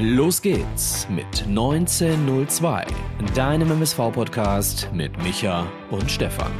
[0.00, 2.86] Los geht's mit 1902,
[3.34, 6.52] deinem MSV-Podcast mit Micha und Stefan.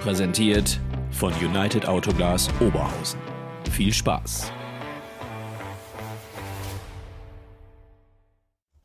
[0.00, 3.20] Präsentiert von United Autoglas Oberhausen.
[3.70, 4.50] Viel Spaß!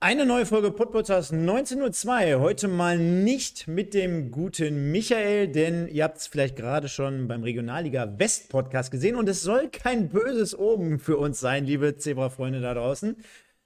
[0.01, 2.39] Eine neue Folge Podcasts 19.02.
[2.41, 7.43] Heute mal nicht mit dem guten Michael, denn ihr habt es vielleicht gerade schon beim
[7.43, 12.59] Regionalliga West Podcast gesehen und es soll kein böses Oben für uns sein, liebe Zebra-Freunde
[12.59, 13.15] da draußen.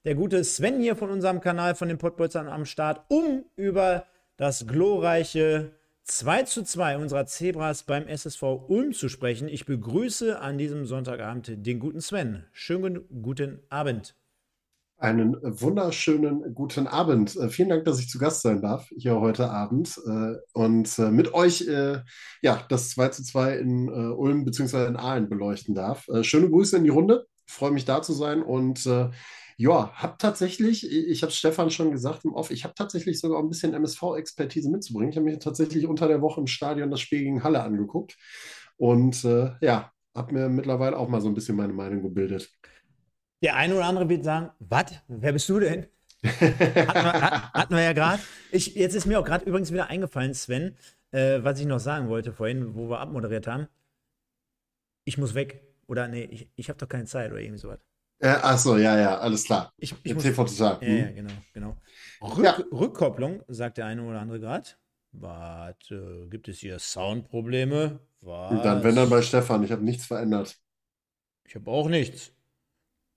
[0.06, 4.06] Der gute Sven hier von unserem Kanal von den Podbolzern am Start, um über
[4.38, 5.72] das glorreiche
[6.04, 9.48] 2 zu 2 unserer Zebras beim SSV Ulm zu sprechen.
[9.48, 12.44] Ich begrüße an diesem Sonntagabend den guten Sven.
[12.52, 14.16] Schönen guten Abend.
[14.98, 17.36] Einen wunderschönen guten Abend.
[17.36, 21.10] Äh, vielen Dank, dass ich zu Gast sein darf hier heute Abend äh, und äh,
[21.10, 21.62] mit euch
[22.42, 24.86] ja, das 2 zu 2 in Ulm bzw.
[24.86, 26.06] in Aalen beleuchten darf.
[26.22, 27.26] schöne Grüße in die Runde.
[27.48, 28.88] Ich freue mich da zu sein und
[29.58, 33.50] ja, habe tatsächlich, ich habe Stefan schon gesagt im Off, ich habe tatsächlich sogar ein
[33.50, 35.10] bisschen MSV-Expertise mitzubringen.
[35.10, 38.18] Ich habe mir tatsächlich unter der Woche im Stadion das Spiel gegen Halle angeguckt
[38.78, 42.52] und ja, habe mir mittlerweile auch mal so ein bisschen meine Meinung gebildet.
[43.42, 44.94] Der eine oder andere wird sagen, was?
[45.08, 45.88] Wer bist du denn?
[46.24, 48.22] hatten, wir, hatten wir ja gerade.
[48.52, 50.76] Jetzt ist mir auch gerade übrigens wieder eingefallen, Sven,
[51.12, 53.68] äh, was ich noch sagen wollte vorhin, wo wir abmoderiert haben.
[55.04, 55.62] Ich muss weg.
[55.88, 57.80] Oder nee, ich, ich habe doch keine Zeit oder irgendwie sowas.
[58.20, 59.74] Äh, Achso, ja, ja, alles klar.
[59.78, 60.78] Ich, ich muss, TV total.
[60.82, 61.78] Ja, ja, genau, genau.
[62.22, 62.58] Rück, ja.
[62.72, 64.70] Rückkopplung, sagt der eine oder andere gerade.
[65.12, 68.00] Warte, gibt es hier Soundprobleme?
[68.22, 68.62] Was?
[68.64, 70.58] Dann, wenn dann bei Stefan, ich habe nichts verändert.
[71.48, 72.36] Ich habe auch nichts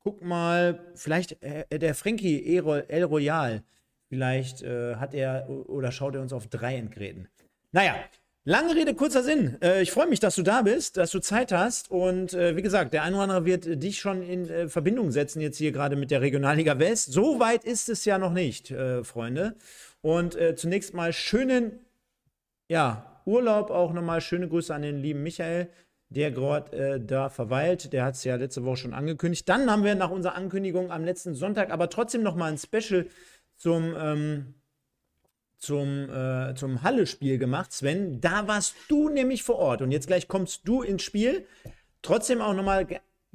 [0.09, 3.62] guck mal, vielleicht äh, der Frankie El Royal,
[4.09, 7.29] vielleicht äh, hat er oder schaut er uns auf drei Endgeräten.
[7.73, 7.97] Naja,
[8.49, 9.59] lange Rede, kurzer Sinn.
[9.63, 12.63] Äh, ich freue mich, dass du da bist, dass du Zeit hast und äh, wie
[12.63, 15.97] gesagt, der eine oder andere wird dich schon in äh, Verbindung setzen, jetzt hier gerade
[15.97, 17.12] mit der Regionalliga West.
[17.12, 19.56] So weit ist es ja noch nicht, Freunde.
[20.00, 21.81] Und zunächst mal schönen,
[22.69, 24.21] ja, Urlaub auch nochmal.
[24.21, 25.69] Schöne Grüße an den lieben Michael
[26.11, 27.93] der gerade da verweilt.
[27.93, 29.47] Der hat es ja letzte Woche schon angekündigt.
[29.47, 33.06] Dann haben wir nach unserer Ankündigung am letzten Sonntag aber trotzdem noch mal ein Special
[33.56, 34.55] zum, ähm,
[35.59, 38.21] zum, äh, zum Halle-Spiel gemacht, Sven.
[38.21, 41.47] Da warst du nämlich vor Ort und jetzt gleich kommst du ins Spiel.
[42.03, 42.87] Trotzdem auch noch mal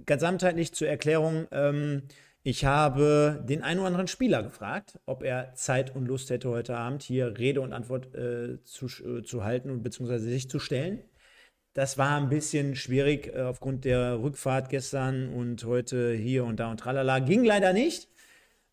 [0.06, 1.48] gesamtheitlich zur Erklärung.
[1.52, 2.04] Ähm,
[2.46, 6.76] ich habe den einen oder anderen Spieler gefragt, ob er Zeit und Lust hätte, heute
[6.76, 11.00] Abend hier Rede und Antwort äh, zu, äh, zu halten und beziehungsweise sich zu stellen.
[11.74, 16.70] Das war ein bisschen schwierig äh, aufgrund der Rückfahrt gestern und heute hier und da
[16.70, 17.20] und tralala.
[17.20, 18.10] Ging leider nicht.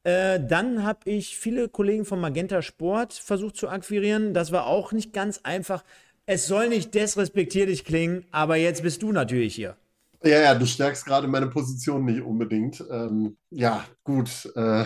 [0.02, 4.32] Äh, dann habe ich viele Kollegen vom Magenta Sport versucht zu akquirieren.
[4.34, 5.84] Das war auch nicht ganz einfach.
[6.26, 9.76] Es soll nicht desrespektierlich klingen, aber jetzt bist du natürlich hier.
[10.22, 12.84] Ja, ja, du stärkst gerade meine Position nicht unbedingt.
[12.90, 14.52] Ähm, ja, gut.
[14.54, 14.84] Äh,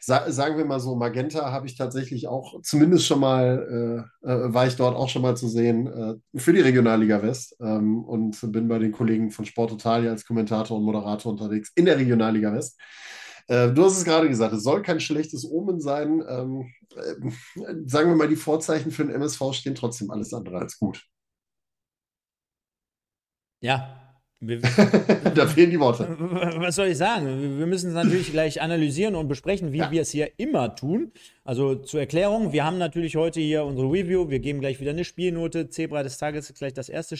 [0.00, 4.54] sa sagen wir mal so, Magenta habe ich tatsächlich auch, zumindest schon mal, äh, äh,
[4.54, 8.40] war ich dort auch schon mal zu sehen äh, für die Regionalliga West ähm, und
[8.52, 12.52] bin bei den Kollegen von Sport Italia als Kommentator und Moderator unterwegs in der Regionalliga
[12.52, 12.78] West.
[13.48, 16.22] Äh, du hast es gerade gesagt, es soll kein schlechtes Omen sein.
[16.28, 17.14] Ähm, äh,
[17.86, 21.06] sagen wir mal, die Vorzeichen für den MSV stehen trotzdem alles andere als gut.
[23.60, 24.06] Ja,
[25.34, 26.14] da fehlen die Worte.
[26.58, 27.58] Was soll ich sagen?
[27.58, 29.90] Wir müssen es natürlich gleich analysieren und besprechen, wie ja.
[29.90, 31.10] wir es hier immer tun.
[31.42, 34.28] Also zur Erklärung, wir haben natürlich heute hier unsere Review.
[34.28, 35.70] Wir geben gleich wieder eine Spielnote.
[35.70, 37.16] Zebra des Tages ist gleich das erste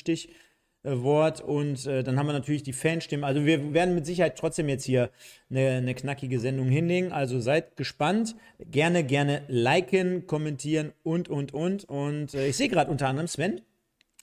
[0.87, 1.41] Stichwort.
[1.41, 3.25] Und äh, dann haben wir natürlich die Fanstimmen.
[3.25, 5.11] Also wir werden mit Sicherheit trotzdem jetzt hier
[5.51, 7.13] eine, eine knackige Sendung hinlegen.
[7.13, 8.37] Also seid gespannt.
[8.59, 11.85] Gerne, gerne liken, kommentieren und, und, und.
[11.85, 13.61] Und äh, ich sehe gerade unter anderem Sven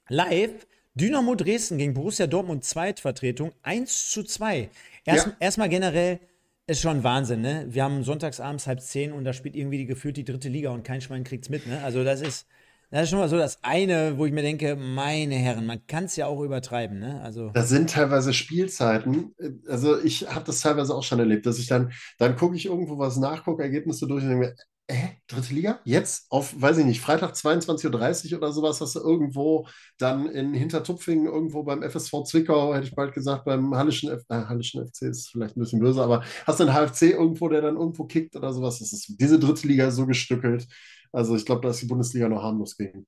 [0.09, 4.69] live Dynamo Dresden gegen Borussia Dortmund Zweitvertretung 1 zu 2.
[5.06, 5.34] Erst, ja.
[5.40, 6.19] Erstmal generell
[6.68, 7.66] ist schon Wahnsinn, ne?
[7.68, 10.84] Wir haben sonntagsabends halb zehn und da spielt irgendwie die gefühlt die dritte Liga und
[10.84, 11.84] kein Schwein kriegt's mit, ne?
[11.84, 12.48] Also das ist,
[12.94, 16.06] das ist schon mal so das eine, wo ich mir denke, meine Herren, man kann
[16.06, 17.22] es ja auch übertreiben, ne?
[17.22, 19.34] Also das sind teilweise Spielzeiten.
[19.68, 23.00] Also ich habe das teilweise auch schon erlebt, dass ich dann, dann gucke ich irgendwo
[23.00, 24.56] was nach, gucke Ergebnisse durch und denke mir,
[24.88, 25.80] äh, dritte Liga?
[25.86, 29.68] Jetzt auf, weiß ich nicht, Freitag 22.30 Uhr oder sowas hast du irgendwo
[29.98, 34.36] dann in Hintertupfingen, irgendwo beim FSV Zwickau, hätte ich bald gesagt, beim Hallischen, F äh,
[34.36, 37.78] Hallischen FC ist vielleicht ein bisschen böse, aber hast du einen HFC irgendwo, der dann
[37.78, 38.80] irgendwo kickt oder sowas?
[38.80, 40.68] Das ist, diese dritte Liga so gestückelt.
[41.13, 43.06] Also ich glaube, da ist die Bundesliga noch harmlos gegen.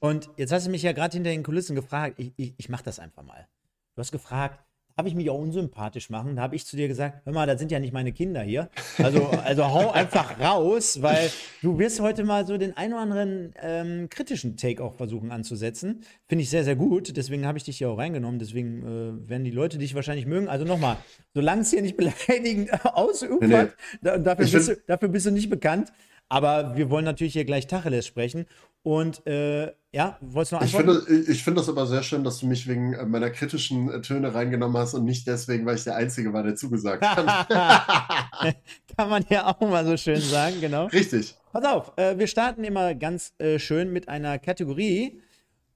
[0.00, 2.84] Und jetzt hast du mich ja gerade hinter den Kulissen gefragt, ich, ich, ich mache
[2.84, 3.48] das einfach mal.
[3.94, 4.62] Du hast gefragt,
[4.96, 6.36] darf ich mich auch unsympathisch machen?
[6.36, 8.68] Da habe ich zu dir gesagt, hör mal, das sind ja nicht meine Kinder hier.
[8.98, 11.30] Also, also hau einfach raus, weil
[11.62, 16.02] du wirst heute mal so den ein oder anderen ähm, kritischen Take auch versuchen anzusetzen.
[16.26, 17.16] Finde ich sehr, sehr gut.
[17.16, 18.38] Deswegen habe ich dich hier auch reingenommen.
[18.38, 20.48] Deswegen äh, werden die Leute dich wahrscheinlich mögen.
[20.48, 20.98] Also nochmal,
[21.32, 21.96] solange es hier nicht
[22.28, 24.22] beleidigend ausufert, nee, nee.
[24.22, 25.92] dafür, bist du, dafür bist du nicht bekannt.
[26.28, 28.46] Aber wir wollen natürlich hier gleich Tacheles sprechen.
[28.82, 32.40] Und äh, ja, wolltest du noch Ich finde, ich finde das aber sehr schön, dass
[32.40, 35.84] du mich wegen äh, meiner kritischen äh, Töne reingenommen hast und nicht deswegen, weil ich
[35.84, 37.48] der Einzige war, der zugesagt hat.
[38.96, 40.86] Kann man ja auch mal so schön sagen, genau.
[40.86, 41.34] Richtig.
[41.52, 45.22] Pass auf, äh, wir starten immer ganz äh, schön mit einer Kategorie,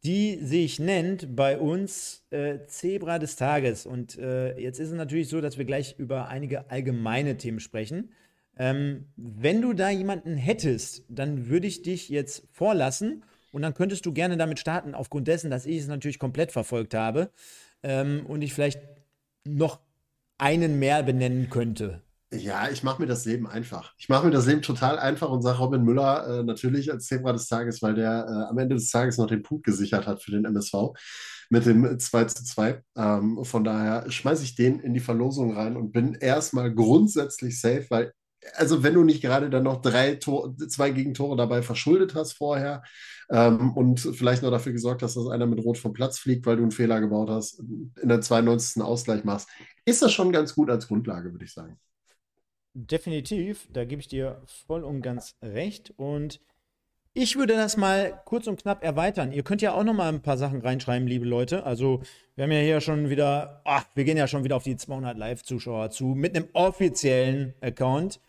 [0.04, 3.86] die sich nennt bei uns äh, Zebra des Tages.
[3.86, 8.10] Und äh, jetzt ist es natürlich so, dass wir gleich über einige allgemeine Themen sprechen.
[8.58, 14.04] Ähm, wenn du da jemanden hättest, dann würde ich dich jetzt vorlassen und dann könntest
[14.04, 17.30] du gerne damit starten, aufgrund dessen, dass ich es natürlich komplett verfolgt habe
[17.82, 18.80] ähm, und ich vielleicht
[19.44, 19.80] noch
[20.38, 22.02] einen mehr benennen könnte.
[22.30, 23.94] Ja, ich mache mir das Leben einfach.
[23.96, 27.32] Ich mache mir das Leben total einfach und sage Robin Müller äh, natürlich als Zebra
[27.32, 30.32] des Tages, weil der äh, am Ende des Tages noch den Punkt gesichert hat für
[30.32, 30.74] den MSV
[31.48, 32.82] mit dem 2 zu 2.
[32.96, 37.86] Ähm, von daher schmeiße ich den in die Verlosung rein und bin erstmal grundsätzlich safe,
[37.88, 38.12] weil
[38.54, 42.82] also wenn du nicht gerade dann noch drei Tor, zwei Gegentore dabei verschuldet hast vorher
[43.30, 46.56] ähm, und vielleicht noch dafür gesorgt hast, dass einer mit Rot vom Platz fliegt, weil
[46.56, 48.82] du einen Fehler gebaut hast, in der 92.
[48.82, 49.48] Ausgleich machst,
[49.84, 51.78] ist das schon ganz gut als Grundlage, würde ich sagen.
[52.74, 55.92] Definitiv, da gebe ich dir voll und ganz recht.
[55.96, 56.40] Und
[57.12, 59.32] ich würde das mal kurz und knapp erweitern.
[59.32, 61.64] Ihr könnt ja auch noch mal ein paar Sachen reinschreiben, liebe Leute.
[61.64, 62.02] Also,
[62.36, 65.18] wir haben ja hier schon wieder, ach, wir gehen ja schon wieder auf die 200
[65.18, 68.20] Live-Zuschauer zu mit einem offiziellen Account.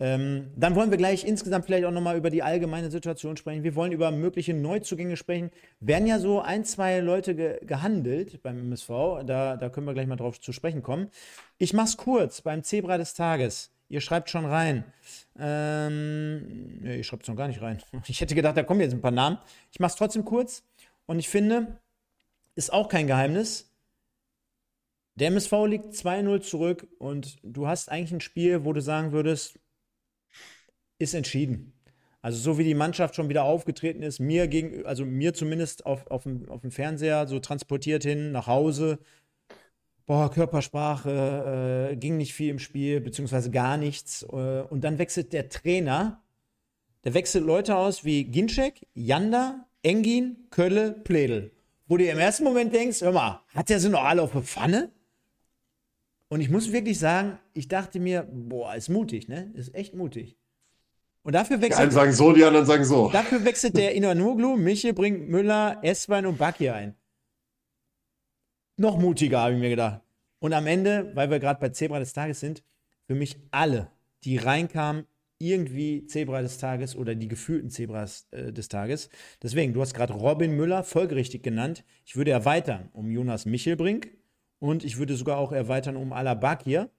[0.00, 3.62] Ähm, dann wollen wir gleich insgesamt vielleicht auch nochmal über die allgemeine Situation sprechen.
[3.62, 5.50] Wir wollen über mögliche Neuzugänge sprechen.
[5.78, 8.88] Werden ja so ein, zwei Leute ge gehandelt beim MSV.
[9.24, 11.10] Da, da können wir gleich mal drauf zu sprechen kommen.
[11.58, 13.70] Ich mach's kurz beim Zebra des Tages.
[13.88, 14.82] Ihr schreibt schon rein.
[15.38, 17.78] Ähm, nee, ihr schreibt es noch gar nicht rein.
[18.08, 19.38] Ich hätte gedacht, da kommen jetzt ein paar Namen.
[19.70, 20.64] Ich mach's trotzdem kurz.
[21.06, 21.78] Und ich finde,
[22.56, 23.70] ist auch kein Geheimnis.
[25.16, 29.60] Der MSV liegt 2-0 zurück und du hast eigentlich ein Spiel, wo du sagen würdest,
[30.98, 31.72] ist entschieden.
[32.24, 36.06] Also so wie die Mannschaft schon wieder aufgetreten ist, mir gegen, also mir zumindest auf,
[36.06, 38.98] auf, dem, auf dem Fernseher so transportiert hin nach Hause.
[40.06, 44.22] Boah, Körpersprache, äh, ging nicht viel im Spiel, beziehungsweise gar nichts.
[44.22, 46.22] Äh, und dann wechselt der Trainer,
[47.04, 51.52] der wechselt Leute aus wie Ginczek, Janda, Engin, Kölle, Pledel.
[51.86, 54.40] Wo du im ersten Moment denkst, hör mal, hat der sie noch alle auf der
[54.40, 54.90] Pfanne?
[56.28, 59.52] Und ich muss wirklich sagen, ich dachte mir, boah, ist mutig, ne?
[59.54, 60.38] Ist echt mutig.
[61.24, 61.78] Und dafür wechselt.
[61.78, 63.08] Die einen sagen so, die anderen sagen so.
[63.10, 66.94] Dafür wechselt der Inanoglu, Michel bringt Müller, Eswein und Baki ein.
[68.76, 70.02] Noch mutiger, habe ich mir gedacht.
[70.38, 72.62] Und am Ende, weil wir gerade bei Zebra des Tages sind,
[73.06, 73.90] für mich alle,
[74.24, 75.06] die reinkamen,
[75.38, 79.08] irgendwie Zebra des Tages oder die gefühlten Zebras äh, des Tages.
[79.42, 81.84] Deswegen, du hast gerade Robin Müller folgerichtig genannt.
[82.04, 84.10] Ich würde erweitern um Jonas Michelbrink
[84.58, 86.90] und ich würde sogar auch erweitern um Alabakir.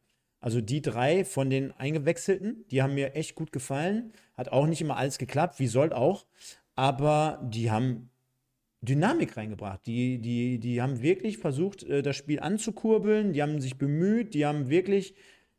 [0.45, 4.13] Also die drei von den Eingewechselten, die haben mir echt gut gefallen.
[4.35, 6.27] Hat auch nicht immer alles geklappt, wie soll auch.
[6.75, 8.11] Aber die haben
[8.81, 9.87] Dynamik reingebracht.
[9.87, 13.33] Die, die, die haben wirklich versucht, äh, das Spiel anzukurbeln.
[13.33, 14.35] Die haben sich bemüht.
[14.35, 15.15] Die haben wirklich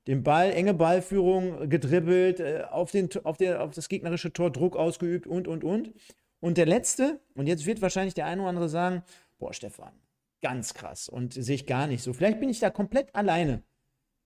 [0.07, 4.77] den Ball, enge Ballführung gedribbelt, äh, auf, den, auf, der, auf das gegnerische Tor Druck
[4.77, 5.95] ausgeübt und, und, und.
[6.39, 9.03] Und der letzte, und jetzt wird wahrscheinlich der eine oder andere sagen:
[9.41, 9.95] Boah, Stefan,
[10.43, 11.09] ganz krass.
[11.09, 12.13] Und sehe ich gar nicht so.
[12.13, 13.65] Vielleicht bin ich da komplett alleine.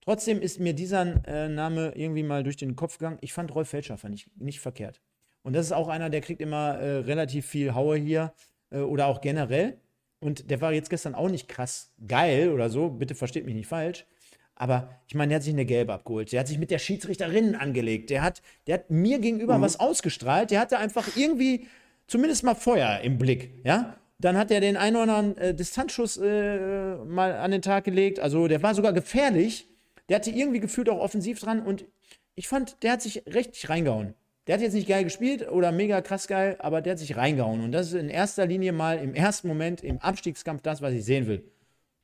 [0.02, 3.18] Trotzdem ist mir dieser äh, Name irgendwie mal durch den Kopf gegangen.
[3.20, 5.00] Ich fand Rolf Felscher fand ich nicht verkehrt.
[5.42, 8.32] Und das ist auch einer, der kriegt immer äh, relativ viel Haue hier
[8.70, 9.78] äh, oder auch generell.
[10.20, 12.90] Und der war jetzt gestern auch nicht krass geil oder so.
[12.90, 14.06] Bitte versteht mich nicht falsch.
[14.54, 16.30] Aber ich meine, der hat sich eine Gelbe abgeholt.
[16.32, 18.10] Der hat sich mit der Schiedsrichterin angelegt.
[18.10, 19.62] Der hat, der hat mir gegenüber mhm.
[19.62, 20.50] was ausgestrahlt.
[20.50, 21.66] Der hatte einfach irgendwie
[22.06, 23.54] zumindest mal Feuer im Blick.
[23.64, 23.96] Ja?
[24.18, 28.20] Dann hat er den einen oder anderen äh, Distanzschuss äh, mal an den Tag gelegt.
[28.20, 29.69] Also der war sogar gefährlich.
[30.10, 31.86] Der hatte irgendwie gefühlt auch offensiv dran und
[32.34, 34.14] ich fand, der hat sich richtig reingehauen.
[34.46, 37.62] Der hat jetzt nicht geil gespielt oder mega krass geil, aber der hat sich reingehauen.
[37.62, 41.04] Und das ist in erster Linie mal im ersten Moment im Abstiegskampf das, was ich
[41.04, 41.44] sehen will.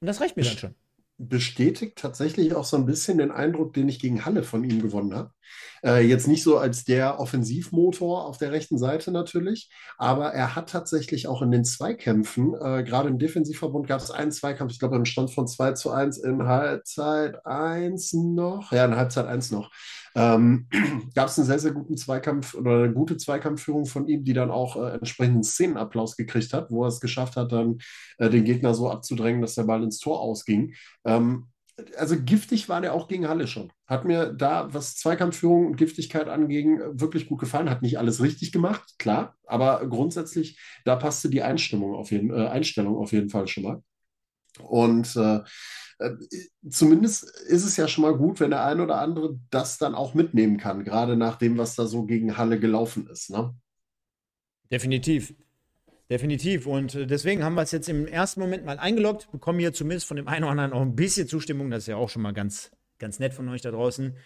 [0.00, 0.74] Und das reicht mir dann schon
[1.18, 5.14] bestätigt tatsächlich auch so ein bisschen den Eindruck, den ich gegen Halle von ihm gewonnen
[5.14, 5.30] habe.
[5.82, 10.70] Äh, jetzt nicht so als der Offensivmotor auf der rechten Seite natürlich, aber er hat
[10.70, 14.96] tatsächlich auch in den Zweikämpfen, äh, gerade im Defensivverbund gab es einen Zweikampf, ich glaube,
[14.96, 19.70] im Stand von 2 zu 1 in Halbzeit 1 noch, ja, in Halbzeit 1 noch,
[20.16, 20.66] ähm,
[21.14, 24.50] gab es einen sehr, sehr guten Zweikampf oder eine gute Zweikampfführung von ihm, die dann
[24.50, 27.78] auch äh, entsprechenden Szenenapplaus gekriegt hat, wo er es geschafft hat, dann
[28.16, 30.74] äh, den Gegner so abzudrängen, dass der Ball ins Tor ausging.
[31.04, 31.48] Ähm,
[31.98, 33.70] also giftig war der auch gegen Halle schon.
[33.86, 37.68] Hat mir da, was Zweikampfführung und Giftigkeit anging, wirklich gut gefallen.
[37.68, 42.46] Hat nicht alles richtig gemacht, klar, aber grundsätzlich, da passte die Einstimmung auf jeden, äh,
[42.46, 43.82] Einstellung auf jeden Fall schon mal.
[44.62, 45.40] Und äh,
[46.68, 50.14] zumindest ist es ja schon mal gut, wenn der ein oder andere das dann auch
[50.14, 53.30] mitnehmen kann, gerade nach dem, was da so gegen Halle gelaufen ist.
[53.30, 53.54] Ne?
[54.70, 55.34] Definitiv.
[56.10, 56.66] Definitiv.
[56.66, 60.06] Und äh, deswegen haben wir es jetzt im ersten Moment mal eingeloggt, bekommen hier zumindest
[60.06, 61.70] von dem einen oder anderen auch ein bisschen Zustimmung.
[61.70, 64.16] Das ist ja auch schon mal ganz, ganz nett von euch da draußen.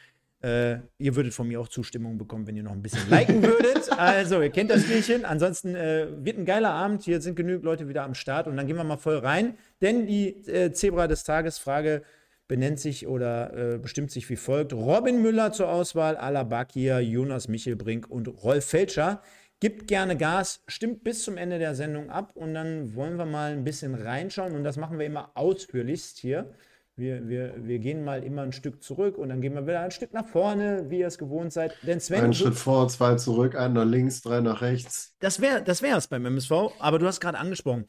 [0.42, 3.92] Äh, ihr würdet von mir auch Zustimmung bekommen, wenn ihr noch ein bisschen liken würdet.
[3.98, 5.24] Also, ihr kennt das Spielchen.
[5.24, 7.02] Ansonsten äh, wird ein geiler Abend.
[7.02, 9.58] Hier sind genügend Leute wieder am Start und dann gehen wir mal voll rein.
[9.82, 12.02] Denn die äh, Zebra des Tages Frage
[12.48, 18.08] benennt sich oder äh, bestimmt sich wie folgt: Robin Müller zur Auswahl, Alabakia, Jonas Michelbrink
[18.08, 19.22] und Rolf Felscher.
[19.60, 23.52] Gibt gerne Gas, stimmt bis zum Ende der Sendung ab und dann wollen wir mal
[23.52, 26.50] ein bisschen reinschauen und das machen wir immer ausführlichst hier.
[26.96, 29.90] Wir, wir, wir gehen mal immer ein Stück zurück und dann gehen wir wieder ein
[29.90, 31.74] Stück nach vorne, wie ihr es gewohnt seid.
[31.82, 35.14] Denn Sven, ein Schritt vor, zwei zurück, ein nach links, drei nach rechts.
[35.20, 37.86] Das wäre das es beim MSV, aber du hast gerade angesprochen.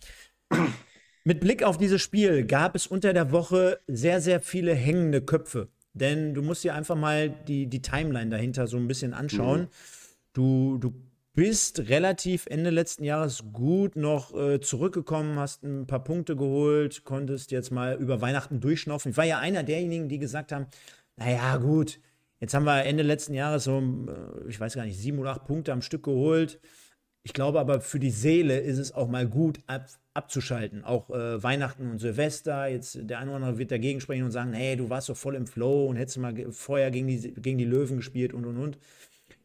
[1.23, 5.69] Mit Blick auf dieses Spiel gab es unter der Woche sehr, sehr viele hängende Köpfe.
[5.93, 9.61] Denn du musst dir einfach mal die, die Timeline dahinter so ein bisschen anschauen.
[9.61, 9.67] Mhm.
[10.33, 10.93] Du, du
[11.33, 17.51] bist relativ Ende letzten Jahres gut noch äh, zurückgekommen, hast ein paar Punkte geholt, konntest
[17.51, 19.11] jetzt mal über Weihnachten durchschnaufen.
[19.11, 20.67] Ich war ja einer derjenigen, die gesagt haben,
[21.15, 21.99] naja gut,
[22.39, 25.45] jetzt haben wir Ende letzten Jahres so, äh, ich weiß gar nicht, sieben oder acht
[25.45, 26.59] Punkte am Stück geholt.
[27.23, 30.83] Ich glaube aber für die Seele ist es auch mal gut ab, abzuschalten.
[30.83, 32.67] Auch äh, Weihnachten und Silvester.
[32.67, 35.35] Jetzt der eine oder andere wird dagegen sprechen und sagen, hey, du warst doch voll
[35.35, 38.79] im Flow und hättest mal vorher gegen die, gegen die Löwen gespielt und und und.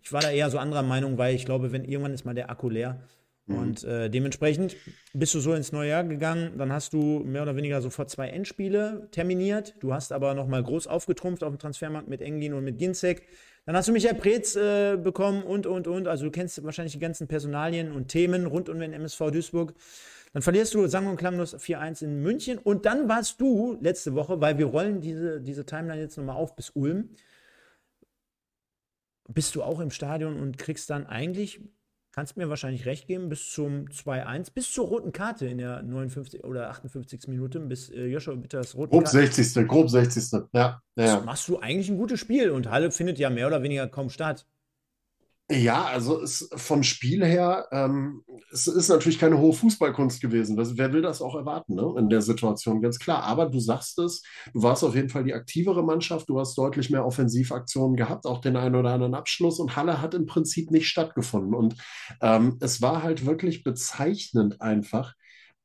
[0.06, 2.48] Ich war da eher so anderer Meinung, weil ich glaube, wenn irgendwann ist mal der
[2.48, 3.00] Akku leer.
[3.46, 3.58] Mhm.
[3.58, 4.76] Und äh, dementsprechend
[5.14, 8.28] bist du so ins neue Jahr gegangen, dann hast du mehr oder weniger sofort zwei
[8.28, 9.74] Endspiele terminiert.
[9.80, 13.22] Du hast aber nochmal groß aufgetrumpft auf dem Transfermarkt mit Englin und mit Ginzek.
[13.64, 16.06] Dann hast du Michael Preetz äh, bekommen und, und, und.
[16.06, 19.74] Also du kennst wahrscheinlich die ganzen Personalien und Themen rund um den MSV Duisburg.
[20.34, 22.58] Dann verlierst du sang- und klanglos 4-1 in München.
[22.58, 26.54] Und dann warst du letzte Woche, weil wir rollen diese, diese Timeline jetzt nochmal auf
[26.54, 27.08] bis Ulm,
[29.28, 31.60] bist du auch im Stadion und kriegst dann eigentlich,
[32.12, 36.44] kannst mir wahrscheinlich recht geben, bis zum 2-1, bis zur roten Karte in der 59
[36.44, 37.28] oder 58.
[37.28, 39.26] Minute, bis äh, Joshua Bitters roten Grob Karte.
[39.26, 39.66] 60.
[39.68, 40.40] Grob 60.
[40.52, 41.20] Ja, ja.
[41.20, 44.46] machst du eigentlich ein gutes Spiel und Halle findet ja mehr oder weniger kaum statt.
[45.48, 50.56] Ja, also es, vom Spiel her, ähm, es ist natürlich keine hohe Fußballkunst gewesen.
[50.56, 51.94] Das, wer will das auch erwarten, ne?
[51.98, 53.22] in der Situation, ganz klar.
[53.22, 54.22] Aber du sagst es,
[54.52, 58.40] du warst auf jeden Fall die aktivere Mannschaft, du hast deutlich mehr Offensivaktionen gehabt, auch
[58.40, 61.54] den einen oder anderen Abschluss und Halle hat im Prinzip nicht stattgefunden.
[61.54, 61.76] Und
[62.20, 65.14] ähm, es war halt wirklich bezeichnend einfach,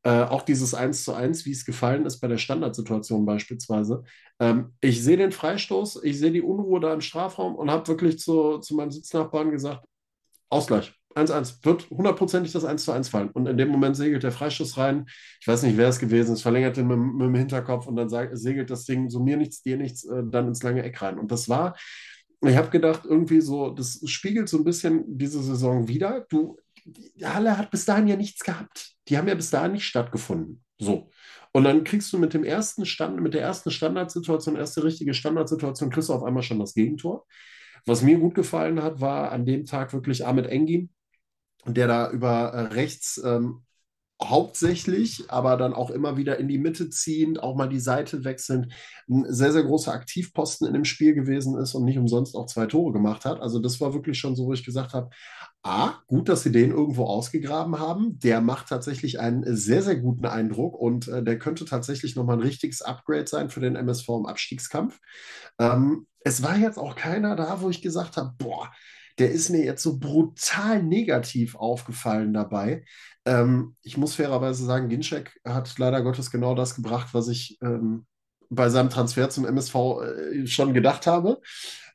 [0.04, 4.04] äh, auch dieses 1 zu 1, wie es gefallen ist bei der Standardsituation beispielsweise.
[4.40, 8.20] Ähm, ich sehe den Freistoß, ich sehe die Unruhe da im Strafraum und habe wirklich
[8.20, 9.86] zu, zu meinem Sitznachbarn gesagt,
[10.50, 13.30] Ausgleich, 1-1, wird hundertprozentig das 1 zu 1 fallen.
[13.30, 15.06] Und in dem Moment segelt der Freistoß rein.
[15.40, 18.10] Ich weiß nicht, wer es gewesen ist, verlängert den mit, mit dem Hinterkopf und dann
[18.10, 21.20] segelt das Ding so mir nichts, dir nichts, äh, dann ins lange Eck rein.
[21.20, 21.76] Und das war,
[22.44, 26.26] ich habe gedacht, irgendwie so, das spiegelt so ein bisschen diese Saison wieder.
[26.30, 28.96] Du, die Halle hat bis dahin ja nichts gehabt.
[29.08, 30.64] Die haben ja bis dahin nicht stattgefunden.
[30.80, 31.10] So.
[31.54, 35.90] Und dann kriegst du mit dem ersten Stand, mit der ersten Standardsituation, erste richtige Standardsituation,
[35.90, 37.26] kriegst du auf einmal schon das Gegentor.
[37.86, 40.92] Was mir gut gefallen hat, war an dem Tag wirklich Ahmed Engin,
[41.66, 43.64] der da über äh, rechts ähm,
[44.24, 48.74] hauptsächlich, aber dann auch immer wieder in die Mitte ziehend, auch mal die Seite wechselnd,
[49.10, 52.66] ein sehr, sehr großer Aktivposten in dem Spiel gewesen ist und nicht umsonst auch zwei
[52.66, 53.42] Tore gemacht hat.
[53.42, 55.10] Also das war wirklich schon so, wo ich gesagt habe,
[55.64, 58.18] A, gut, dass sie den irgendwo ausgegraben haben.
[58.20, 62.44] Der macht tatsächlich einen sehr, sehr guten Eindruck und äh, der könnte tatsächlich nochmal ein
[62.44, 65.00] richtiges Upgrade sein für den MSV im Abstiegskampf.
[65.60, 68.72] Ähm, es war jetzt auch keiner da, wo ich gesagt habe, boah,
[69.20, 72.86] der ist mir jetzt so brutal negativ aufgefallen dabei.
[73.26, 78.06] Ähm, ich muss fairerweise sagen, Ginczek hat leider Gottes genau das gebracht, was ich ähm,
[78.50, 81.40] bei seinem Transfer zum MSV äh, schon gedacht habe.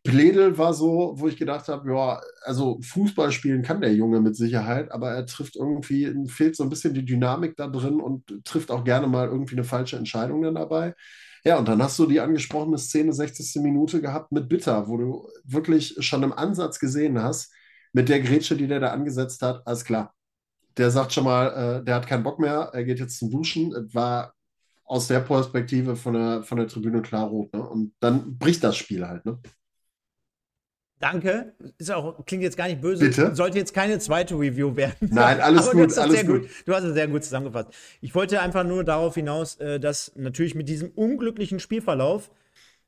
[0.05, 4.37] Pledel war so, wo ich gedacht habe, ja, also Fußball spielen kann der Junge mit
[4.37, 8.71] Sicherheit, aber er trifft irgendwie, fehlt so ein bisschen die Dynamik da drin und trifft
[8.71, 10.95] auch gerne mal irgendwie eine falsche Entscheidung dann dabei.
[11.45, 13.63] Ja, und dann hast du die angesprochene Szene 60.
[13.63, 17.53] Minute gehabt mit Bitter, wo du wirklich schon im Ansatz gesehen hast,
[17.93, 20.16] mit der Grätsche, die der da angesetzt hat, alles klar.
[20.77, 23.73] Der sagt schon mal, äh, der hat keinen Bock mehr, er geht jetzt zum Duschen.
[23.75, 24.35] Es war
[24.85, 27.53] aus der Perspektive von der, von der Tribüne klar rot.
[27.53, 27.63] Ne?
[27.63, 29.25] Und dann bricht das Spiel halt.
[29.25, 29.39] Ne?
[30.99, 31.55] Danke.
[31.77, 33.05] Ist auch, klingt jetzt gar nicht böse.
[33.05, 33.35] Bitte?
[33.35, 35.11] Sollte jetzt keine zweite Review werden.
[35.13, 36.43] Nein, alles Aber gut, du hast das alles sehr gut.
[36.43, 36.51] gut.
[36.65, 37.69] Du hast es sehr gut zusammengefasst.
[38.01, 42.31] Ich wollte einfach nur darauf hinaus, äh, dass natürlich mit diesem unglücklichen Spielverlauf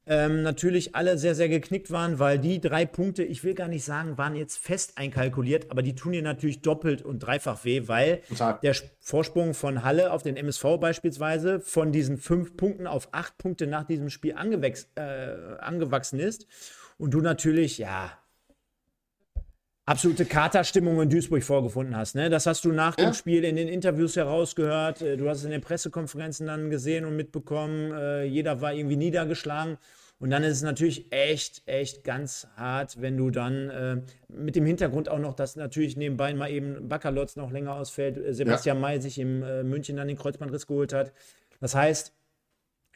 [0.08, 3.84] ähm, natürlich alle sehr, sehr geknickt waren, weil die drei Punkte, ich will gar nicht
[3.84, 8.22] sagen, waren jetzt fest einkalkuliert, aber die tun dir natürlich doppelt und dreifach weh, weil
[8.28, 8.58] Total.
[8.62, 13.66] der Vorsprung von Halle auf den MSV beispielsweise von diesen fünf Punkten auf acht Punkte
[13.66, 16.46] nach diesem Spiel äh, angewachsen ist.
[16.96, 18.10] Und du natürlich, ja,
[19.88, 22.14] absolute Katerstimmung in Duisburg vorgefunden hast.
[22.14, 22.28] Ne?
[22.30, 23.06] Das hast du nach Ja.
[23.06, 25.00] dem Spiel in den Interviews herausgehört.
[25.02, 27.92] äh, Du hast es in den Pressekonferenzen dann gesehen und mitbekommen.
[27.92, 29.78] äh, Jeder war irgendwie niedergeschlagen.
[30.20, 33.96] Und dann ist es natürlich echt, echt ganz hart, wenn du dann äh,
[34.28, 38.34] mit dem Hintergrund auch noch, dass natürlich nebenbei mal eben Baccalotz noch länger ausfällt, äh,
[38.34, 41.12] Sebastian May sich im äh, München dann den Kreuzbandriss geholt hat.
[41.60, 42.12] Das heißt,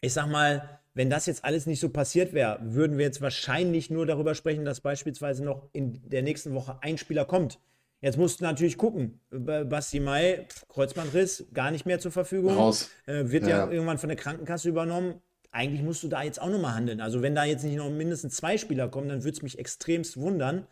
[0.00, 3.90] ich sag mal, wenn das jetzt alles nicht so passiert wäre, würden wir jetzt wahrscheinlich
[3.90, 7.58] nur darüber sprechen, dass beispielsweise noch in der nächsten Woche ein Spieler kommt.
[8.00, 9.20] Jetzt musst du natürlich gucken.
[9.30, 12.54] Basti Mai, Kreuzbandriss, gar nicht mehr zur Verfügung.
[12.56, 12.90] Raus.
[13.06, 13.66] Äh, wird ja.
[13.66, 13.70] Ja.
[13.70, 15.22] irgendwann von der Krankenkasse übernommen.
[15.52, 17.00] Eigentlich musst du da jetzt auch nochmal handeln.
[17.00, 20.16] Also, wenn da jetzt nicht noch mindestens zwei Spieler kommen, dann würde es mich extremst
[20.16, 20.66] wundern.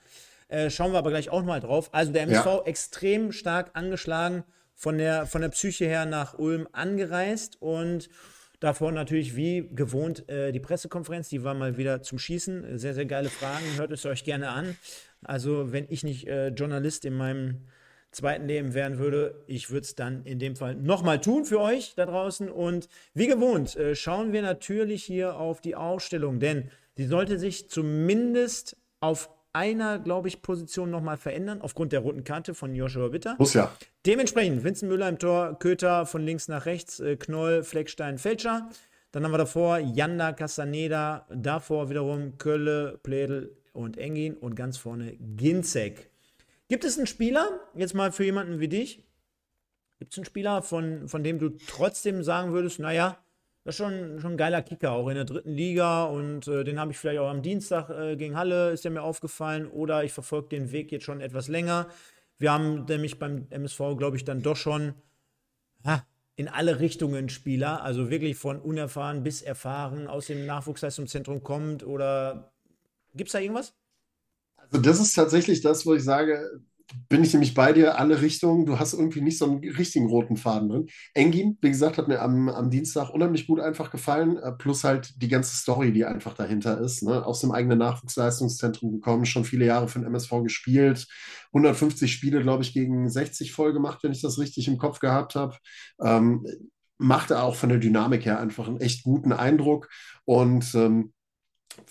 [0.48, 1.90] Äh, schauen wir aber gleich auch mal drauf.
[1.92, 2.62] Also, der MSV Ja.
[2.64, 4.42] extrem stark angeschlagen,
[4.74, 8.08] von der, von der Psyche her nach Ulm angereist und
[8.60, 12.78] davor natürlich wie gewohnt äh, die Pressekonferenz, die war mal wieder zum Schießen.
[12.78, 14.76] Sehr, sehr geile Fragen, hört es euch gerne an.
[15.24, 17.66] Also, wenn ich nicht äh, Journalist in meinem
[18.12, 21.94] zweiten Leben werden würde, ich würde es dann in dem Fall nochmal tun für euch
[21.94, 22.48] da draußen.
[22.50, 27.70] Und wie gewohnt äh, schauen wir natürlich hier auf die Ausstellung, denn die sollte sich
[27.70, 33.36] zumindest auf einer, glaube ich, Position nochmal verändern, aufgrund der roten Karte von Joshua Witter.
[33.38, 33.74] Muss ja.
[34.06, 38.68] Dementsprechend Vincent Müller im Tor, Köter von links nach rechts, äh, Knoll, Fleckstein, Felscher.
[39.12, 45.16] Dann haben wir davor Janda, Castaneda, davor wiederum Kölle, Pledel und Engin und ganz vorne
[45.16, 46.10] Ginzek.
[46.68, 49.04] Gibt es einen Spieler, jetzt mal für jemanden wie dich,
[49.98, 53.18] gibt es einen Spieler, von, von dem du trotzdem sagen würdest, naja,
[53.70, 56.80] das ist schon, schon ein geiler Kicker, auch in der dritten Liga und äh, den
[56.80, 60.12] habe ich vielleicht auch am Dienstag äh, gegen Halle, ist der mir aufgefallen oder ich
[60.12, 61.86] verfolge den Weg jetzt schon etwas länger.
[62.38, 64.94] Wir haben nämlich beim MSV, glaube ich, dann doch schon
[65.84, 71.86] ha, in alle Richtungen Spieler, also wirklich von unerfahren bis erfahren, aus dem Nachwuchsleistungszentrum kommt
[71.86, 72.50] oder
[73.14, 73.72] gibt es da irgendwas?
[74.56, 76.60] Also das ist tatsächlich das, wo ich sage,
[77.08, 78.66] bin ich nämlich bei dir, alle Richtungen.
[78.66, 80.86] Du hast irgendwie nicht so einen richtigen roten Faden drin.
[81.14, 84.36] Engin, wie gesagt, hat mir am, am Dienstag unheimlich gut einfach gefallen.
[84.38, 87.02] äh, Plus halt die ganze Story, die einfach dahinter ist.
[87.02, 87.24] Ne?
[87.24, 91.06] Aus dem eigenen Nachwuchsleistungszentrum gekommen, schon viele Jahre für den MSV gespielt.
[91.52, 95.34] 150 Spiele, glaube ich, gegen 60 voll gemacht, wenn ich das richtig im Kopf gehabt
[95.34, 95.56] habe.
[96.00, 96.46] Ähm,
[96.98, 99.88] machte auch von der Dynamik her einfach einen echt guten Eindruck.
[100.24, 101.12] Und ähm,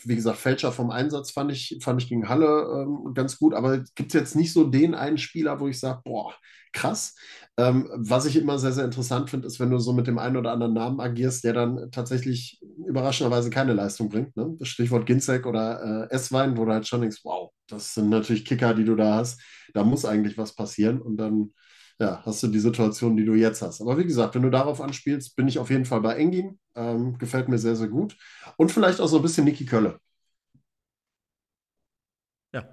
[0.03, 3.79] wie gesagt, Fälscher vom Einsatz fand ich, fand ich gegen Halle ähm, ganz gut, aber
[3.95, 6.33] gibt es jetzt nicht so den einen Spieler, wo ich sage, boah,
[6.71, 7.15] krass.
[7.57, 10.37] Ähm, was ich immer sehr, sehr interessant finde, ist, wenn du so mit dem einen
[10.37, 14.35] oder anderen Namen agierst, der dann tatsächlich überraschenderweise keine Leistung bringt.
[14.37, 14.55] Ne?
[14.61, 18.73] Stichwort Ginzek oder äh, Esswein, wo du halt schon denkst, wow, das sind natürlich Kicker,
[18.73, 19.41] die du da hast.
[19.73, 21.53] Da muss eigentlich was passieren und dann
[21.99, 23.81] ja, hast du die Situation, die du jetzt hast.
[23.81, 26.57] Aber wie gesagt, wenn du darauf anspielst, bin ich auf jeden Fall bei Engin.
[26.75, 28.17] Ähm, gefällt mir sehr, sehr gut.
[28.55, 29.99] Und vielleicht auch so ein bisschen Niki Kölle.
[32.53, 32.63] Ja.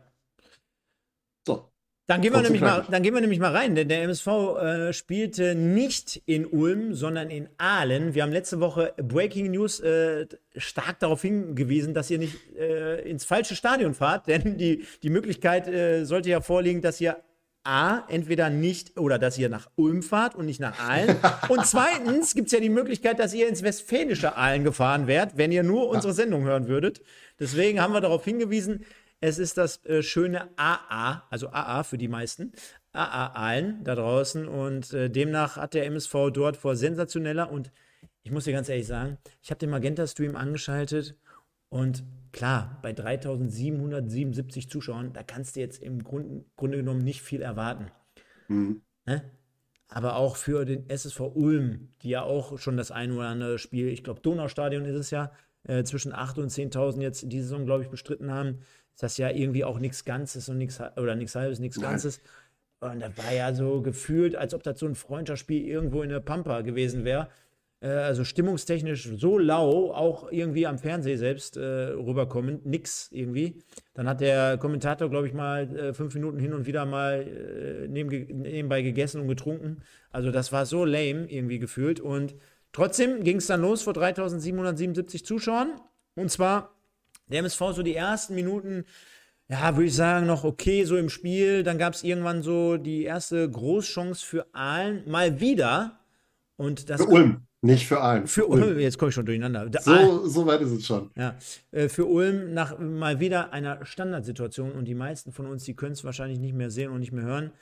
[1.45, 1.73] So.
[2.07, 4.93] Dann gehen, wir nämlich mal, dann gehen wir nämlich mal rein, denn der MSV äh,
[4.93, 8.15] spielte nicht in Ulm, sondern in Aalen.
[8.15, 13.25] Wir haben letzte Woche Breaking News äh, stark darauf hingewiesen, dass ihr nicht äh, ins
[13.25, 17.17] falsche Stadion fahrt, denn die, die Möglichkeit äh, sollte ja vorliegen, dass ihr
[17.67, 21.17] A, entweder nicht oder dass ihr nach Ulm fahrt und nicht nach Aalen.
[21.49, 25.53] Und zweitens gibt es ja die Möglichkeit, dass ihr ins westfälische Aalen gefahren wärt, wenn
[25.53, 27.03] ihr nur unsere Sendung hören würdet.
[27.41, 28.85] Deswegen haben wir darauf hingewiesen,
[29.21, 32.53] es ist das äh, schöne AA, also AA für die meisten,
[32.93, 34.47] AA Aalen da draußen.
[34.47, 37.73] Und äh, demnach hat der MSV dort vor sensationeller und
[38.23, 41.15] ich muss dir ganz ehrlich sagen, ich habe den Magenta-Stream angeschaltet
[41.69, 47.43] und klar, bei 3777 Zuschauern, da kannst du jetzt im Grund, Grunde genommen nicht viel
[47.43, 47.91] erwarten.
[48.49, 48.83] Mhm.
[49.07, 49.23] Ne?
[49.89, 53.89] Aber auch für den SSV Ulm, die ja auch schon das ein oder andere Spiel,
[53.89, 55.33] ich glaube, Donaustadion ist es ja,
[55.65, 58.61] äh, zwischen 8.000 und 10.000 jetzt diese Saison, glaube ich, bestritten haben,
[58.95, 61.81] ist das ja irgendwie auch nichts Ganzes und nichts, oder nichts Halbes, nichts.
[61.81, 62.21] Ganzes.
[62.81, 66.21] Und das war ja so gefühlt, als ob das so ein Freundschaftsspiel irgendwo in der
[66.21, 67.29] Pampa gewesen wäre.
[67.87, 73.63] Äh, also stimmungstechnisch so lau, auch irgendwie am Fernseh selbst äh, rüberkommend, nix irgendwie.
[73.95, 77.89] Dann hat der Kommentator, glaube ich, mal äh, fünf Minuten hin und wieder mal äh,
[77.89, 79.83] neben, nebenbei gegessen und getrunken.
[80.11, 82.01] Also das war so lame irgendwie gefühlt.
[82.01, 82.35] Und
[82.73, 85.81] trotzdem ging es dann los vor 3777 Zuschauern.
[86.17, 86.75] Und zwar
[87.29, 88.85] der MSV so die ersten Minuten
[89.49, 91.63] ja, würde ich sagen, noch okay so im Spiel.
[91.63, 95.09] Dann gab es irgendwann so die erste Großchance für Aalen.
[95.09, 96.01] Mal wieder.
[96.57, 98.27] Und das für Ulm, nicht für Aalen.
[98.27, 99.71] Für Ulm, jetzt komme ich schon durcheinander.
[99.81, 101.11] So, so weit ist es schon.
[101.17, 101.37] Ja,
[101.73, 105.93] äh, für Ulm nach mal wieder einer Standardsituation und die meisten von uns, die können
[105.93, 107.53] es wahrscheinlich nicht mehr sehen und nicht mehr hören.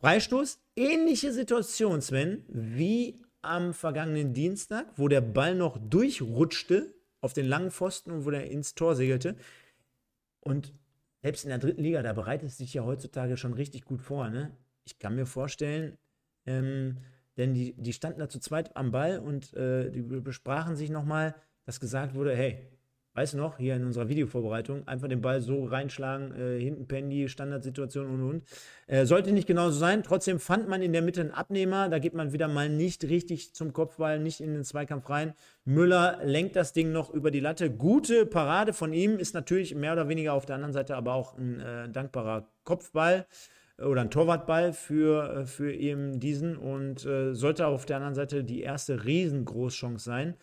[0.00, 7.46] Freistoß, ähnliche Situation, Sven, wie am vergangenen Dienstag, wo der Ball noch durchrutschte auf den
[7.46, 9.34] langen Pfosten und wo der ins Tor segelte.
[10.40, 10.72] Und
[11.22, 14.28] selbst in der dritten Liga, da bereitet es sich ja heutzutage schon richtig gut vor.
[14.28, 14.52] Ne?
[14.84, 15.98] Ich kann mir vorstellen,
[16.46, 16.98] ähm,
[17.38, 21.34] denn die, die standen da zu zweit am Ball und äh, die besprachen sich nochmal,
[21.64, 22.68] dass gesagt wurde, hey,
[23.18, 27.28] weißt du noch, hier in unserer Videovorbereitung, einfach den Ball so reinschlagen, äh, hinten Pendy,
[27.28, 28.44] Standardsituation und und.
[28.86, 30.04] Äh, sollte nicht genauso sein.
[30.04, 31.88] Trotzdem fand man in der Mitte einen Abnehmer.
[31.88, 35.34] Da geht man wieder mal nicht richtig zum Kopfball, nicht in den Zweikampf rein.
[35.64, 37.70] Müller lenkt das Ding noch über die Latte.
[37.72, 41.36] Gute Parade von ihm, ist natürlich mehr oder weniger auf der anderen Seite aber auch
[41.36, 43.26] ein äh, dankbarer Kopfball
[43.82, 48.44] oder ein Torwartball für, äh, für eben diesen und äh, sollte auf der anderen Seite
[48.44, 50.34] die erste Riesengroßchance sein.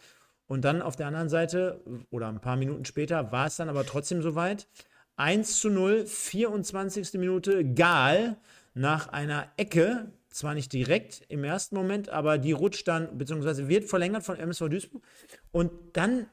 [0.48, 3.86] Und dann auf der anderen Seite, oder ein paar Minuten später, war es dann aber
[3.86, 4.68] trotzdem soweit.
[5.18, 7.14] 1 zu 0, 24.
[7.14, 8.38] Minute, Gal
[8.74, 13.86] nach einer Ecke, zwar nicht direkt im ersten Moment, aber die rutscht dann, beziehungsweise wird
[13.86, 15.04] verlängert von MSV Duisburg.
[15.52, 16.28] Und dann,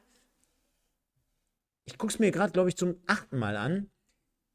[1.85, 3.89] ich gucke es mir gerade, glaube ich, zum achten Mal an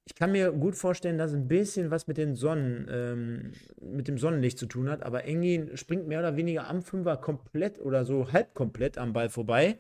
[0.09, 4.17] ich kann mir gut vorstellen, dass ein bisschen was mit, den Sonnen, ähm, mit dem
[4.17, 8.33] Sonnenlicht zu tun hat, aber Engin springt mehr oder weniger am Fünfer komplett oder so
[8.33, 9.77] halb komplett am Ball vorbei.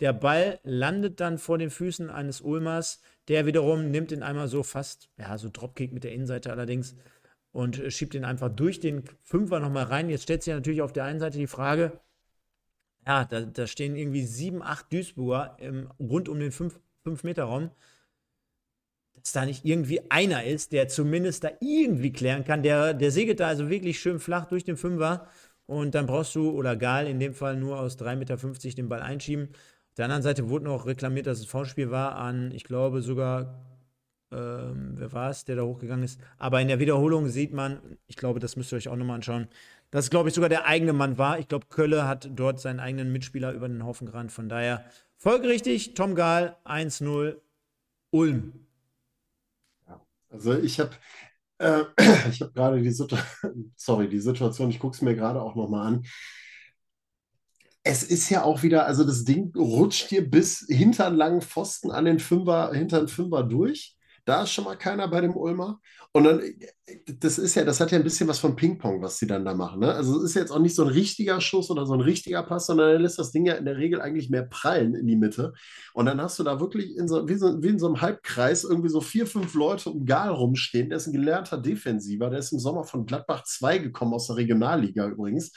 [0.00, 4.64] Der Ball landet dann vor den Füßen eines Ulmers, der wiederum nimmt ihn einmal so
[4.64, 6.96] fast, ja, so Dropkick mit der Innenseite allerdings
[7.52, 10.10] und schiebt ihn einfach durch den Fünfer nochmal rein.
[10.10, 11.92] Jetzt stellt sich natürlich auf der einen Seite die Frage,
[13.06, 17.70] ja, da, da stehen irgendwie sieben, acht Duisburger im, rund um den 5-Meter-Raum
[19.22, 22.62] dass da nicht irgendwie einer ist, der zumindest da irgendwie klären kann.
[22.62, 25.26] Der, der segelt da also wirklich schön flach durch den Fünfer
[25.66, 29.02] und dann brauchst du, oder Gal in dem Fall, nur aus 3,50 Meter den Ball
[29.02, 29.48] einschieben.
[29.52, 33.60] Auf der anderen Seite wurde noch reklamiert, dass es Foulspiel war an, ich glaube sogar,
[34.32, 36.20] ähm, wer war es, der da hochgegangen ist.
[36.38, 39.48] Aber in der Wiederholung sieht man, ich glaube, das müsst ihr euch auch nochmal anschauen,
[39.90, 41.38] dass glaube ich, sogar der eigene Mann war.
[41.38, 44.32] Ich glaube, Kölle hat dort seinen eigenen Mitspieler über den Haufen gerannt.
[44.32, 44.84] Von daher
[45.16, 47.36] folgerichtig, Tom Gahl 1-0,
[48.10, 48.66] Ulm.
[50.30, 50.92] Also ich habe
[51.58, 51.84] äh,
[52.30, 53.16] ich gerade die, Situ
[53.76, 56.06] Sorry, die Situation, ich gucke es mir gerade auch nochmal an.
[57.82, 61.90] Es ist ja auch wieder, also das Ding rutscht hier bis hinter einen langen Pfosten
[61.90, 63.96] an den Fünfer, hinter den Fünfer durch.
[64.30, 65.80] Da ist schon mal keiner bei dem Ulmer.
[66.12, 66.40] Und dann,
[67.18, 69.54] das ist ja, das hat ja ein bisschen was von Ping-Pong, was sie dann da
[69.54, 69.80] machen.
[69.80, 69.92] Ne?
[69.92, 72.66] Also es ist jetzt auch nicht so ein richtiger Schuss oder so ein richtiger Pass,
[72.66, 75.52] sondern er lässt das Ding ja in der Regel eigentlich mehr prallen in die Mitte.
[75.94, 78.62] Und dann hast du da wirklich in so, wie, so, wie in so einem Halbkreis
[78.62, 80.90] irgendwie so vier, fünf Leute um Gal rumstehen.
[80.90, 84.36] Der ist ein gelernter Defensiver, der ist im Sommer von Gladbach 2 gekommen, aus der
[84.36, 85.52] Regionalliga übrigens.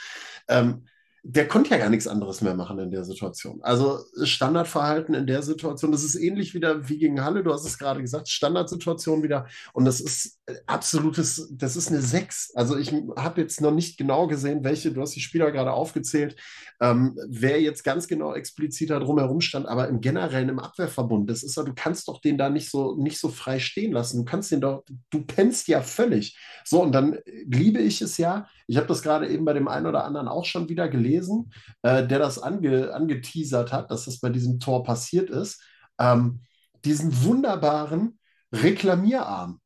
[0.47, 0.85] Ähm,
[1.25, 3.61] der konnte ja gar nichts anderes mehr machen in der Situation.
[3.63, 7.79] Also Standardverhalten in der Situation, das ist ähnlich wieder wie gegen Halle, du hast es
[7.79, 9.47] gerade gesagt, Standardsituation wieder.
[9.71, 12.51] Und das ist absolutes, das ist eine 6.
[12.55, 16.35] Also ich habe jetzt noch nicht genau gesehen, welche, du hast die Spieler gerade aufgezählt,
[16.81, 21.41] ähm, wer jetzt ganz genau explizit da drumherum stand, aber im generellen im Abwehrverbund, das
[21.43, 24.17] ist ja, du kannst doch den da nicht so, nicht so frei stehen lassen.
[24.17, 26.37] Du kannst den doch, du pennst ja völlig.
[26.65, 29.85] So, und dann liebe ich es ja, ich habe das gerade eben bei dem einen
[29.85, 34.29] oder anderen auch schon wieder gelesen, äh, der das ange, angeteasert hat, dass das bei
[34.29, 35.61] diesem Tor passiert ist.
[35.99, 36.41] Ähm,
[36.85, 38.19] diesen wunderbaren
[38.51, 39.59] Reklamierarm.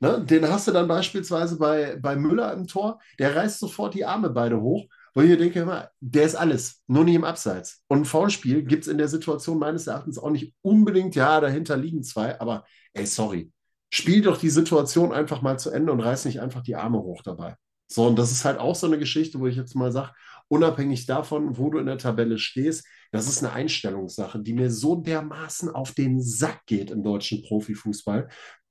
[0.00, 0.24] Ne?
[0.24, 4.30] Den hast du dann beispielsweise bei, bei Müller im Tor, der reißt sofort die Arme
[4.30, 7.82] beide hoch, wo ich denke, immer, der ist alles, nur nicht im Abseits.
[7.88, 11.76] Und ein Foulspiel gibt es in der Situation meines Erachtens auch nicht unbedingt, ja, dahinter
[11.76, 13.52] liegen zwei, aber ey, sorry,
[13.90, 17.22] spiel doch die Situation einfach mal zu Ende und reiß nicht einfach die Arme hoch
[17.22, 17.56] dabei.
[17.94, 20.12] So, und das ist halt auch so eine Geschichte, wo ich jetzt mal sage,
[20.48, 24.96] unabhängig davon, wo du in der Tabelle stehst, das ist eine Einstellungssache, die mir so
[24.96, 28.28] dermaßen auf den Sack geht im deutschen Profifußball.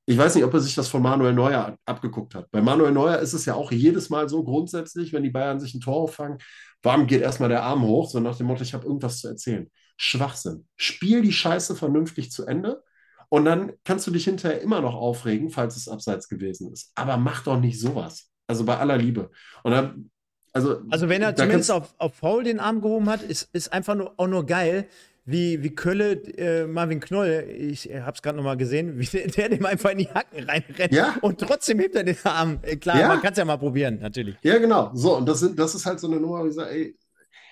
[0.08, 2.50] Ich weiß nicht, ob er sich das von Manuel Neuer abgeguckt hat.
[2.52, 5.76] Bei Manuel Neuer ist es ja auch jedes Mal so grundsätzlich, wenn die Bayern sich
[5.76, 6.40] ein Tor auffangen,
[6.82, 9.70] warum geht erstmal der Arm hoch, so nach dem Motto, ich habe irgendwas zu erzählen.
[9.98, 10.68] Schwachsinn.
[10.76, 12.84] Spiel die Scheiße vernünftig zu Ende
[13.30, 16.92] und dann kannst du dich hinterher immer noch aufregen, falls es abseits gewesen ist.
[16.96, 18.31] Aber mach doch nicht sowas.
[18.52, 19.30] Also bei aller Liebe.
[19.64, 20.10] Und dann,
[20.52, 23.96] also, also wenn er zumindest auf, auf Foul den Arm gehoben hat, ist, ist einfach
[23.96, 24.90] nur, auch nur geil,
[25.24, 29.28] wie, wie Kölle äh, Marvin Knoll, ich äh, habe es gerade nochmal gesehen, wie der,
[29.28, 31.16] der, dem einfach in die Hacken reinrennt ja?
[31.22, 32.60] und trotzdem hebt er den Arm.
[32.64, 33.08] Äh, klar, ja?
[33.08, 34.36] man kann es ja mal probieren, natürlich.
[34.42, 34.92] Ja, genau.
[34.94, 36.98] So, und das, sind, das ist halt so eine Nummer, wo ich sage, ey,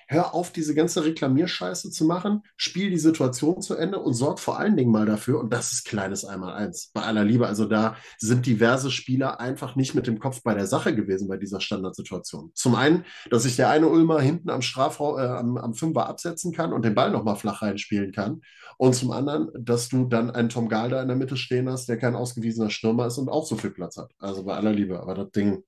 [0.10, 4.60] hör auf, diese ganze Reklamierscheiße zu machen, spiel die Situation zu Ende und sorg vor
[4.60, 7.48] allen Dingen mal dafür, und das ist kleines Einmaleins, bei aller Liebe.
[7.48, 11.38] Also da sind diverse Spieler einfach nicht mit dem Kopf bei der Sache gewesen bei
[11.38, 12.52] dieser Standardsituation.
[12.56, 16.54] Zum einen, dass sich der eine Ulmer hinten am Strafraum, äh, am, am Fünfer absetzen
[16.54, 18.42] kann und den Ball nochmal flach reinspielen kann.
[18.78, 21.98] Und zum anderen, dass du dann einen Tom Galda in der Mitte stehen hast, der
[21.98, 24.12] kein ausgewiesener Stürmer ist und auch so viel Platz hat.
[24.18, 25.00] Also bei aller Liebe.
[25.00, 25.64] Aber das Ding,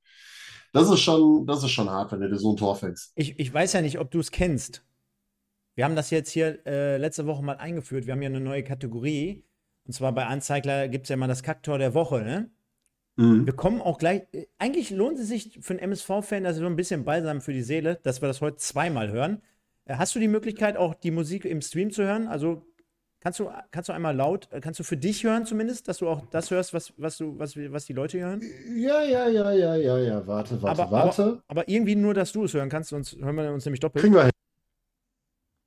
[0.71, 3.12] das ist schon, das ist schon hart, wenn du dir so ein Tor fängst.
[3.15, 4.84] Ich, ich weiß ja nicht, ob du es kennst.
[5.75, 8.05] Wir haben das jetzt hier äh, letzte Woche mal eingeführt.
[8.05, 9.43] Wir haben ja eine neue Kategorie.
[9.86, 12.51] Und zwar bei Anzeigler gibt es ja mal das Kacktor der Woche, ne?
[13.15, 13.45] Mhm.
[13.45, 14.23] Wir kommen auch gleich.
[14.31, 17.53] Äh, eigentlich lohnt es sich für einen MSV-Fan, das ist so ein bisschen Balsam für
[17.53, 19.41] die Seele, dass wir das heute zweimal hören.
[19.86, 22.27] Äh, hast du die Möglichkeit, auch die Musik im Stream zu hören?
[22.27, 22.65] Also
[23.23, 26.10] Kannst du, kannst du einmal laut, äh, kannst du für dich hören zumindest, dass du
[26.10, 28.41] auch das hörst, was, was, du, was, was die Leute hören?
[28.75, 30.25] Ja, ja, ja, ja, ja, ja.
[30.25, 31.23] Warte, warte, aber, warte.
[31.23, 34.01] Aber, aber, irgendwie nur, dass du es hören kannst, sonst hören wir uns nämlich doppelt.
[34.01, 34.31] Kriegen wir hin.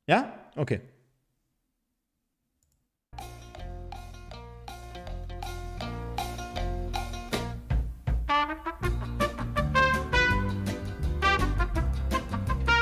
[0.08, 0.32] Ja?
[0.56, 0.80] Okay.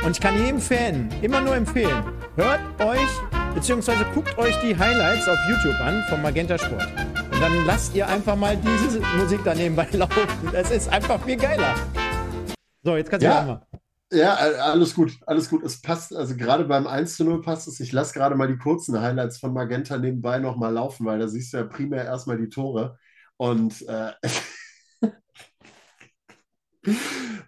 [0.03, 2.05] Und ich kann jedem Fan immer nur empfehlen,
[2.37, 6.87] hört euch beziehungsweise guckt euch die Highlights auf YouTube an vom Magenta Sport.
[7.33, 10.27] Und dann lasst ihr einfach mal diese Musik da nebenbei laufen.
[10.53, 11.75] Es ist einfach viel geiler.
[12.83, 13.45] So, jetzt kannst du ja.
[13.45, 13.67] mal.
[14.13, 15.63] Ja, alles gut, alles gut.
[15.63, 17.81] Es passt, also gerade beim 1 zu 0 passt es.
[17.81, 21.53] Ich lasse gerade mal die kurzen Highlights von Magenta nebenbei nochmal laufen, weil da siehst
[21.53, 22.99] du ja primär erstmal die Tore.
[23.39, 24.13] Und äh,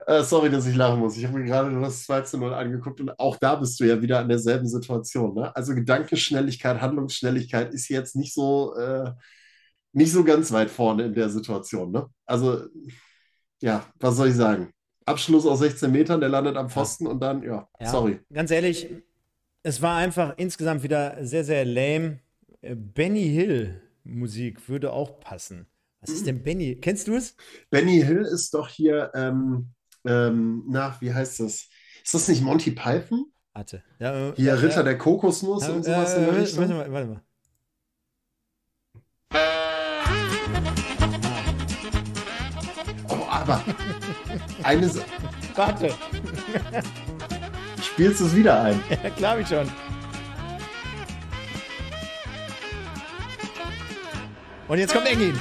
[0.07, 1.16] Äh, sorry, dass ich lachen muss.
[1.16, 3.85] Ich habe mir gerade nur das 2 zu 0 angeguckt und auch da bist du
[3.85, 5.35] ja wieder in derselben Situation.
[5.35, 5.55] Ne?
[5.57, 9.12] Also Gedankenschnelligkeit, Handlungsschnelligkeit ist jetzt nicht so, äh,
[9.92, 11.90] nicht so ganz weit vorne in der Situation.
[11.90, 12.07] Ne?
[12.27, 12.66] Also,
[13.62, 14.70] ja, was soll ich sagen?
[15.07, 18.20] Abschluss aus 16 Metern, der landet am Pfosten und dann, ja, ja, sorry.
[18.31, 18.88] Ganz ehrlich,
[19.62, 22.20] es war einfach insgesamt wieder sehr, sehr lame.
[22.61, 25.66] Äh, Benny Hill Musik würde auch passen.
[26.07, 26.77] Was ist denn Benny?
[26.77, 27.35] Kennst du es?
[27.71, 29.71] Benny Hill ist doch hier, ähm,
[30.07, 31.71] ähm, na, wie heißt das?
[32.05, 33.25] Ist das nicht Monty Python?
[33.55, 33.83] Warte.
[33.99, 36.61] Ja, äh, Hier Ritter der Kokosnuss ja, und sowas äh, in der Richtung.
[36.61, 37.23] Warte mal, warte mal.
[43.09, 43.64] Oh, aber
[44.62, 45.01] eine Sa
[45.55, 45.95] Warte.
[47.83, 48.79] Spielst du es wieder ein?
[49.03, 49.71] Ja, glaube ich schon.
[54.69, 55.38] Und jetzt kommt Engin.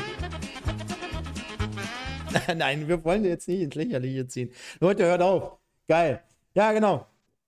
[2.56, 4.52] Nein, wir wollen jetzt nicht ins Lächerliche ziehen.
[4.80, 5.58] Leute, hört auf.
[5.88, 6.22] Geil.
[6.54, 7.08] Ja, genau.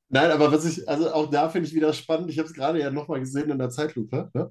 [0.10, 2.29] Nein, aber was ich, also auch da finde ich wieder spannend.
[2.29, 4.29] Ich habe es gerade ja nochmal gesehen in der Zeitlupe.
[4.34, 4.49] Ne?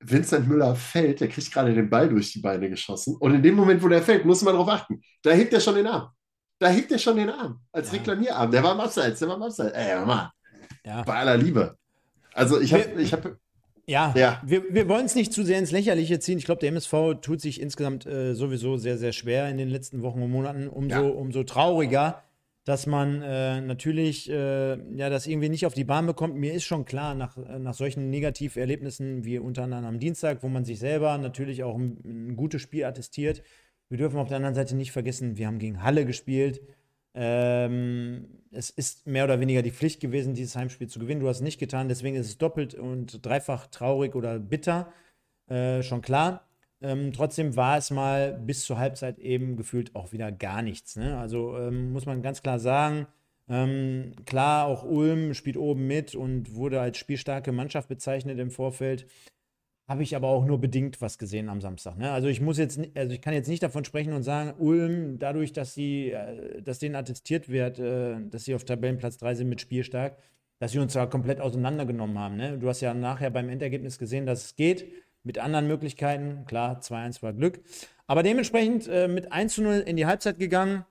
[0.00, 3.16] Vincent Müller fällt, der kriegt gerade den Ball durch die Beine geschossen.
[3.18, 5.02] Und in dem Moment, wo der fällt, muss man darauf achten.
[5.22, 6.08] Da hebt er schon den Arm.
[6.58, 7.60] Da hebt er schon den Arm.
[7.72, 7.98] Als ja.
[7.98, 8.50] Reklamierarm.
[8.50, 9.74] Der war im Abseits, der war im Abseits.
[9.74, 10.28] Ey, Mann.
[10.84, 11.02] Ja.
[11.02, 11.76] Bei aller Liebe.
[12.32, 13.36] Also ich habe ich hab,
[13.90, 14.40] ja, ja.
[14.44, 16.38] wir, wir wollen es nicht zu sehr ins Lächerliche ziehen.
[16.38, 20.02] Ich glaube, der MSV tut sich insgesamt äh, sowieso sehr, sehr schwer in den letzten
[20.02, 20.68] Wochen und Monaten.
[20.68, 21.08] Umso, ja.
[21.08, 22.22] umso trauriger,
[22.64, 26.36] dass man äh, natürlich äh, ja, das irgendwie nicht auf die Bahn bekommt.
[26.36, 30.64] Mir ist schon klar, nach, nach solchen Negativerlebnissen wie unter anderem am Dienstag, wo man
[30.64, 33.42] sich selber natürlich auch ein, ein gutes Spiel attestiert.
[33.88, 36.60] Wir dürfen auf der anderen Seite nicht vergessen, wir haben gegen Halle gespielt.
[37.12, 41.20] Ähm, es ist mehr oder weniger die Pflicht gewesen, dieses Heimspiel zu gewinnen.
[41.20, 44.92] Du hast es nicht getan, deswegen ist es doppelt und dreifach traurig oder bitter,
[45.48, 46.46] äh, schon klar.
[46.82, 50.96] Ähm, trotzdem war es mal bis zur Halbzeit eben gefühlt auch wieder gar nichts.
[50.96, 51.18] Ne?
[51.18, 53.06] Also ähm, muss man ganz klar sagen,
[53.48, 59.06] ähm, klar, auch Ulm spielt oben mit und wurde als spielstarke Mannschaft bezeichnet im Vorfeld
[59.90, 61.98] habe ich aber auch nur bedingt was gesehen am Samstag.
[61.98, 62.12] Ne?
[62.12, 65.52] Also ich muss jetzt, also ich kann jetzt nicht davon sprechen und sagen, Ulm, dadurch,
[65.52, 69.60] dass sie, äh, dass denen attestiert wird, äh, dass sie auf Tabellenplatz 3 sind mit
[69.60, 70.16] Spielstark,
[70.60, 72.36] dass sie uns da komplett auseinandergenommen haben.
[72.36, 72.56] Ne?
[72.56, 74.86] Du hast ja nachher beim Endergebnis gesehen, dass es geht.
[75.24, 77.60] Mit anderen Möglichkeiten, klar, 2-1 war Glück.
[78.06, 80.84] Aber dementsprechend äh, mit 1 0 in die Halbzeit gegangen,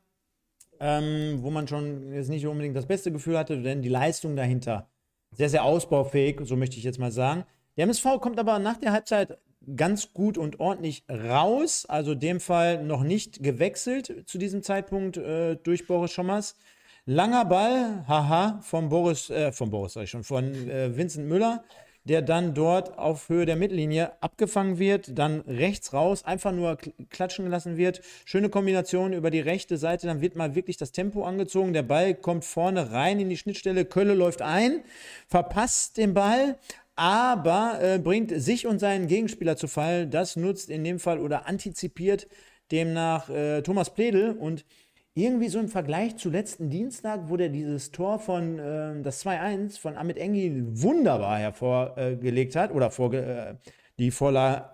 [0.81, 4.89] ähm, wo man schon jetzt nicht unbedingt das beste Gefühl hatte, denn die Leistung dahinter
[5.31, 7.45] sehr, sehr ausbaufähig, so möchte ich jetzt mal sagen.
[7.79, 9.37] Der MSV kommt aber nach der Halbzeit
[9.77, 11.85] ganz gut und ordentlich raus.
[11.87, 16.57] Also in dem Fall noch nicht gewechselt zu diesem Zeitpunkt äh, durch Boris Schommers.
[17.05, 21.63] Langer Ball, haha, von Boris, äh, von Boris sag ich schon, von äh, Vincent Müller,
[22.03, 26.77] der dann dort auf Höhe der Mittellinie abgefangen wird, dann rechts raus, einfach nur
[27.09, 28.01] klatschen gelassen wird.
[28.25, 31.71] Schöne Kombination über die rechte Seite, dann wird mal wirklich das Tempo angezogen.
[31.71, 34.83] Der Ball kommt vorne rein in die Schnittstelle, Kölle läuft ein,
[35.27, 36.57] verpasst den Ball,
[36.99, 40.05] aber äh, bringt sich und seinen Gegenspieler zu Fall.
[40.05, 42.27] Das nutzt in dem Fall oder antizipiert
[42.73, 44.65] demnach äh, Thomas Pledel und
[45.13, 49.79] irgendwie so im Vergleich zu letzten Dienstag, wo der dieses Tor von äh, das 2-1
[49.79, 54.73] von Amit Engi wunderbar hervorgelegt hat oder vorge äh, die Vorlage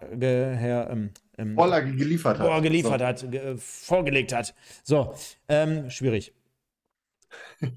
[0.57, 2.63] her, ähm, ähm, Vorlage geliefert hat.
[2.63, 3.05] Geliefert so.
[3.05, 4.55] hat, ge vorgelegt hat.
[4.83, 5.13] So,
[5.47, 6.33] ähm, schwierig.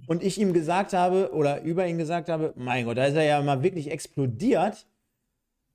[0.06, 3.22] Und ich ihm gesagt habe oder über ihn gesagt habe, mein Gott, da ist er
[3.22, 4.86] ja mal wirklich explodiert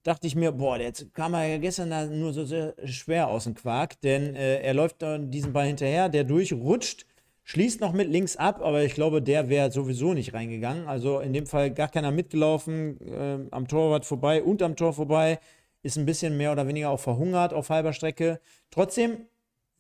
[0.03, 3.45] dachte ich mir, boah, jetzt kam er ja gestern da nur so sehr schwer aus
[3.45, 7.05] dem Quark, denn äh, er läuft dann diesen Ball hinterher, der durchrutscht,
[7.45, 10.87] schließt noch mit links ab, aber ich glaube, der wäre sowieso nicht reingegangen.
[10.87, 15.39] Also in dem Fall gar keiner mitgelaufen, äh, am Torwart vorbei und am Tor vorbei,
[15.81, 18.39] ist ein bisschen mehr oder weniger auch verhungert auf halber Strecke.
[18.71, 19.25] Trotzdem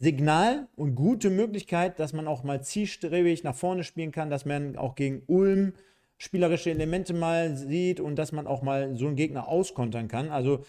[0.03, 4.75] Signal und gute Möglichkeit, dass man auch mal zielstrebig nach vorne spielen kann, dass man
[4.75, 5.73] auch gegen Ulm
[6.17, 10.29] spielerische Elemente mal sieht und dass man auch mal so einen Gegner auskontern kann.
[10.29, 10.65] Also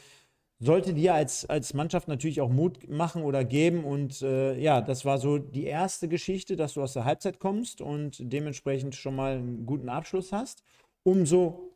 [0.60, 3.84] sollte dir als, als Mannschaft natürlich auch Mut machen oder geben.
[3.84, 7.80] Und äh, ja, das war so die erste Geschichte, dass du aus der Halbzeit kommst
[7.80, 10.62] und dementsprechend schon mal einen guten Abschluss hast.
[11.02, 11.73] Umso,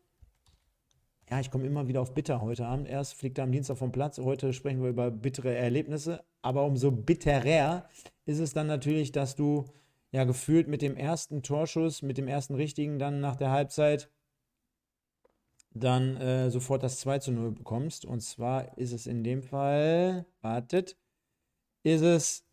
[1.31, 2.89] ja, ich komme immer wieder auf bitter heute Abend.
[2.89, 6.25] Erst fliegt er am Dienstag vom Platz, heute sprechen wir über bittere Erlebnisse.
[6.43, 7.89] Aber umso bitterer
[8.25, 9.67] ist es dann natürlich, dass du
[10.11, 14.11] ja gefühlt mit dem ersten Torschuss, mit dem ersten richtigen dann nach der Halbzeit
[15.75, 18.05] dann äh, sofort das 2 zu 0 bekommst.
[18.07, 20.97] Und zwar ist es in dem Fall, wartet,
[21.83, 22.45] ist es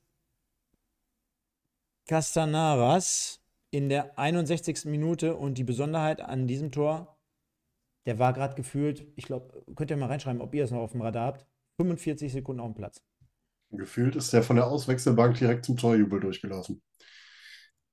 [2.08, 4.86] Castanaras in der 61.
[4.86, 7.15] Minute und die Besonderheit an diesem Tor,
[8.06, 10.92] der war gerade gefühlt, ich glaube, könnt ihr mal reinschreiben, ob ihr es noch auf
[10.92, 13.02] dem Radar habt, 45 Sekunden auf dem Platz.
[13.72, 16.82] Gefühlt ist der von der Auswechselbank direkt zum Torjubel durchgelaufen.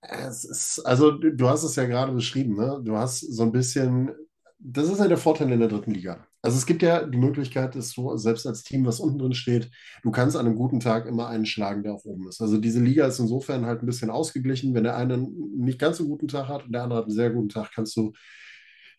[0.01, 2.81] Es ist, also du hast es ja gerade beschrieben, ne?
[2.85, 4.11] Du hast so ein bisschen,
[4.59, 6.27] das ist ja der Vorteil in der dritten Liga.
[6.43, 9.71] Also es gibt ja die Möglichkeit, dass du selbst als Team, was unten drin steht,
[10.03, 12.41] du kannst an einem guten Tag immer einen schlagen, der auch oben ist.
[12.41, 14.75] Also diese Liga ist insofern halt ein bisschen ausgeglichen.
[14.75, 17.15] Wenn der eine einen nicht ganz so guten Tag hat und der andere hat einen
[17.15, 18.13] sehr guten Tag, kannst du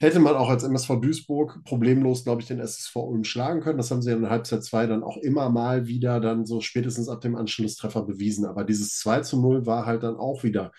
[0.04, 3.78] hätte man auch als MSV Duisburg problemlos, glaube ich, den SSV Ulm schlagen können.
[3.78, 7.22] Das haben sie in Halbzeit 2 dann auch immer mal wieder dann so spätestens ab
[7.22, 8.46] dem Anschlusstreffer bewiesen.
[8.46, 10.72] Aber dieses 2 zu 0 war halt dann auch wieder.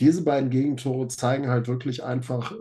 [0.00, 2.52] Diese beiden Gegentore zeigen halt wirklich einfach,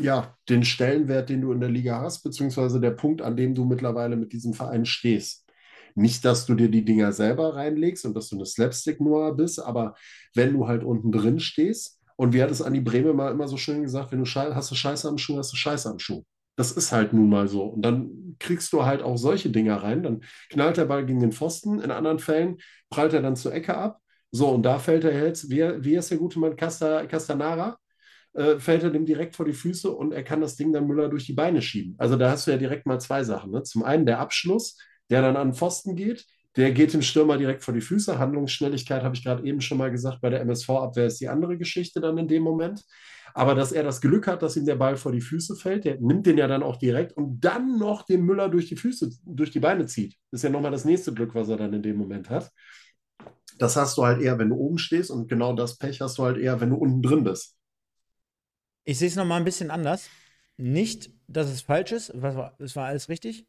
[0.00, 3.64] ja, den Stellenwert, den du in der Liga hast, beziehungsweise der Punkt, an dem du
[3.64, 5.46] mittlerweile mit diesem Verein stehst.
[5.94, 9.94] Nicht, dass du dir die Dinger selber reinlegst und dass du eine Slapstick-Noah bist, aber
[10.34, 13.56] wenn du halt unten drin stehst, und wie hat es Andi Breme mal immer so
[13.56, 16.22] schön gesagt, wenn du Schei hast du Scheiße am Schuh, hast du Scheiße am Schuh.
[16.54, 17.62] Das ist halt nun mal so.
[17.62, 20.02] Und dann kriegst du halt auch solche Dinger rein.
[20.02, 21.80] Dann knallt der Ball gegen den Pfosten.
[21.80, 22.58] In anderen Fällen
[22.90, 24.02] prallt er dann zur Ecke ab.
[24.32, 27.78] So, und da fällt er jetzt, wie, wie ist der gute Mann, Casta, Castanara,
[28.34, 31.08] äh, fällt er dem direkt vor die Füße und er kann das Ding dann Müller
[31.08, 31.94] durch die Beine schieben.
[31.96, 33.50] Also da hast du ja direkt mal zwei Sachen.
[33.50, 33.62] Ne?
[33.62, 34.76] Zum einen der Abschluss,
[35.08, 36.26] der dann an den Pfosten geht.
[36.60, 38.18] Der geht dem Stürmer direkt vor die Füße.
[38.18, 40.20] Handlungsschnelligkeit habe ich gerade eben schon mal gesagt.
[40.20, 42.84] Bei der MSV-Abwehr ist die andere Geschichte dann in dem Moment.
[43.32, 45.98] Aber dass er das Glück hat, dass ihm der Ball vor die Füße fällt, der
[46.02, 49.50] nimmt den ja dann auch direkt und dann noch den Müller durch die Füße, durch
[49.50, 50.16] die Beine zieht.
[50.30, 52.50] Das ist ja nochmal das nächste Glück, was er dann in dem Moment hat.
[53.56, 56.24] Das hast du halt eher, wenn du oben stehst und genau das Pech hast du
[56.24, 57.56] halt eher, wenn du unten drin bist.
[58.84, 60.10] Ich sehe es nochmal ein bisschen anders.
[60.58, 63.46] Nicht, dass es falsch ist, es war alles richtig.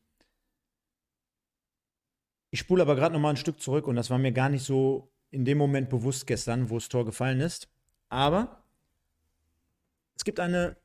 [2.51, 4.65] Ich spule aber gerade noch mal ein Stück zurück und das war mir gar nicht
[4.65, 7.69] so in dem Moment bewusst gestern, wo das Tor gefallen ist.
[8.09, 8.61] Aber
[10.15, 10.75] es gibt eine,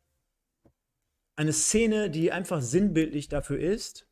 [1.35, 4.09] eine Szene, die einfach sinnbildlich dafür ist.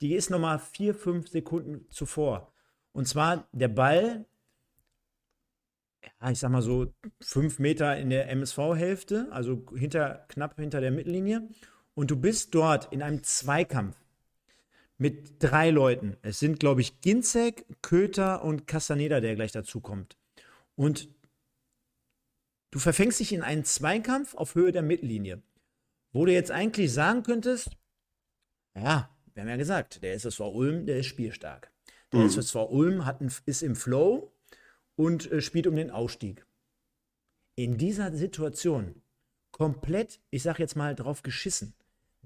[0.00, 2.52] Die ist noch mal vier, fünf Sekunden zuvor.
[2.92, 4.26] Und zwar der Ball,
[6.20, 10.90] ja, ich sag mal so fünf Meter in der MSV-Hälfte, also hinter, knapp hinter der
[10.90, 11.48] Mittellinie.
[11.94, 13.96] Und du bist dort in einem Zweikampf
[14.98, 16.16] mit drei Leuten.
[16.22, 20.16] Es sind, glaube ich, Ginzek, Köter und Castaneda, der gleich dazukommt.
[20.74, 21.08] Und
[22.70, 25.42] du verfängst dich in einen Zweikampf auf Höhe der Mittellinie,
[26.12, 27.70] wo du jetzt eigentlich sagen könntest,
[28.74, 31.70] ja, wir haben ja gesagt, der SSV Ulm, der ist spielstark.
[32.12, 32.26] Der mhm.
[32.26, 34.32] SSV Ulm hat ein, ist im Flow
[34.96, 36.46] und äh, spielt um den Ausstieg.
[37.54, 39.02] In dieser Situation
[39.50, 41.74] komplett, ich sage jetzt mal, drauf geschissen.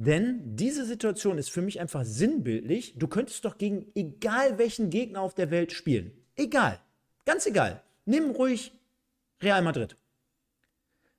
[0.01, 2.95] Denn diese Situation ist für mich einfach sinnbildlich.
[2.97, 6.13] Du könntest doch gegen egal welchen Gegner auf der Welt spielen.
[6.37, 6.81] Egal.
[7.27, 7.83] Ganz egal.
[8.07, 8.73] Nimm ruhig
[9.43, 9.99] Real Madrid.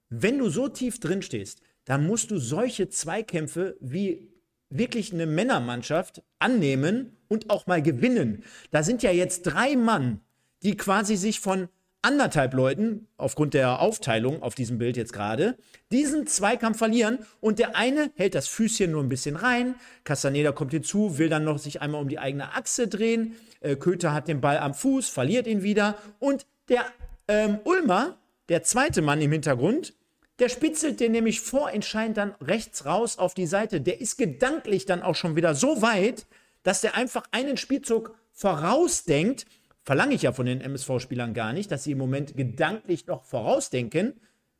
[0.09, 4.31] Wenn du so tief drin stehst, dann musst du solche Zweikämpfe wie
[4.71, 8.43] wirklich eine Männermannschaft annehmen und auch mal gewinnen.
[8.71, 10.21] Da sind ja jetzt drei Mann,
[10.63, 11.69] die quasi sich von
[12.02, 15.58] anderthalb Leuten, aufgrund der Aufteilung auf diesem Bild jetzt gerade,
[15.91, 20.72] diesen Zweikampf verlieren und der eine hält das Füßchen nur ein bisschen rein, Castaneda kommt
[20.72, 24.41] hinzu, will dann noch sich einmal um die eigene Achse drehen, äh, Köter hat den
[24.41, 26.86] Ball am Fuß, verliert ihn wieder und der
[27.28, 28.18] ähm, Ulmer
[28.49, 29.93] der zweite Mann im Hintergrund,
[30.39, 33.80] der spitzelt den nämlich vorentscheidend dann rechts raus auf die Seite.
[33.80, 36.26] Der ist gedanklich dann auch schon wieder so weit,
[36.64, 39.45] dass der einfach einen Spielzug vorausdenkt.
[39.84, 44.19] Verlange ich ja von den MSV-Spielern gar nicht, dass sie im Moment gedanklich noch vorausdenken.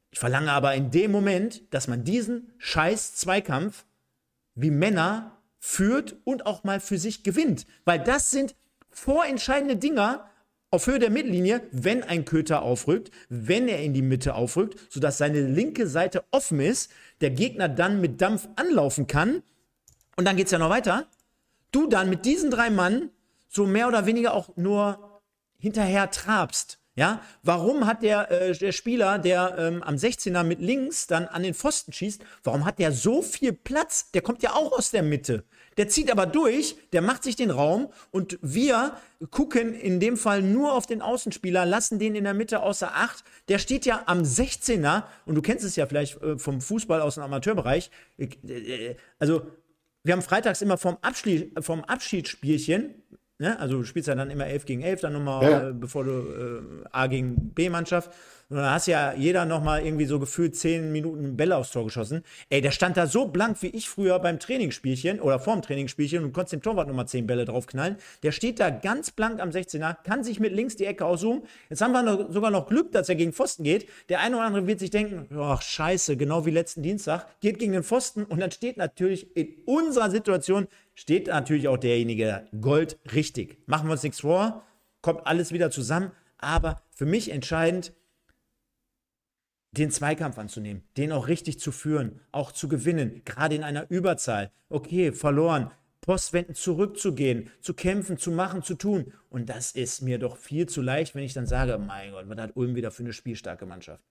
[0.10, 3.86] Ich verlange aber in dem Moment, dass man diesen scheiß Zweikampf
[4.56, 7.68] wie Männer führt und auch mal für sich gewinnt.
[7.86, 8.56] Weil das sind
[8.90, 10.28] vorentscheidende Dinger
[10.72, 15.18] auf Höhe der Mittellinie, wenn ein Köter aufrückt, wenn er in die Mitte aufrückt, sodass
[15.18, 19.44] seine linke Seite offen ist, der Gegner dann mit Dampf anlaufen kann.
[20.16, 21.08] Und dann geht es ja noch weiter.
[21.72, 23.10] Du dann mit diesen drei Mann
[23.50, 25.11] so mehr oder weniger auch nur
[25.62, 26.82] hinterher trabst.
[26.96, 31.42] Ja, warum hat der, äh, der Spieler, der ähm, am 16er mit links dann an
[31.42, 34.12] den Pfosten schießt, warum hat der so viel Platz?
[34.12, 35.46] Der kommt ja auch aus der Mitte.
[35.78, 38.98] Der zieht aber durch, der macht sich den Raum und wir
[39.30, 43.24] gucken in dem Fall nur auf den Außenspieler, lassen den in der Mitte außer Acht.
[43.48, 47.16] Der steht ja am 16er und du kennst es ja vielleicht äh, vom Fußball aus
[47.16, 47.90] dem Amateurbereich.
[48.18, 49.44] Äh, äh, also,
[50.04, 52.96] wir haben freitags immer vom, Abschied, vom Abschiedsspielchen,
[53.42, 53.60] Ne?
[53.60, 55.70] Also du spielst ja dann immer 11 gegen 11, dann nochmal, ja.
[55.70, 58.12] äh, bevor du äh, A gegen B-Mannschaft.
[58.50, 62.24] Und dann hast ja jeder nochmal irgendwie so gefühlt 10 Minuten Bälle aufs Tor geschossen.
[62.50, 66.34] Ey, der stand da so blank wie ich früher beim Trainingsspielchen oder vorm Trainingsspielchen und
[66.34, 67.96] konntest dem Torwart nochmal 10 Bälle draufknallen.
[68.22, 71.42] Der steht da ganz blank am 16er, kann sich mit links die Ecke aussuchen.
[71.70, 73.88] Jetzt haben wir noch, sogar noch Glück, dass er gegen Pfosten geht.
[74.10, 77.72] Der eine oder andere wird sich denken, ach scheiße, genau wie letzten Dienstag, geht gegen
[77.72, 80.68] den Pfosten und dann steht natürlich in unserer Situation
[81.02, 83.58] steht natürlich auch derjenige Gold richtig.
[83.66, 84.64] Machen wir uns nichts vor,
[85.02, 86.12] kommt alles wieder zusammen.
[86.38, 87.94] Aber für mich entscheidend,
[89.72, 94.52] den Zweikampf anzunehmen, den auch richtig zu führen, auch zu gewinnen, gerade in einer Überzahl.
[94.70, 95.72] Okay, verloren,
[96.02, 99.12] Postwenden zurückzugehen, zu kämpfen, zu machen, zu tun.
[99.30, 102.38] Und das ist mir doch viel zu leicht, wenn ich dann sage, mein Gott, was
[102.38, 104.04] hat Ulm wieder für eine spielstarke Mannschaft?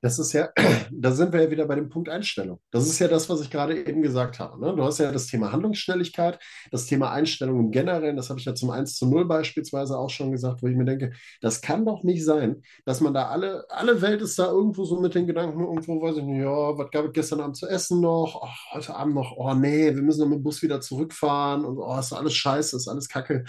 [0.00, 0.50] Das ist ja,
[0.90, 2.60] da sind wir ja wieder bei dem Punkt Einstellung.
[2.70, 4.60] Das ist ja das, was ich gerade eben gesagt habe.
[4.60, 4.74] Ne?
[4.76, 6.38] Du hast ja das Thema Handlungsschnelligkeit,
[6.70, 10.10] das Thema Einstellung im Generellen, das habe ich ja zum 1 zu 0 beispielsweise auch
[10.10, 13.64] schon gesagt, wo ich mir denke, das kann doch nicht sein, dass man da alle,
[13.68, 16.90] alle Welt ist da irgendwo so mit den Gedanken, irgendwo weiß ich nicht, ja, was
[16.90, 18.40] gab es gestern Abend zu essen noch?
[18.42, 21.78] Oh, heute Abend noch, oh nee, wir müssen noch mit dem Bus wieder zurückfahren und
[21.78, 23.44] oh, ist alles scheiße, ist alles kacke.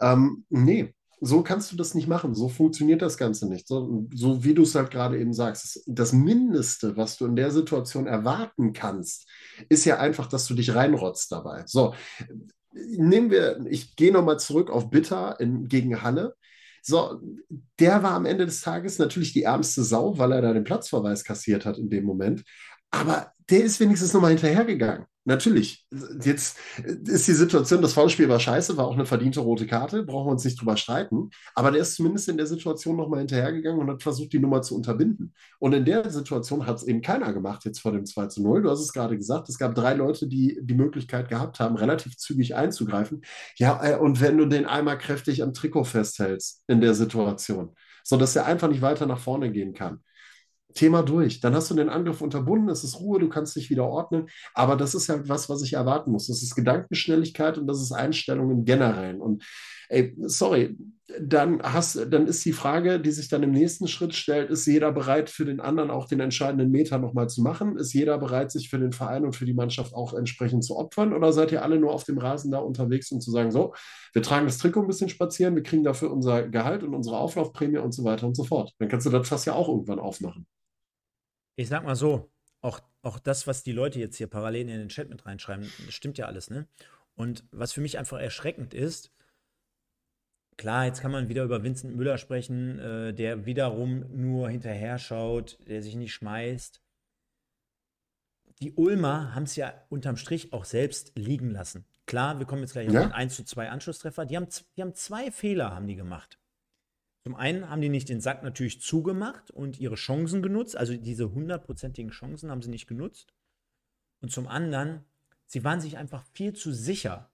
[0.00, 2.34] Ähm, nee, so kannst du das nicht machen.
[2.34, 3.68] So funktioniert das Ganze nicht.
[3.68, 5.82] So, so wie du es halt gerade eben sagst.
[5.86, 9.28] Das Mindeste, was du in der Situation erwarten kannst,
[9.68, 11.64] ist ja einfach, dass du dich reinrotzt dabei.
[11.66, 11.94] So,
[12.72, 16.34] nehmen wir, ich gehe nochmal zurück auf Bitter in, gegen Halle.
[16.82, 17.20] So,
[17.78, 21.24] der war am Ende des Tages natürlich die ärmste Sau, weil er da den Platzverweis
[21.24, 22.44] kassiert hat in dem Moment.
[22.90, 25.06] Aber der ist wenigstens nochmal hinterhergegangen.
[25.24, 25.86] Natürlich,
[26.24, 26.56] jetzt
[27.04, 30.32] ist die Situation, das Foulspiel war scheiße, war auch eine verdiente rote Karte, brauchen wir
[30.32, 31.28] uns nicht drüber streiten.
[31.54, 34.74] Aber der ist zumindest in der Situation nochmal hinterhergegangen und hat versucht, die Nummer zu
[34.74, 35.34] unterbinden.
[35.58, 38.62] Und in der Situation hat es eben keiner gemacht, jetzt vor dem 2 zu 0.
[38.62, 42.16] Du hast es gerade gesagt, es gab drei Leute, die die Möglichkeit gehabt haben, relativ
[42.16, 43.20] zügig einzugreifen.
[43.56, 48.36] Ja, äh, und wenn du den einmal kräftig am Trikot festhältst in der Situation, sodass
[48.36, 50.00] er einfach nicht weiter nach vorne gehen kann
[50.74, 51.40] Thema durch.
[51.40, 54.28] Dann hast du den Angriff unterbunden, es ist Ruhe, du kannst dich wieder ordnen.
[54.54, 56.26] Aber das ist halt was, was ich erwarten muss.
[56.26, 59.20] Das ist Gedankenschnelligkeit und das ist Einstellung im Generellen.
[59.20, 59.44] Und
[59.88, 60.76] ey, sorry,
[61.20, 64.92] dann, hast, dann ist die Frage, die sich dann im nächsten Schritt stellt, ist jeder
[64.92, 67.76] bereit, für den anderen auch den entscheidenden Meter nochmal zu machen?
[67.76, 71.12] Ist jeder bereit, sich für den Verein und für die Mannschaft auch entsprechend zu opfern?
[71.12, 73.74] Oder seid ihr alle nur auf dem Rasen da unterwegs, um zu sagen, so,
[74.12, 77.78] wir tragen das Trikot ein bisschen spazieren, wir kriegen dafür unser Gehalt und unsere Auflaufprämie
[77.78, 78.72] und so weiter und so fort?
[78.78, 80.46] Dann kannst du das fast ja auch irgendwann aufmachen
[81.60, 82.30] ich sag mal so,
[82.62, 85.94] auch, auch das, was die Leute jetzt hier parallel in den Chat mit reinschreiben, das
[85.94, 86.66] stimmt ja alles, ne?
[87.14, 89.12] Und was für mich einfach erschreckend ist,
[90.56, 95.58] klar, jetzt kann man wieder über Vincent Müller sprechen, äh, der wiederum nur hinterher schaut,
[95.68, 96.80] der sich nicht schmeißt.
[98.60, 101.84] Die Ulmer haben es ja unterm Strich auch selbst liegen lassen.
[102.06, 103.00] Klar, wir kommen jetzt gleich ja.
[103.00, 104.26] auf den 1 zu 2 Anschlusstreffer.
[104.26, 106.39] Die haben, die haben zwei Fehler, haben die gemacht.
[107.22, 111.32] Zum einen haben die nicht den Sack natürlich zugemacht und ihre Chancen genutzt, also diese
[111.32, 113.34] hundertprozentigen Chancen haben sie nicht genutzt.
[114.20, 115.04] Und zum anderen,
[115.46, 117.30] sie waren sich einfach viel zu sicher.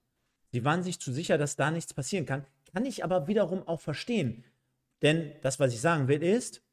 [0.51, 2.45] Sie waren sich zu sicher, dass da nichts passieren kann.
[2.73, 4.43] Kann ich aber wiederum auch verstehen.
[5.01, 6.63] Denn das, was ich sagen will, ist,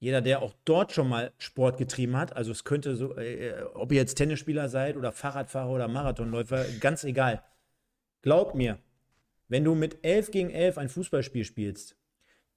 [0.00, 3.92] jeder, der auch dort schon mal Sport getrieben hat, also es könnte so, äh, ob
[3.92, 7.42] ihr jetzt Tennisspieler seid oder Fahrradfahrer oder Marathonläufer, ganz egal.
[8.22, 8.78] Glaub mir,
[9.48, 11.96] wenn du mit 11 gegen 11 ein Fußballspiel spielst,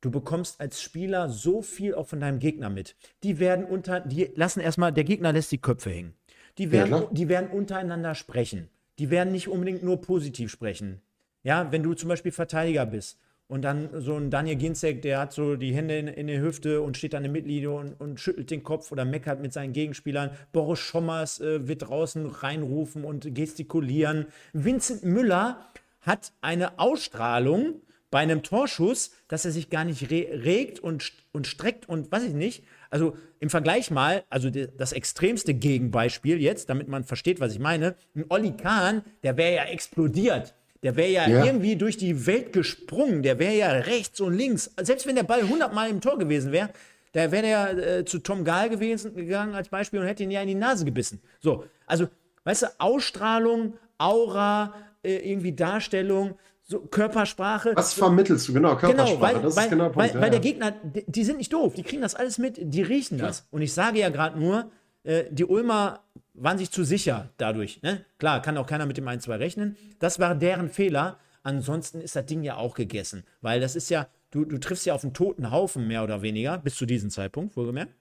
[0.02, 2.96] Du bekommst als Spieler so viel auch von deinem Gegner mit.
[3.24, 6.14] Die werden unter, die lassen erstmal, der Gegner lässt die Köpfe hängen.
[6.58, 8.70] Die werden, ja, die werden untereinander sprechen.
[9.00, 11.02] Die werden nicht unbedingt nur positiv sprechen.
[11.44, 15.34] Ja, wenn du zum Beispiel Verteidiger bist Und dann so ein Daniel Ginzek, der hat
[15.34, 18.52] so die Hände in, in der Hüfte und steht an der Mittellinie und, und, schüttelt
[18.52, 20.32] den Kopf oder meckert mit seinen Gegenspielern.
[20.52, 24.26] Boris Schommers äh, wird draußen reinrufen und gestikulieren.
[24.52, 25.66] Vincent Müller
[26.02, 31.48] hat eine Ausstrahlung bei einem Torschuss, dass er sich gar nicht re regt und, und
[31.48, 32.64] streckt und weiß ich nicht.
[32.90, 37.96] Also im Vergleich mal, also das extremste Gegenbeispiel jetzt, damit man versteht, was ich meine,
[38.16, 40.56] ein Olli Kahn, der wäre ja explodiert.
[40.84, 43.24] Der wäre ja, ja, irgendwie durch die Welt gesprungen.
[43.24, 44.72] Der wäre ja rechts und links.
[44.80, 46.70] Selbst wenn der Ball 100 Mal im Tor gewesen wäre,
[47.14, 50.42] da wäre der äh, zu Tom Gahl gewesen, gegangen als Beispiel und hätte ihn ja
[50.42, 51.22] in die Nase gebissen.
[51.40, 52.08] So, also,
[52.44, 56.38] weißt du, Ausstrahlung, Aura, äh, irgendwie Darstellung,
[56.68, 57.72] so Körpersprache.
[57.76, 58.54] Was vermittelst du?
[58.54, 59.16] Genau, Körpersprache.
[59.16, 60.10] Genau, weil, das weil, ist genau der Punkt.
[60.10, 62.60] Weil, ja, weil der Gegner, die, die, sind nicht doof, die kriegen das alles mit,
[62.62, 63.40] die riechen das.
[63.40, 63.46] Ja.
[63.52, 64.70] Und ich sage ja gerade nur,
[65.04, 66.02] äh, die Ulmer
[66.34, 67.82] waren sich zu sicher dadurch.
[67.82, 68.06] Ne?
[68.20, 69.78] Klar, kann auch keiner mit dem 1-2 rechnen.
[70.00, 71.18] Das war deren Fehler.
[71.42, 73.24] Ansonsten ist das Ding ja auch gegessen.
[73.40, 76.58] Weil das ist ja, du, du triffst ja auf einen toten Haufen, mehr oder weniger,
[76.58, 77.94] bis zu diesem Zeitpunkt, wohlgemerkt.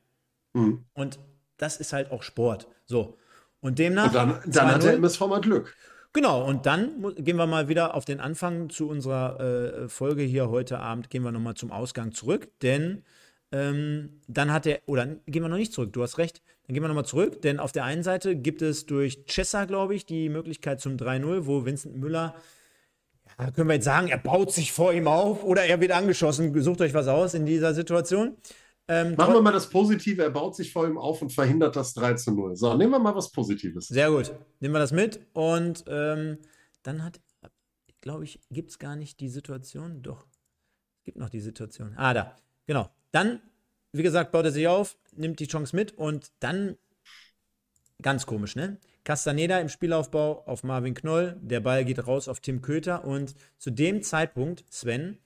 [0.54, 0.84] Mhm.
[0.94, 1.20] Und
[1.56, 2.66] das ist halt auch Sport.
[2.84, 3.16] So.
[3.60, 4.06] Und demnach.
[4.06, 5.76] Und dann, dann hat der MSV mal Glück.
[6.16, 10.48] Genau, und dann gehen wir mal wieder auf den Anfang zu unserer äh, Folge hier
[10.48, 13.04] heute Abend, gehen wir nochmal zum Ausgang zurück, denn
[13.52, 16.82] ähm, dann hat er, oder gehen wir noch nicht zurück, du hast recht, dann gehen
[16.82, 20.30] wir nochmal zurück, denn auf der einen Seite gibt es durch Chessa, glaube ich, die
[20.30, 22.34] Möglichkeit zum 3-0, wo Vincent Müller,
[23.38, 26.58] ja, können wir jetzt sagen, er baut sich vor ihm auf oder er wird angeschossen.
[26.62, 28.38] Sucht euch was aus in dieser Situation.
[28.88, 31.92] Ähm, Machen wir mal das Positive, er baut sich vor ihm auf und verhindert das
[31.94, 32.56] 3 zu 0.
[32.56, 33.88] So, nehmen wir mal was Positives.
[33.88, 34.32] Sehr gut.
[34.60, 35.20] Nehmen wir das mit.
[35.32, 36.38] Und ähm,
[36.82, 37.20] dann hat,
[38.00, 40.02] glaube ich, gibt es gar nicht die Situation.
[40.02, 40.24] Doch,
[40.98, 41.94] es gibt noch die Situation.
[41.96, 42.36] Ah, da.
[42.66, 42.88] Genau.
[43.10, 43.40] Dann
[43.96, 46.76] wie gesagt, baut er sich auf, nimmt die Chance mit und dann
[48.02, 48.78] ganz komisch, ne?
[49.04, 53.70] Castaneda im Spielaufbau auf Marvin Knoll, der Ball geht raus auf Tim Köter und zu
[53.70, 55.18] dem Zeitpunkt, Sven,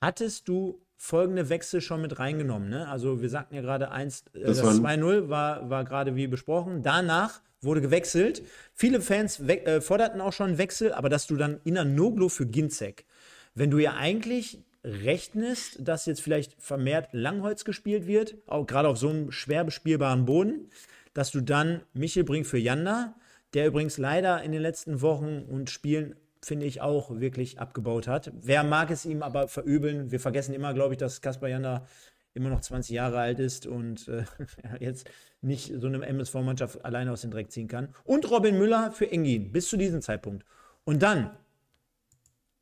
[0.00, 2.88] hattest du folgende Wechsel schon mit reingenommen, ne?
[2.88, 6.82] Also wir sagten ja gerade 1, äh, das, das 2-0 war, war gerade wie besprochen.
[6.82, 8.42] Danach wurde gewechselt.
[8.74, 12.46] Viele Fans äh, forderten auch schon einen Wechsel, aber dass du dann Ina Noglo für
[12.46, 13.06] Ginzek,
[13.54, 18.98] wenn du ja eigentlich rechnest, dass jetzt vielleicht vermehrt Langholz gespielt wird, auch gerade auf
[18.98, 20.70] so einem schwer bespielbaren Boden,
[21.14, 23.14] dass du dann Michel bringst für Janda,
[23.54, 28.32] der übrigens leider in den letzten Wochen und Spielen finde ich auch wirklich abgebaut hat.
[28.40, 30.10] Wer mag es ihm aber verübeln?
[30.10, 31.86] Wir vergessen immer, glaube ich, dass Kaspar Janda
[32.34, 34.24] immer noch 20 Jahre alt ist und äh,
[34.80, 35.10] jetzt
[35.40, 37.94] nicht so eine MSV-Mannschaft alleine aus dem Dreck ziehen kann.
[38.04, 40.44] Und Robin Müller für Engin bis zu diesem Zeitpunkt.
[40.84, 41.30] Und dann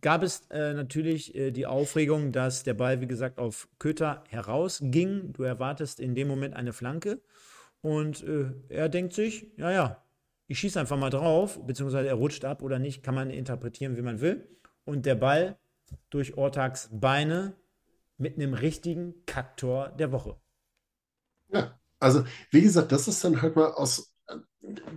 [0.01, 5.33] gab es äh, natürlich äh, die Aufregung, dass der Ball, wie gesagt, auf Köter herausging.
[5.33, 7.21] Du erwartest in dem Moment eine Flanke.
[7.83, 10.06] Und äh, er denkt sich, ja, ja,
[10.47, 14.03] ich schieße einfach mal drauf, beziehungsweise er rutscht ab oder nicht, kann man interpretieren, wie
[14.03, 14.49] man will.
[14.85, 15.59] Und der Ball
[16.11, 17.57] durch Ortags Beine
[18.19, 20.37] mit einem richtigen Kaktor der Woche.
[21.49, 24.13] Ja, also wie gesagt, das ist dann halt mal aus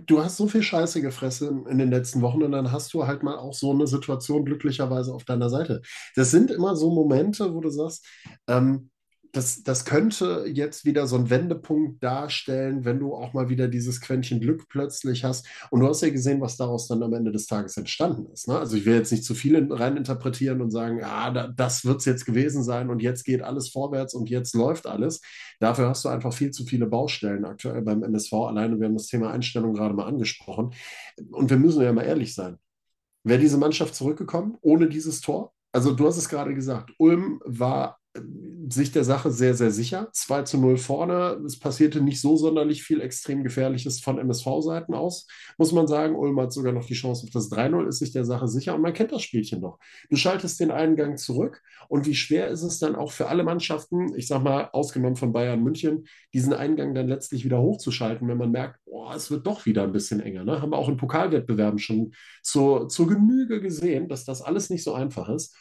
[0.06, 3.22] du hast so viel Scheiße gefressen in den letzten Wochen und dann hast du halt
[3.22, 5.82] mal auch so eine Situation glücklicherweise auf deiner Seite.
[6.16, 8.06] Das sind immer so Momente, wo du sagst,
[8.48, 8.89] ähm,
[9.32, 14.00] das, das könnte jetzt wieder so ein Wendepunkt darstellen, wenn du auch mal wieder dieses
[14.00, 15.46] Quäntchen Glück plötzlich hast.
[15.70, 18.48] Und du hast ja gesehen, was daraus dann am Ende des Tages entstanden ist.
[18.48, 18.58] Ne?
[18.58, 22.04] Also ich will jetzt nicht zu viel reininterpretieren und sagen, ja, da, das wird es
[22.04, 25.20] jetzt gewesen sein und jetzt geht alles vorwärts und jetzt läuft alles.
[25.60, 28.32] Dafür hast du einfach viel zu viele Baustellen aktuell beim MSV.
[28.32, 30.74] Alleine, wir haben das Thema Einstellung gerade mal angesprochen.
[31.30, 32.58] Und wir müssen ja mal ehrlich sein.
[33.22, 35.52] Wäre diese Mannschaft zurückgekommen ohne dieses Tor?
[35.72, 38.00] Also du hast es gerade gesagt, Ulm war
[38.72, 40.08] sich der Sache sehr, sehr sicher.
[40.12, 41.40] 2 zu 0 vorne.
[41.46, 45.26] Es passierte nicht so sonderlich viel extrem Gefährliches von MSV-Seiten aus,
[45.58, 46.16] muss man sagen.
[46.16, 48.82] Ulm hat sogar noch die Chance auf das 3-0, ist sich der Sache sicher und
[48.82, 49.78] man kennt das Spielchen noch.
[50.08, 54.14] Du schaltest den Eingang zurück und wie schwer ist es dann auch für alle Mannschaften,
[54.16, 58.50] ich sag mal, ausgenommen von Bayern München, diesen Eingang dann letztlich wieder hochzuschalten, wenn man
[58.50, 60.44] merkt, boah, es wird doch wieder ein bisschen enger.
[60.44, 60.60] Ne?
[60.60, 62.12] Haben wir auch in Pokalwettbewerben schon
[62.42, 65.56] zur, zur Genüge gesehen, dass das alles nicht so einfach ist.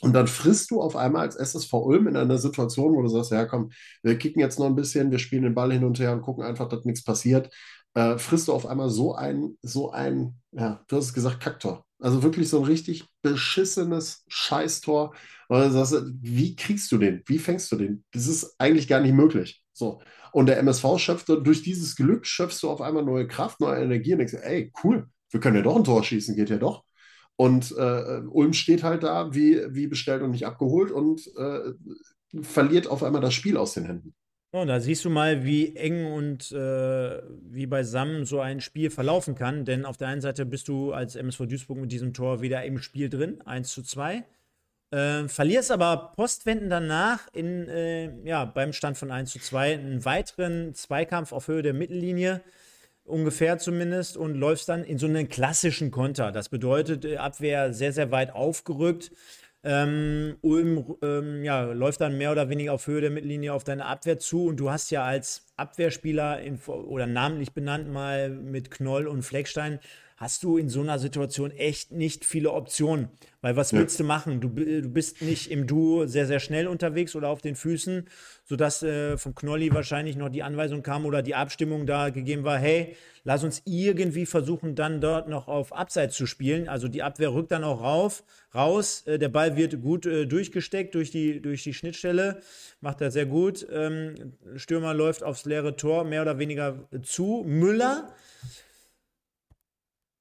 [0.00, 3.30] Und dann frisst du auf einmal als SSV Ulm in einer Situation, wo du sagst,
[3.30, 3.70] ja komm,
[4.02, 6.44] wir kicken jetzt noch ein bisschen, wir spielen den Ball hin und her und gucken
[6.44, 7.50] einfach, dass nichts passiert,
[7.94, 11.84] äh, frisst du auf einmal so ein, so ein, ja, du hast es gesagt, Kacktor.
[12.00, 15.14] Also wirklich so ein richtig beschissenes Scheißtor.
[15.48, 17.22] Und sagst, wie kriegst du den?
[17.26, 18.04] Wie fängst du den?
[18.12, 19.62] Das ist eigentlich gar nicht möglich.
[19.72, 20.00] So.
[20.32, 24.12] Und der MSV schöpft durch dieses Glück, schöpfst du auf einmal neue Kraft, neue Energie
[24.12, 26.84] und denkst, ey, cool, wir können ja doch ein Tor schießen, geht ja doch.
[27.36, 31.72] Und äh, Ulm steht halt da, wie, wie bestellt und nicht abgeholt und äh,
[32.42, 34.14] verliert auf einmal das Spiel aus den Händen.
[34.56, 39.34] Oh, da siehst du mal, wie eng und äh, wie beisammen so ein Spiel verlaufen
[39.34, 39.64] kann.
[39.64, 42.78] Denn auf der einen Seite bist du als MSV Duisburg mit diesem Tor wieder im
[42.78, 44.24] Spiel drin, 1 zu 2.
[44.92, 50.04] Äh, verlierst aber postwenden danach in, äh, ja, beim Stand von 1 zu 2 einen
[50.04, 52.40] weiteren Zweikampf auf Höhe der Mittellinie,
[53.04, 56.32] ungefähr zumindest, und läufst dann in so einen klassischen Konter.
[56.32, 59.12] Das bedeutet, äh, Abwehr sehr, sehr weit aufgerückt.
[59.66, 63.86] Ähm, Ulm ähm, ja, läuft dann mehr oder weniger auf Höhe der Mittellinie auf deine
[63.86, 69.06] Abwehr zu und du hast ja als Abwehrspieler in, oder namentlich benannt mal mit Knoll
[69.06, 69.80] und Fleckstein
[70.24, 73.10] hast du in so einer Situation echt nicht viele Optionen.
[73.42, 73.78] Weil was ja.
[73.78, 74.40] willst du machen?
[74.40, 78.08] Du, du bist nicht im Duo sehr, sehr schnell unterwegs oder auf den Füßen,
[78.46, 82.56] sodass äh, vom Knolli wahrscheinlich noch die Anweisung kam oder die Abstimmung da gegeben war,
[82.56, 86.70] hey, lass uns irgendwie versuchen, dann dort noch auf Abseits zu spielen.
[86.70, 89.02] Also die Abwehr rückt dann auch rauf, raus.
[89.06, 92.40] Äh, der Ball wird gut äh, durchgesteckt durch die, durch die Schnittstelle,
[92.80, 93.66] macht er sehr gut.
[93.70, 94.14] Ähm,
[94.56, 97.44] Stürmer läuft aufs leere Tor mehr oder weniger zu.
[97.46, 98.08] Müller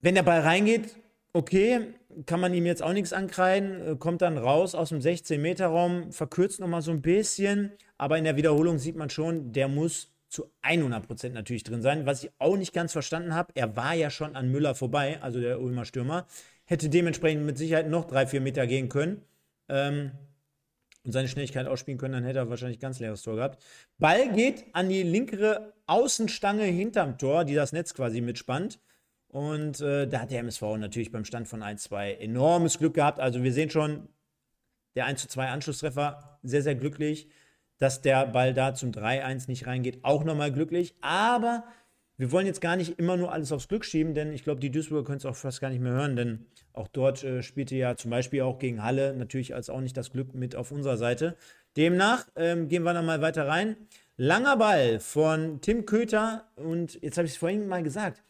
[0.04, 0.97] wenn der Ball reingeht,
[1.32, 1.93] okay,
[2.26, 6.60] kann man ihm jetzt auch nichts ankreiden, äh, kommt dann raus aus dem 16-Meter-Raum, verkürzt
[6.60, 11.30] nochmal so ein bisschen, aber in der Wiederholung sieht man schon, der muss zu 100%
[11.30, 12.06] natürlich drin sein.
[12.06, 15.39] Was ich auch nicht ganz verstanden habe, er war ja schon an Müller vorbei, also
[15.39, 16.28] der Ulmer Stürmer,
[16.66, 19.22] hätte dementsprechend mit Sicherheit noch drei, vier Meter gehen können
[19.70, 20.12] ähm,
[21.06, 23.64] und seine Schnelligkeit ausspielen können, dann hätte er wahrscheinlich ganz leeres Tor gehabt.
[23.99, 28.80] Ball geht an die linkere Außenstange hinterm Tor, die das Netz quasi mitspannt.
[29.34, 33.20] Und äh, da hat der MSV natürlich beim Stand von 1-2 enormes Glück gehabt.
[33.20, 34.08] Also wir sehen schon,
[34.96, 37.28] der 1-2 Anschlusstreffer, sehr, sehr glücklich.
[37.80, 40.94] Dass der Ball da zum 3-1 nicht reingeht, auch nochmal glücklich.
[41.02, 41.64] Aber
[42.16, 44.70] wir wollen jetzt gar nicht immer nur alles aufs Glück schieben, denn ich glaube, die
[44.70, 47.96] Duisburger können es auch fast gar nicht mehr hören, denn auch dort äh, spielte ja
[47.96, 51.36] zum Beispiel auch gegen Halle natürlich als auch nicht das Glück mit auf unserer Seite.
[51.76, 53.78] Demnach ähm, gehen wir dann mal weiter rein.
[54.16, 58.22] Langer Ball von Tim Köter und jetzt habe ich es vorhin mal gesagt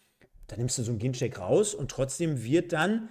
[0.53, 3.09] dann nimmst du so einen Gincheck raus und trotzdem wird dann,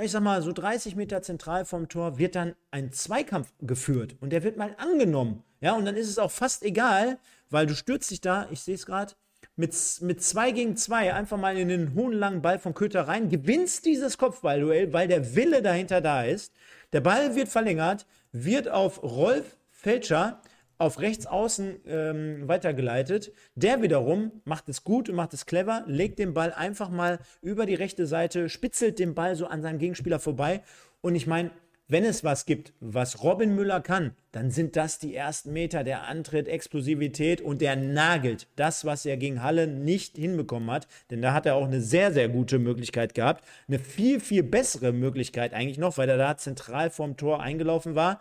[0.00, 4.30] ich sag mal, so 30 Meter zentral vom Tor wird dann ein Zweikampf geführt und
[4.30, 5.44] der wird mal angenommen.
[5.60, 7.18] Ja, und dann ist es auch fast egal,
[7.50, 9.14] weil du stürzt dich da, ich sehe es gerade,
[9.56, 13.28] mit, mit zwei gegen zwei einfach mal in den hohen langen Ball von Köter rein,
[13.28, 16.54] gewinnst dieses Kopfballduell, weil der Wille dahinter da ist.
[16.92, 20.40] Der Ball wird verlängert, wird auf Rolf Felscher
[20.78, 23.32] auf rechts außen ähm, weitergeleitet.
[23.54, 27.66] Der wiederum macht es gut und macht es clever, legt den Ball einfach mal über
[27.66, 30.62] die rechte Seite, spitzelt den Ball so an seinem Gegenspieler vorbei.
[31.00, 31.50] Und ich meine,
[31.90, 36.06] wenn es was gibt, was Robin Müller kann, dann sind das die ersten Meter, der
[36.06, 40.86] Antritt, Explosivität und der nagelt das, was er gegen Halle nicht hinbekommen hat.
[41.10, 43.42] Denn da hat er auch eine sehr, sehr gute Möglichkeit gehabt.
[43.68, 48.20] Eine viel, viel bessere Möglichkeit eigentlich noch, weil er da zentral vorm Tor eingelaufen war.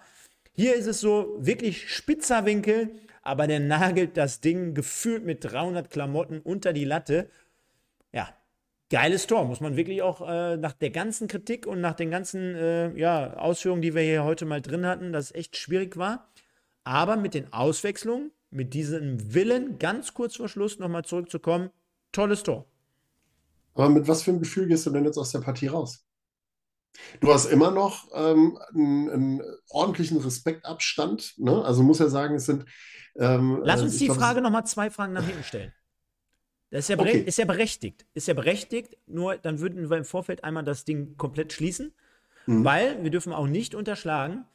[0.59, 2.89] Hier ist es so wirklich spitzer Winkel,
[3.21, 7.29] aber der nagelt das Ding gefühlt mit 300 Klamotten unter die Latte.
[8.11, 8.29] Ja,
[8.89, 12.55] geiles Tor, muss man wirklich auch äh, nach der ganzen Kritik und nach den ganzen
[12.55, 16.27] äh, ja, Ausführungen, die wir hier heute mal drin hatten, dass es echt schwierig war.
[16.83, 21.69] Aber mit den Auswechslungen, mit diesem Willen, ganz kurz vor Schluss nochmal zurückzukommen,
[22.11, 22.65] tolles Tor.
[23.75, 26.06] Aber mit was für einem Gefühl gehst du denn jetzt aus der Partie raus?
[27.19, 31.37] Du hast immer noch ähm, einen, einen, ordentlichen Respektabstand.
[31.37, 31.63] Ne?
[31.63, 32.65] Also muss ja sagen, es sind.
[33.15, 35.73] Ähm, Lass uns äh, die glaub, Frage nochmal zwei Fragen nach hinten stellen.
[36.69, 37.19] Das ist ja, okay.
[37.19, 38.05] ist ja berechtigt.
[38.13, 41.93] Ist ja berechtigt, nur dann würden wir im Vorfeld einmal das Ding komplett schließen,
[42.45, 42.65] mhm.
[42.65, 44.45] weil wir dürfen auch nicht unterschlagen,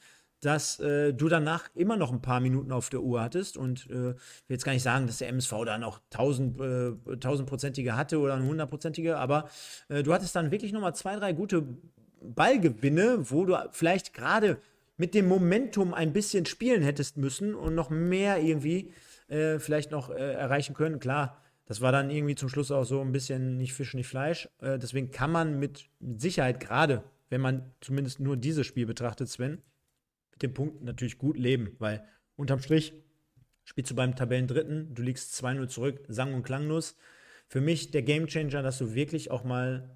[0.43, 3.93] dass äh, du danach immer noch ein paar Minuten auf der Uhr hattest und äh,
[3.95, 4.17] will
[4.49, 8.45] jetzt gar nicht sagen, dass der MSV da noch tausend, äh, tausendprozentige hatte oder eine
[8.45, 9.49] hundertprozentige, aber
[9.89, 11.65] äh, du hattest dann wirklich noch mal zwei, drei gute
[12.23, 14.59] Ballgewinne, wo du vielleicht gerade
[14.97, 18.93] mit dem Momentum ein bisschen spielen hättest müssen und noch mehr irgendwie
[19.29, 21.01] äh, vielleicht noch äh, erreichen können.
[21.01, 24.49] Klar, das war dann irgendwie zum Schluss auch so ein bisschen nicht Fisch, nicht Fleisch.
[24.61, 29.63] Äh, deswegen kann man mit, Sicherheit gerade, wenn man zumindest nur dieses Spiel betrachtet, Sven,
[30.33, 32.05] mit dem Punkt natürlich gut leben, weil
[32.37, 32.93] unterm Strich
[33.65, 36.97] spielst du beim Tabellendritten, du liegst 2-0 zurück, sang- und klanglos.
[37.49, 39.89] Für mich der Gamechanger, dass du wirklich auch mal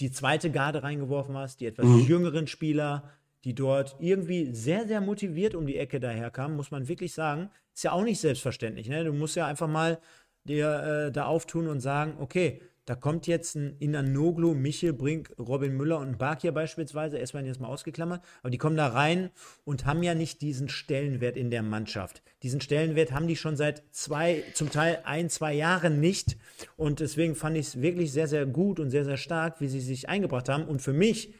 [0.00, 2.00] die zweite Garde reingeworfen hast, die etwas mhm.
[2.00, 3.10] jüngeren Spieler,
[3.44, 7.50] die dort irgendwie sehr, sehr motiviert um die Ecke daherkamen, muss man wirklich sagen.
[7.74, 8.88] Ist ja auch nicht selbstverständlich.
[8.88, 9.04] Ne?
[9.04, 9.98] Du musst ja einfach mal
[10.44, 15.76] dir äh, da auftun und sagen, okay, da kommt jetzt ein Inanoglu, Michel Brink, Robin
[15.76, 19.28] Müller und Bakir beispielsweise, erstmal jetzt mal ausgeklammert, aber die kommen da rein
[19.66, 22.22] und haben ja nicht diesen Stellenwert in der Mannschaft.
[22.42, 26.38] Diesen Stellenwert haben die schon seit zwei, zum Teil ein, zwei Jahren nicht.
[26.78, 29.80] Und deswegen fand ich es wirklich sehr, sehr gut und sehr, sehr stark, wie sie
[29.80, 30.64] sich eingebracht haben.
[30.64, 31.34] Und für mich,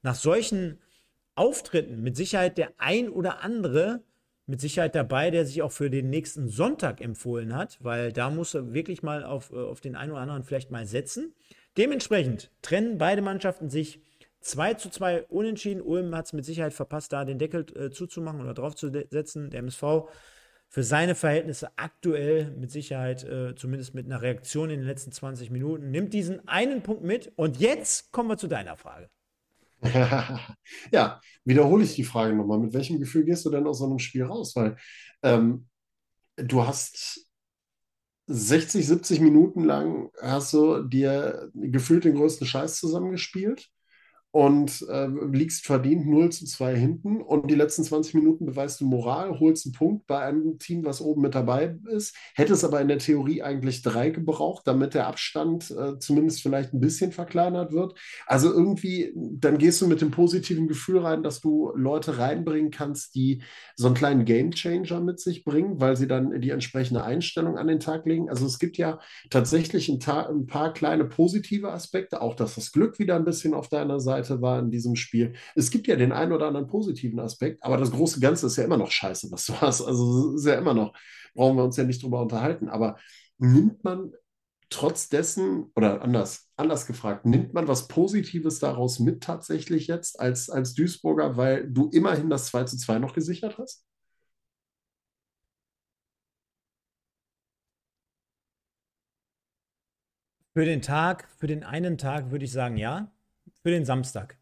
[0.00, 0.78] nach solchen
[1.34, 4.02] Auftritten, mit Sicherheit der ein oder andere,
[4.46, 8.54] mit Sicherheit dabei, der sich auch für den nächsten Sonntag empfohlen hat, weil da muss
[8.54, 11.34] er wirklich mal auf, äh, auf den einen oder anderen vielleicht mal setzen.
[11.76, 14.00] Dementsprechend trennen beide Mannschaften sich
[14.40, 15.80] 2 zu 2 unentschieden.
[15.80, 19.50] Ulm hat es mit Sicherheit verpasst, da den Deckel äh, zuzumachen oder draufzusetzen.
[19.50, 20.10] Der MSV
[20.68, 25.50] für seine Verhältnisse aktuell mit Sicherheit, äh, zumindest mit einer Reaktion in den letzten 20
[25.50, 27.32] Minuten, nimmt diesen einen Punkt mit.
[27.36, 29.08] Und jetzt kommen wir zu deiner Frage.
[30.92, 32.58] ja, wiederhole ich die Frage nochmal.
[32.58, 34.56] Mit welchem Gefühl gehst du denn aus so einem Spiel raus?
[34.56, 34.76] Weil
[35.22, 35.68] ähm,
[36.36, 37.26] du hast
[38.26, 43.70] 60, 70 Minuten lang hast du dir gefühlt den größten Scheiß zusammengespielt
[44.34, 48.84] und äh, liegst verdient 0 zu 2 hinten und die letzten 20 Minuten beweist du
[48.84, 52.88] Moral, holst einen Punkt bei einem Team, was oben mit dabei ist, hättest aber in
[52.88, 57.96] der Theorie eigentlich drei gebraucht, damit der Abstand äh, zumindest vielleicht ein bisschen verkleinert wird.
[58.26, 63.14] Also irgendwie, dann gehst du mit dem positiven Gefühl rein, dass du Leute reinbringen kannst,
[63.14, 63.40] die
[63.76, 67.78] so einen kleinen Gamechanger mit sich bringen, weil sie dann die entsprechende Einstellung an den
[67.78, 68.28] Tag legen.
[68.28, 68.98] Also es gibt ja
[69.30, 73.68] tatsächlich ein, ein paar kleine positive Aspekte, auch dass das Glück wieder ein bisschen auf
[73.68, 75.34] deiner Seite Seite war in diesem Spiel.
[75.54, 78.64] Es gibt ja den einen oder anderen positiven Aspekt, aber das große Ganze ist ja
[78.64, 79.82] immer noch scheiße, was du hast.
[79.82, 80.94] Also ist ja immer noch,
[81.34, 82.68] brauchen wir uns ja nicht drüber unterhalten.
[82.68, 82.96] Aber
[83.38, 84.12] nimmt man
[84.70, 90.50] trotz dessen, oder anders, anders gefragt, nimmt man was Positives daraus mit tatsächlich jetzt als,
[90.50, 93.84] als Duisburger, weil du immerhin das 2 zu 2 noch gesichert hast?
[100.52, 103.13] Für den Tag, für den einen Tag würde ich sagen, ja
[103.64, 104.36] für den Samstag.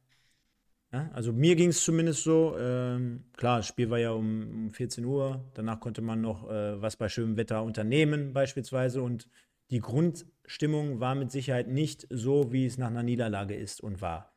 [0.93, 2.59] Ja, also mir ging es zumindest so.
[2.59, 5.43] Ähm, klar, das Spiel war ja um, um 14 Uhr.
[5.55, 9.01] Danach konnte man noch äh, was bei schönem Wetter unternehmen, beispielsweise.
[9.01, 9.31] Und
[9.70, 14.35] die Grundstimmung war mit Sicherheit nicht so, wie es nach einer Niederlage ist und war.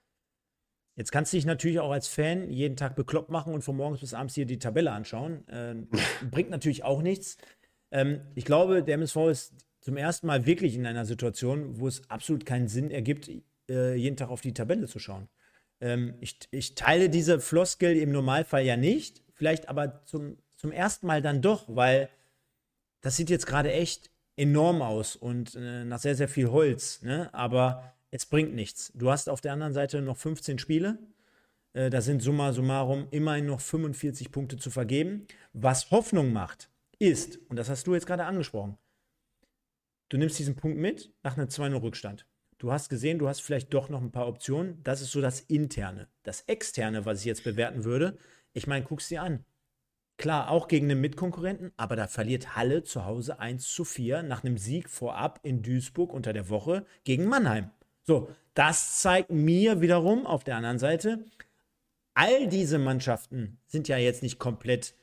[0.95, 3.99] Jetzt kannst du dich natürlich auch als Fan jeden Tag bekloppt machen und von morgens
[3.99, 5.45] bis abends hier die Tabelle anschauen.
[5.49, 5.75] Äh,
[6.31, 7.37] bringt natürlich auch nichts.
[7.91, 12.07] Ähm, ich glaube, der MSV ist zum ersten Mal wirklich in einer Situation, wo es
[12.09, 13.29] absolut keinen Sinn ergibt,
[13.69, 15.29] äh, jeden Tag auf die Tabelle zu schauen.
[15.81, 21.07] Ähm, ich, ich teile diese Floskel im Normalfall ja nicht, vielleicht aber zum, zum ersten
[21.07, 22.09] Mal dann doch, weil
[23.01, 27.33] das sieht jetzt gerade echt enorm aus und äh, nach sehr, sehr viel Holz, ne?
[27.33, 28.91] aber es bringt nichts.
[28.95, 30.99] Du hast auf der anderen Seite noch 15 Spiele.
[31.73, 35.27] Äh, da sind summa summarum immerhin noch 45 Punkte zu vergeben.
[35.53, 38.77] Was Hoffnung macht, ist, und das hast du jetzt gerade angesprochen,
[40.09, 42.25] du nimmst diesen Punkt mit nach einem 2-0-Rückstand.
[42.57, 44.81] Du hast gesehen, du hast vielleicht doch noch ein paar Optionen.
[44.83, 46.07] Das ist so das Interne.
[46.23, 48.17] Das Externe, was ich jetzt bewerten würde,
[48.53, 49.43] ich meine, guck's dir an.
[50.17, 54.45] Klar, auch gegen einen Mitkonkurrenten, aber da verliert Halle zu Hause 1 zu 4 nach
[54.45, 57.69] einem Sieg vorab in Duisburg unter der Woche gegen Mannheim.
[58.03, 61.25] So, das zeigt mir wiederum auf der anderen Seite,
[62.13, 64.95] all diese Mannschaften sind ja jetzt nicht komplett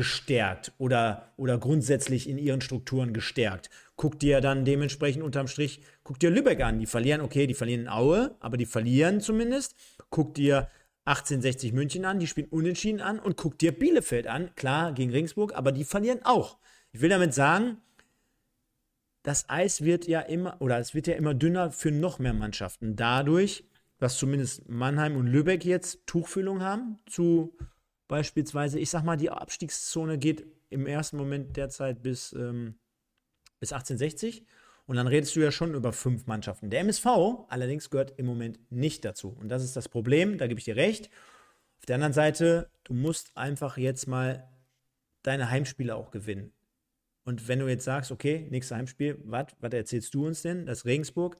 [0.00, 3.68] gestärkt oder, oder grundsätzlich in ihren Strukturen gestärkt.
[3.96, 6.78] Guck dir dann dementsprechend unterm Strich, guck dir Lübeck an.
[6.78, 9.74] Die verlieren, okay, die verlieren in Aue, aber die verlieren zumindest.
[10.08, 10.70] Guck dir
[11.04, 15.54] 1860 München an, die spielen unentschieden an und guck dir Bielefeld an, klar, gegen Ringsburg,
[15.54, 16.56] aber die verlieren auch.
[16.92, 17.76] Ich will damit sagen,
[19.22, 22.96] das Eis wird ja immer, oder es wird ja immer dünner für noch mehr Mannschaften.
[22.96, 23.64] Dadurch,
[23.98, 27.54] dass zumindest Mannheim und Lübeck jetzt Tuchfüllung haben zu
[28.10, 32.74] beispielsweise, ich sag mal, die Abstiegszone geht im ersten Moment derzeit bis, ähm,
[33.60, 34.44] bis 1860.
[34.86, 36.70] Und dann redest du ja schon über fünf Mannschaften.
[36.70, 37.06] Der MSV
[37.48, 39.28] allerdings gehört im Moment nicht dazu.
[39.40, 41.08] Und das ist das Problem, da gebe ich dir recht.
[41.78, 44.50] Auf der anderen Seite, du musst einfach jetzt mal
[45.22, 46.52] deine Heimspiele auch gewinnen.
[47.22, 50.66] Und wenn du jetzt sagst, okay, nächstes Heimspiel, was erzählst du uns denn?
[50.66, 51.36] Das Regensburg.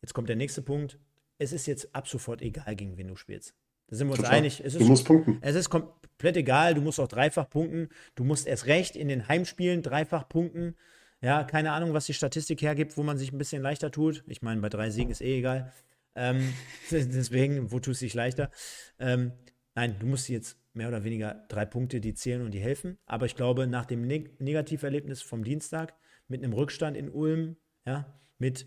[0.00, 0.98] Jetzt kommt der nächste Punkt.
[1.36, 3.54] Es ist jetzt ab sofort egal, gegen wen du spielst.
[3.86, 4.36] Da sind wir uns Total.
[4.38, 4.60] einig.
[4.64, 5.38] Es ist, du musst punkten.
[5.40, 6.74] Es ist komplett egal.
[6.74, 7.88] Du musst auch dreifach punkten.
[8.14, 10.76] Du musst erst recht in den Heimspielen dreifach punkten.
[11.20, 14.24] Ja, keine Ahnung, was die Statistik hergibt, wo man sich ein bisschen leichter tut.
[14.26, 15.72] Ich meine, bei drei Siegen ist eh egal.
[16.14, 16.52] Ähm,
[16.90, 18.50] deswegen, wo tust du dich leichter?
[18.98, 19.32] Ähm,
[19.74, 22.98] nein, du musst jetzt mehr oder weniger drei Punkte, die zählen und die helfen.
[23.06, 25.94] Aber ich glaube, nach dem Neg Negativerlebnis vom Dienstag
[26.28, 27.56] mit einem Rückstand in Ulm,
[27.86, 28.66] ja, mit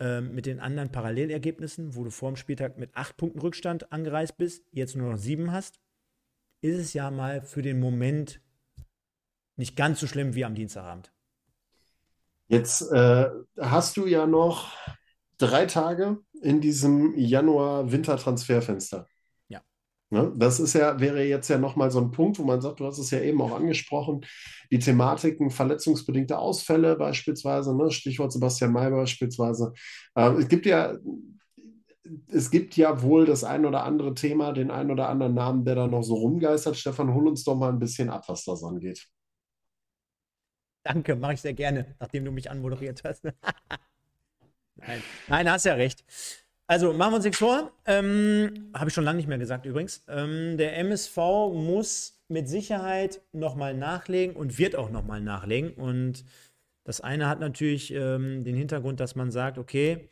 [0.00, 4.36] ähm, mit den anderen Parallelergebnissen, wo du vor dem Spieltag mit acht Punkten Rückstand angereist
[4.36, 5.80] bist, jetzt nur noch sieben hast,
[6.60, 8.40] ist es ja mal für den Moment
[9.56, 11.12] nicht ganz so schlimm wie am Dienstagabend.
[12.48, 14.72] Jetzt äh, hast du ja noch
[15.38, 19.06] drei Tage in diesem Januar-Winter-Transferfenster.
[20.14, 20.32] Ne?
[20.36, 22.98] Das ist ja, wäre jetzt ja nochmal so ein Punkt, wo man sagt, du hast
[22.98, 24.24] es ja eben auch angesprochen,
[24.70, 27.90] die Thematiken verletzungsbedingte Ausfälle beispielsweise, ne?
[27.90, 29.72] Stichwort Sebastian May beispielsweise.
[30.14, 30.96] Äh, es gibt ja,
[32.28, 35.74] es gibt ja wohl das ein oder andere Thema, den einen oder anderen Namen, der
[35.74, 36.76] da noch so rumgeistert.
[36.76, 39.04] Stefan, hol uns doch mal ein bisschen ab, was das angeht.
[40.84, 43.24] Danke, mache ich sehr gerne, nachdem du mich anmoderiert hast.
[44.76, 46.04] Nein, Nein, hast ja recht.
[46.66, 47.72] Also machen wir uns nichts vor.
[47.84, 50.02] Ähm, Habe ich schon lange nicht mehr gesagt übrigens.
[50.08, 51.16] Ähm, der MSV
[51.52, 55.74] muss mit Sicherheit nochmal nachlegen und wird auch nochmal nachlegen.
[55.74, 56.24] Und
[56.84, 60.08] das eine hat natürlich ähm, den Hintergrund, dass man sagt, okay,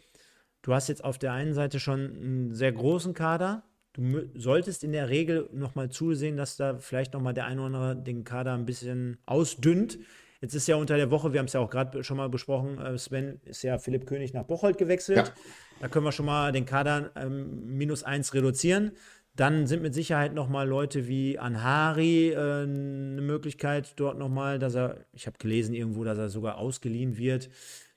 [0.60, 3.62] du hast jetzt auf der einen Seite schon einen sehr großen Kader.
[3.94, 7.96] Du solltest in der Regel nochmal zusehen, dass da vielleicht nochmal der eine oder andere
[7.96, 9.98] den Kader ein bisschen ausdünnt.
[10.42, 12.76] Jetzt ist ja unter der Woche, wir haben es ja auch gerade schon mal besprochen,
[12.78, 15.28] äh, Sven ist ja Philipp König nach Bocholt gewechselt.
[15.28, 15.34] Ja.
[15.80, 18.90] Da können wir schon mal den Kader ähm, minus eins reduzieren.
[19.36, 24.58] Dann sind mit Sicherheit noch mal Leute wie Anhari äh, eine Möglichkeit dort noch mal,
[24.58, 27.48] dass er, ich habe gelesen irgendwo, dass er sogar ausgeliehen wird.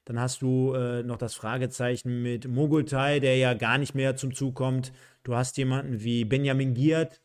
[0.06, 4.36] Dann hast du äh, noch das Fragezeichen mit Mogultai, der ja gar nicht mehr zum
[4.36, 4.94] Zug kommt.
[5.24, 7.22] Du hast jemanden wie Benjamin Giert,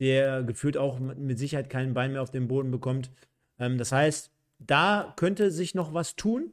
[0.00, 3.12] der gefühlt auch mit Sicherheit kein Bein mehr auf den Boden bekommt.
[3.60, 4.33] Ähm, das heißt,
[4.66, 6.52] da könnte sich noch was tun.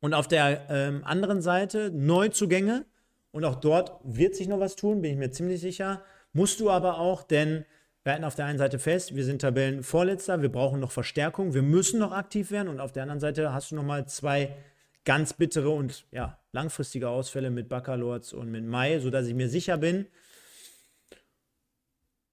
[0.00, 2.86] Und auf der ähm, anderen Seite Neuzugänge.
[3.32, 6.02] Und auch dort wird sich noch was tun, bin ich mir ziemlich sicher.
[6.32, 7.64] Musst du aber auch, denn
[8.02, 11.62] wir halten auf der einen Seite fest, wir sind Tabellenvorletzter, wir brauchen noch Verstärkung, wir
[11.62, 12.68] müssen noch aktiv werden.
[12.68, 14.56] Und auf der anderen Seite hast du nochmal zwei
[15.04, 19.76] ganz bittere und ja, langfristige Ausfälle mit Baccalords und mit Mai, sodass ich mir sicher
[19.76, 20.06] bin,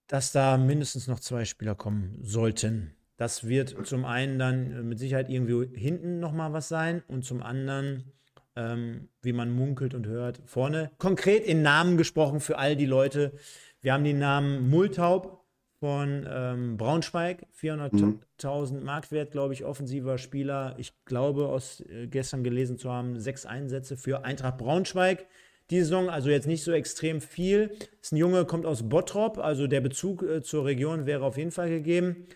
[0.07, 2.96] dass da mindestens noch zwei Spieler kommen sollten.
[3.17, 7.41] Das wird zum einen dann äh, mit Sicherheit irgendwie hinten nochmal was sein und zum
[7.41, 8.13] anderen,
[8.55, 10.91] ähm, wie man munkelt und hört, vorne.
[10.99, 13.33] Konkret in Namen gesprochen für all die Leute.
[13.81, 15.43] Wir haben den Namen Multaub
[15.79, 18.83] von ähm, Braunschweig, 400.000 mhm.
[18.83, 20.75] Marktwert, glaube ich, offensiver Spieler.
[20.77, 25.27] Ich glaube, aus äh, gestern gelesen zu haben, sechs Einsätze für Eintracht Braunschweig.
[25.69, 27.71] Die Saison, also jetzt nicht so extrem viel.
[28.01, 31.51] Ist ein Junge, kommt aus Bottrop, also der Bezug äh, zur Region wäre auf jeden
[31.51, 32.27] Fall gegeben.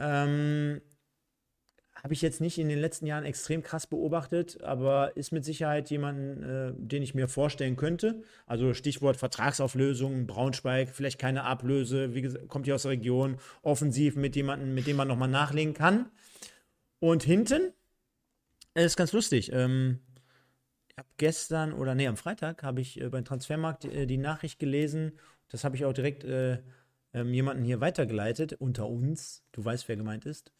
[0.00, 0.80] Ähm,
[2.02, 5.90] habe ich jetzt nicht in den letzten Jahren extrem krass beobachtet, aber ist mit Sicherheit
[5.90, 8.22] jemanden, äh, den ich mir vorstellen könnte.
[8.46, 14.16] Also Stichwort Vertragsauflösung, Braunschweig, vielleicht keine Ablöse, wie gesagt, kommt hier aus der Region, offensiv
[14.16, 16.06] mit jemandem, mit dem man nochmal nachlegen kann.
[17.00, 17.72] Und hinten
[18.74, 19.52] ist ganz lustig.
[19.52, 20.00] Ähm,
[21.18, 25.12] gestern oder nee, am Freitag habe ich äh, beim Transfermarkt äh, die Nachricht gelesen.
[25.48, 26.58] Das habe ich auch direkt äh,
[27.12, 30.52] ähm, jemanden hier weitergeleitet, unter uns, du weißt, wer gemeint ist.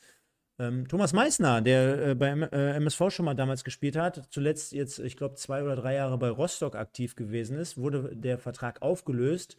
[0.59, 4.99] Ähm, Thomas Meissner, der äh, beim äh, MSV schon mal damals gespielt hat, zuletzt jetzt,
[4.99, 9.57] ich glaube, zwei oder drei Jahre bei Rostock aktiv gewesen ist, wurde der Vertrag aufgelöst.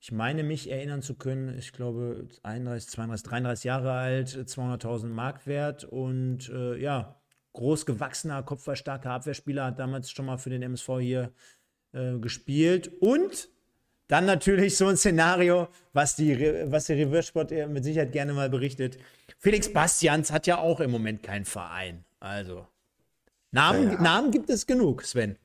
[0.00, 5.84] Ich meine mich erinnern zu können, ich glaube 31, 32, 33 Jahre alt, 200.000 Marktwert
[5.84, 7.20] und äh, ja,
[7.52, 11.32] groß gewachsener, kopfballstarker Abwehrspieler, hat damals schon mal für den MSV hier
[11.92, 13.48] äh, gespielt und
[14.08, 18.98] dann natürlich so ein Szenario, was, die, was der Reverse-Sport mit Sicherheit gerne mal berichtet.
[19.38, 22.04] Felix Bastians hat ja auch im Moment keinen Verein.
[22.20, 22.66] Also,
[23.50, 24.02] Namen, ja.
[24.02, 25.36] Namen gibt es genug, Sven.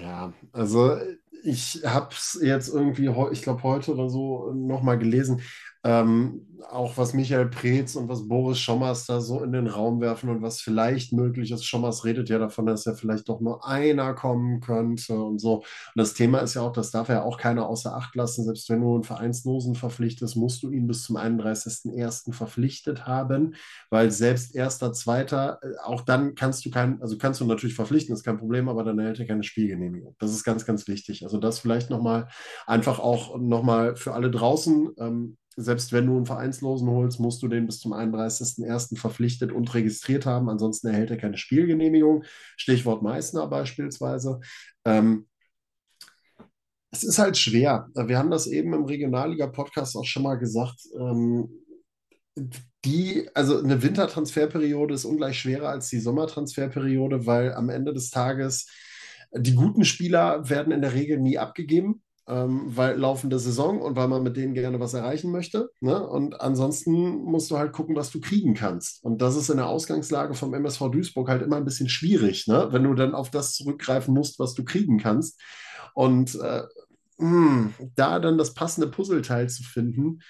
[0.00, 0.96] Ja, also
[1.44, 5.40] ich habe es jetzt irgendwie, ich glaube, heute oder so nochmal gelesen.
[5.84, 10.30] Ähm, auch was Michael Preetz und was Boris Schommers da so in den Raum werfen
[10.30, 11.64] und was vielleicht möglich ist.
[11.64, 15.56] Schommers redet ja davon, dass ja vielleicht doch nur einer kommen könnte und so.
[15.56, 15.64] Und
[15.96, 18.44] das Thema ist ja auch, das darf ja auch keiner außer Acht lassen.
[18.44, 22.32] Selbst wenn du einen Vereinslosen verpflichtest, musst du ihn bis zum 31.01.
[22.32, 23.54] verpflichtet haben,
[23.90, 28.14] weil selbst erster, zweiter, äh, auch dann kannst du kein, also kannst du natürlich verpflichten,
[28.14, 30.14] ist kein Problem, aber dann erhält er keine Spielgenehmigung.
[30.18, 31.24] Das ist ganz, ganz wichtig.
[31.24, 32.28] Also das vielleicht nochmal
[32.66, 34.90] einfach auch nochmal für alle draußen.
[34.98, 38.98] Ähm, selbst wenn du einen Vereinslosen holst, musst du den bis zum 31.01.
[38.98, 40.48] verpflichtet und registriert haben.
[40.48, 42.24] Ansonsten erhält er keine Spielgenehmigung.
[42.56, 44.40] Stichwort Meißner beispielsweise.
[44.84, 45.28] Ähm,
[46.90, 47.88] es ist halt schwer.
[47.94, 50.80] Wir haben das eben im Regionalliga-Podcast auch schon mal gesagt.
[50.98, 51.48] Ähm,
[52.84, 58.66] die, also eine Wintertransferperiode ist ungleich schwerer als die Sommertransferperiode, weil am Ende des Tages
[59.34, 64.08] die guten Spieler werden in der Regel nie abgegeben ähm, weil laufende Saison und weil
[64.08, 65.70] man mit denen gerne was erreichen möchte.
[65.80, 66.06] Ne?
[66.06, 69.04] Und ansonsten musst du halt gucken, was du kriegen kannst.
[69.04, 72.68] Und das ist in der Ausgangslage vom MSV Duisburg halt immer ein bisschen schwierig, ne?
[72.70, 75.40] wenn du dann auf das zurückgreifen musst, was du kriegen kannst.
[75.94, 76.62] Und äh,
[77.18, 80.20] mh, hm, da dann das passende Puzzleteil zu finden,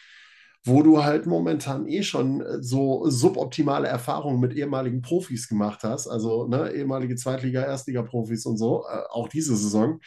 [0.64, 6.07] wo du halt momentan eh schon äh, so suboptimale Erfahrungen mit ehemaligen Profis gemacht hast,
[6.09, 10.01] also ne, ehemalige Zweitliga-, Erstliga-Profis und so, äh, auch diese Saison.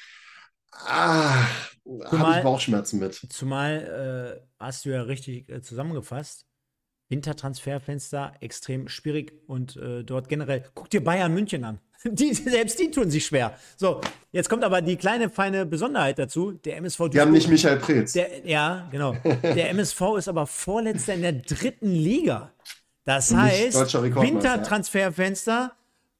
[0.72, 1.45] Ah,
[2.11, 3.13] habe ich Bauchschmerzen mit.
[3.30, 6.45] Zumal äh, hast du ja richtig äh, zusammengefasst.
[7.09, 10.63] Wintertransferfenster extrem schwierig und äh, dort generell.
[10.74, 11.80] Guck dir Bayern München an.
[12.03, 13.57] Die, selbst die tun sich schwer.
[13.78, 14.01] So,
[14.32, 16.51] jetzt kommt aber die kleine feine Besonderheit dazu.
[16.51, 17.09] Der MSV.
[17.09, 18.13] Die haben nicht Michael Preetz.
[18.13, 19.16] Der, ja, genau.
[19.43, 22.51] Der MSV ist aber Vorletzter in der dritten Liga.
[23.05, 25.72] Das heißt, Wintertransferfenster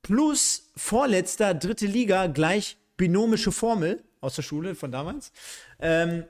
[0.02, 4.04] plus Vorletzter dritte Liga gleich binomische Formel.
[4.22, 5.32] Aus der Schule von damals,
[5.80, 6.26] ähm,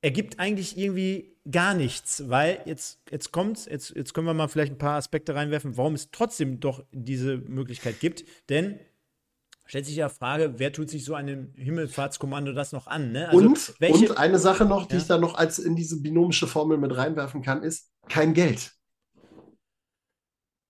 [0.00, 4.72] ergibt eigentlich irgendwie gar nichts, weil jetzt, jetzt kommt's, jetzt, jetzt können wir mal vielleicht
[4.72, 8.24] ein paar Aspekte reinwerfen, warum es trotzdem doch diese Möglichkeit gibt.
[8.48, 8.78] Denn
[9.64, 13.12] stellt sich ja Frage, wer tut sich so einem Himmelfahrtskommando das noch an?
[13.12, 13.28] Ne?
[13.28, 15.00] Also und, welche, und eine Sache noch, die ja?
[15.00, 18.72] ich da noch als in diese binomische Formel mit reinwerfen kann, ist kein Geld.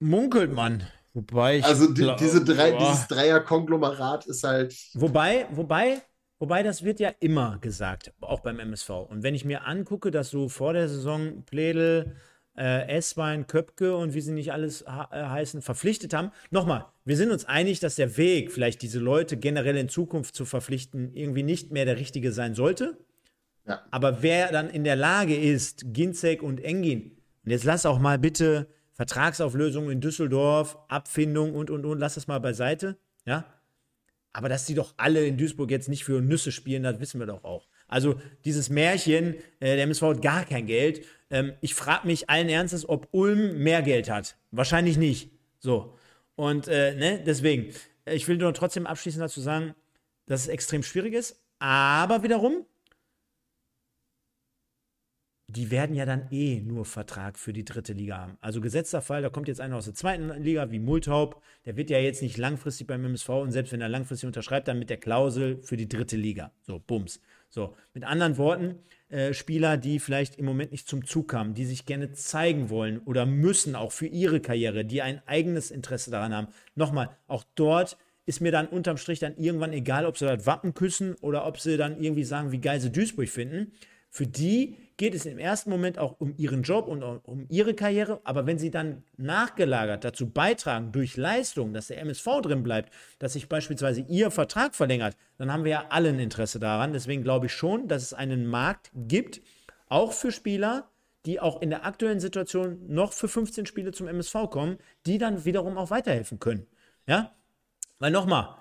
[0.00, 0.86] Munkelt man.
[1.12, 4.76] Wobei also die, diese drei, dieses Dreier-Konglomerat ist halt.
[4.94, 6.00] Wobei, wobei,
[6.38, 8.90] wobei, das wird ja immer gesagt, auch beim MSV.
[8.90, 12.16] Und wenn ich mir angucke, dass so vor der Saison Pledel,
[12.58, 16.32] äh, Esswein, Köpke und wie sie nicht alles äh, heißen, verpflichtet haben.
[16.50, 20.44] Nochmal, wir sind uns einig, dass der Weg, vielleicht diese Leute generell in Zukunft zu
[20.44, 22.98] verpflichten, irgendwie nicht mehr der richtige sein sollte.
[23.66, 23.82] Ja.
[23.90, 28.18] Aber wer dann in der Lage ist, Ginzek und Engin, und jetzt lass auch mal
[28.18, 33.44] bitte Vertragsauflösung in Düsseldorf, Abfindung und, und, und, lass das mal beiseite, ja.
[34.32, 37.26] Aber dass die doch alle in Duisburg jetzt nicht für Nüsse spielen, das wissen wir
[37.26, 37.68] doch auch.
[37.88, 41.04] Also dieses Märchen, äh, der MSV hat gar kein Geld.
[41.30, 44.36] Ähm, ich frage mich allen Ernstes, ob Ulm mehr Geld hat.
[44.50, 45.30] Wahrscheinlich nicht.
[45.58, 45.94] So.
[46.36, 47.74] Und äh, ne, deswegen,
[48.04, 49.74] ich will nur trotzdem abschließend dazu sagen,
[50.26, 51.40] dass es extrem schwierig ist.
[51.58, 52.66] Aber wiederum,
[55.50, 58.36] die werden ja dann eh nur Vertrag für die dritte Liga haben.
[58.40, 61.88] Also gesetzter Fall, da kommt jetzt einer aus der zweiten Liga wie Multhaup, der wird
[61.88, 64.98] ja jetzt nicht langfristig beim MSV und selbst wenn er langfristig unterschreibt, dann mit der
[64.98, 66.52] Klausel für die dritte Liga.
[66.62, 67.20] So, bums.
[67.48, 68.74] So, mit anderen Worten,
[69.08, 72.98] äh, Spieler, die vielleicht im Moment nicht zum Zug kamen, die sich gerne zeigen wollen
[72.98, 76.48] oder müssen, auch für ihre Karriere, die ein eigenes Interesse daran haben.
[76.74, 77.96] Nochmal, auch dort
[78.26, 81.58] ist mir dann unterm Strich dann irgendwann egal, ob sie das Wappen küssen oder ob
[81.58, 83.72] sie dann irgendwie sagen, wie geil sie Duisburg finden.
[84.10, 88.20] Für die geht es im ersten Moment auch um ihren Job und um ihre Karriere.
[88.24, 93.32] Aber wenn sie dann nachgelagert dazu beitragen, durch Leistung, dass der MSV drin bleibt, dass
[93.32, 96.92] sich beispielsweise ihr Vertrag verlängert, dann haben wir ja alle ein Interesse daran.
[96.92, 99.40] Deswegen glaube ich schon, dass es einen Markt gibt,
[99.88, 100.90] auch für Spieler,
[101.26, 105.44] die auch in der aktuellen Situation noch für 15 Spiele zum MSV kommen, die dann
[105.44, 106.66] wiederum auch weiterhelfen können.
[107.06, 107.36] Ja?
[108.00, 108.56] Weil nochmal,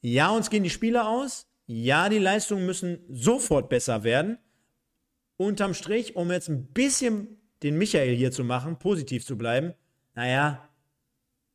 [0.00, 4.38] ja, uns gehen die Spiele aus, ja, die Leistungen müssen sofort besser werden
[5.46, 9.74] unterm Strich, um jetzt ein bisschen den Michael hier zu machen, positiv zu bleiben,
[10.14, 10.68] naja,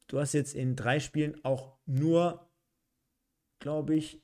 [0.07, 2.49] du hast jetzt in drei Spielen auch nur,
[3.59, 4.21] glaube ich,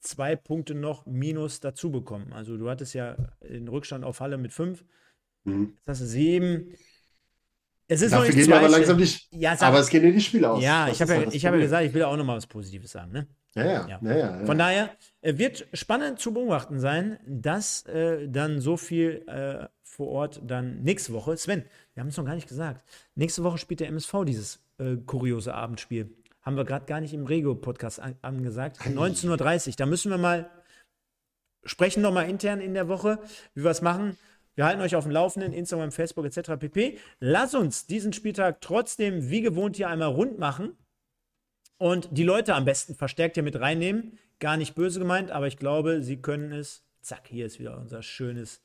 [0.00, 2.32] zwei Punkte noch minus dazu bekommen.
[2.32, 4.84] Also du hattest ja den Rückstand auf Halle mit fünf.
[5.44, 5.74] Mhm.
[5.76, 6.74] Jetzt hast du sieben.
[7.92, 9.28] Es ist Dafür noch nicht gehen aber langsam nicht.
[9.32, 10.62] Ja, aber es gehen in die Spiele aus.
[10.62, 12.92] Ja, das ich habe ja, hab ja gesagt, ich will auch noch mal was Positives
[12.92, 13.12] sagen.
[13.12, 13.26] Ne?
[13.54, 14.00] Ja, ja.
[14.00, 14.16] ja.
[14.16, 14.90] ja, Von daher
[15.20, 20.82] äh, wird spannend zu beobachten sein, dass äh, dann so viel äh, vor Ort dann
[20.82, 22.82] nächste Woche, Sven, wir haben es noch gar nicht gesagt,
[23.14, 26.16] nächste Woche spielt der MSV dieses äh, kuriose Abendspiel.
[26.40, 28.80] Haben wir gerade gar nicht im Rego-Podcast an, angesagt.
[28.80, 29.74] 19.30 Uhr.
[29.76, 30.50] Da müssen wir mal
[31.64, 33.18] sprechen, noch mal intern in der Woche,
[33.54, 34.16] wie wir es machen.
[34.54, 36.52] Wir halten euch auf dem Laufenden, Instagram, Facebook etc.
[36.58, 36.98] pp.
[37.20, 40.76] Lass uns diesen Spieltag trotzdem wie gewohnt hier einmal rund machen
[41.78, 44.18] und die Leute am besten verstärkt hier mit reinnehmen.
[44.38, 46.84] Gar nicht böse gemeint, aber ich glaube, sie können es.
[47.00, 48.60] Zack, hier ist wieder unser schönes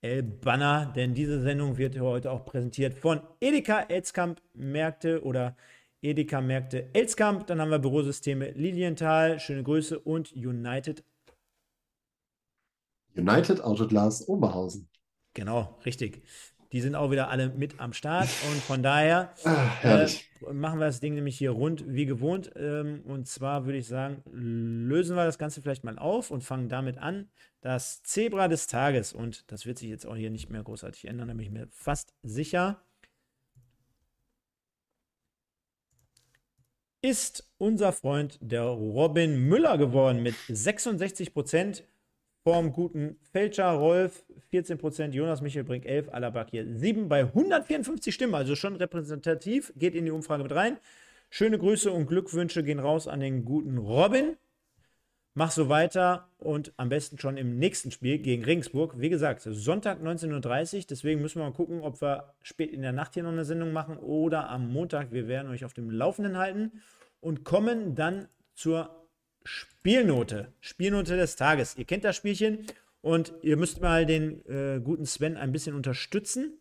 [0.00, 5.56] L-Banner, denn diese Sendung wird heute auch präsentiert von Edeka Elskamp Märkte oder
[6.02, 7.46] Edeka Märkte Elskamp.
[7.46, 11.04] Dann haben wir Bürosysteme Lilienthal, schöne Grüße und United.
[13.14, 14.89] United Autoglas Oberhausen.
[15.34, 16.22] Genau, richtig.
[16.72, 20.06] Die sind auch wieder alle mit am Start und von daher Ach, äh,
[20.52, 22.52] machen wir das Ding nämlich hier rund wie gewohnt.
[22.54, 26.68] Ähm, und zwar würde ich sagen, lösen wir das Ganze vielleicht mal auf und fangen
[26.68, 27.28] damit an.
[27.60, 31.28] Das Zebra des Tages, und das wird sich jetzt auch hier nicht mehr großartig ändern,
[31.28, 32.80] da bin ich mir fast sicher,
[37.02, 41.84] ist unser Freund der Robin Müller geworden mit 66 Prozent
[42.42, 48.34] vom guten Fälscher Rolf 14%, Jonas Michel bringt 11, Alabak hier 7 bei 154 Stimmen,
[48.34, 50.78] also schon repräsentativ, geht in die Umfrage mit rein.
[51.28, 54.36] Schöne Grüße und Glückwünsche gehen raus an den guten Robin.
[55.34, 58.98] Mach so weiter und am besten schon im nächsten Spiel gegen Regensburg.
[58.98, 60.84] Wie gesagt, Sonntag 19.30 Uhr.
[60.90, 63.72] Deswegen müssen wir mal gucken, ob wir spät in der Nacht hier noch eine Sendung
[63.72, 65.12] machen oder am Montag.
[65.12, 66.82] Wir werden euch auf dem Laufenden halten
[67.20, 68.99] und kommen dann zur
[69.44, 70.48] Spielnote.
[70.60, 71.76] Spielnote des Tages.
[71.76, 72.66] Ihr kennt das Spielchen
[73.02, 76.58] und ihr müsst mal den äh, guten Sven ein bisschen unterstützen,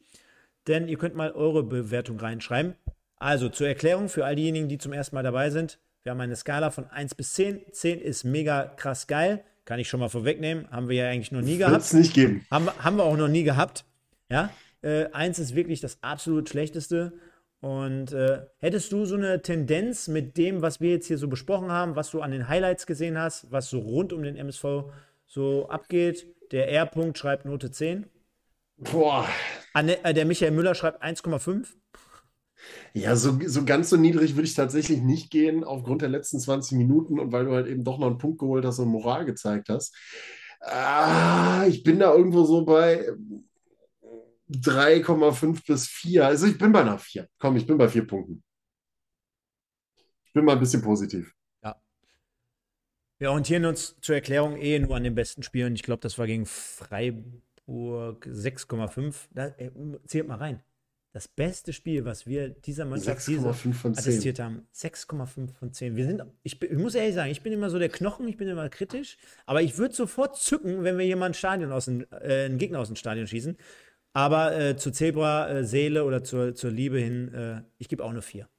[0.68, 2.76] denn ihr könnt mal eure Bewertung reinschreiben.
[3.18, 5.80] Also zur Erklärung für all diejenigen, die zum ersten Mal dabei sind.
[6.04, 7.62] Wir haben eine Skala von 1 bis 10.
[7.72, 9.44] 10 ist mega krass geil.
[9.66, 10.72] Kann ich schon mal vorwegnehmen.
[10.72, 11.74] Haben wir ja eigentlich noch nie gehabt.
[11.74, 12.46] Wird es nicht geben.
[12.50, 13.84] Haben, haben wir auch noch nie gehabt.
[14.32, 14.50] Ja.
[14.82, 17.14] Äh, 1 ist wirklich das absolut schlechteste.
[17.62, 21.72] Und äh, hättest du so eine Tendenz mit dem, was wir jetzt hier so besprochen
[21.72, 24.86] haben, was du an den Highlights gesehen hast, was so rund um den MSV
[25.28, 26.28] so abgeht?
[26.52, 28.06] Der R-Punkt schreibt Note 10.
[28.78, 29.28] Boah.
[29.74, 31.68] Anne, äh, der Michael Müller schreibt 1,5.
[32.94, 36.78] Ja, so, so ganz so niedrig würde ich tatsächlich nicht gehen, aufgrund der letzten 20
[36.78, 39.70] Minuten und weil du halt eben doch noch einen Punkt geholt hast und Moral gezeigt
[39.70, 39.96] hast.
[40.62, 43.06] Ah, ich bin da irgendwo so bei
[44.50, 46.26] 3,5 bis 4.
[46.26, 47.28] Also ich bin bei einer 4.
[47.38, 48.44] Komm, ich bin bei 4 Punkten.
[50.26, 51.34] Ich bin mal ein bisschen positiv.
[51.64, 51.82] Ja.
[53.18, 55.76] Wir orientieren uns zur Erklärung eh nur an den besten Spielen.
[55.76, 59.16] Ich glaube, das war gegen Freiburg 6,5.
[59.36, 59.72] Äh,
[60.06, 60.64] zählt mal rein.
[61.12, 65.96] Das beste Spiel, was wir dieser Mannschaft attestiert haben, 6,5 von 10.
[65.96, 68.48] Wir sind, ich, ich, muss ehrlich sagen, ich bin immer so der Knochen, ich bin
[68.48, 72.60] immer kritisch, aber ich würde sofort zücken, wenn wir jemanden Stadion aus dem, äh, einen
[72.60, 73.58] Gegner aus dem Stadion schießen.
[74.20, 78.22] Aber äh, zur Zebra-Seele äh, oder zur, zur Liebe hin, äh, ich gebe auch eine
[78.22, 78.50] 4.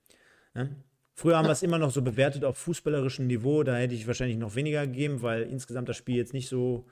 [0.54, 0.74] Ne?
[1.12, 4.38] Früher haben wir es immer noch so bewertet auf fußballerischem Niveau, da hätte ich wahrscheinlich
[4.38, 6.86] noch weniger gegeben, weil insgesamt das Spiel jetzt nicht so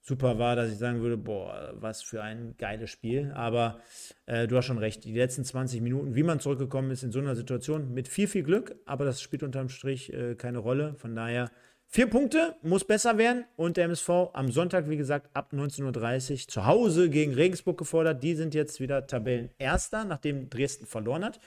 [0.00, 3.32] super war, dass ich sagen würde, boah, was für ein geiles Spiel.
[3.34, 3.80] Aber
[4.24, 7.18] äh, du hast schon recht, die letzten 20 Minuten, wie man zurückgekommen ist in so
[7.18, 10.94] einer Situation, mit viel, viel Glück, aber das spielt unterm Strich äh, keine Rolle.
[10.94, 11.50] Von daher
[11.88, 13.44] Vier Punkte, muss besser werden.
[13.56, 18.22] Und der MSV am Sonntag, wie gesagt, ab 19.30 Uhr zu Hause gegen Regensburg gefordert.
[18.22, 21.40] Die sind jetzt wieder Tabellenerster, nachdem Dresden verloren hat.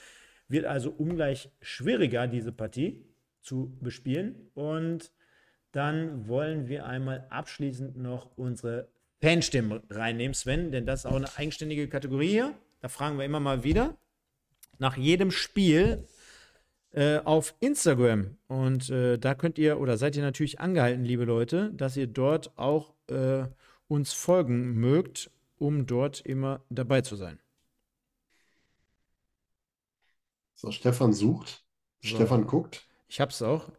[0.47, 3.05] Wird also ungleich schwieriger, diese Partie
[3.41, 4.49] zu bespielen.
[4.55, 5.11] Und
[5.71, 8.89] dann wollen wir einmal abschließend noch unsere
[9.21, 12.53] Fanstimmen reinnehmen, Sven, denn das ist auch eine eigenständige Kategorie hier.
[12.79, 13.97] Da fragen wir immer mal wieder
[14.77, 16.07] nach jedem Spiel
[16.91, 18.37] äh, auf Instagram.
[18.47, 22.57] Und äh, da könnt ihr oder seid ihr natürlich angehalten, liebe Leute, dass ihr dort
[22.57, 23.45] auch äh,
[23.87, 27.39] uns folgen mögt, um dort immer dabei zu sein.
[30.55, 31.63] So, Stefan sucht.
[32.01, 32.15] So.
[32.15, 32.87] Stefan guckt.
[33.07, 33.71] Ich hab's auch.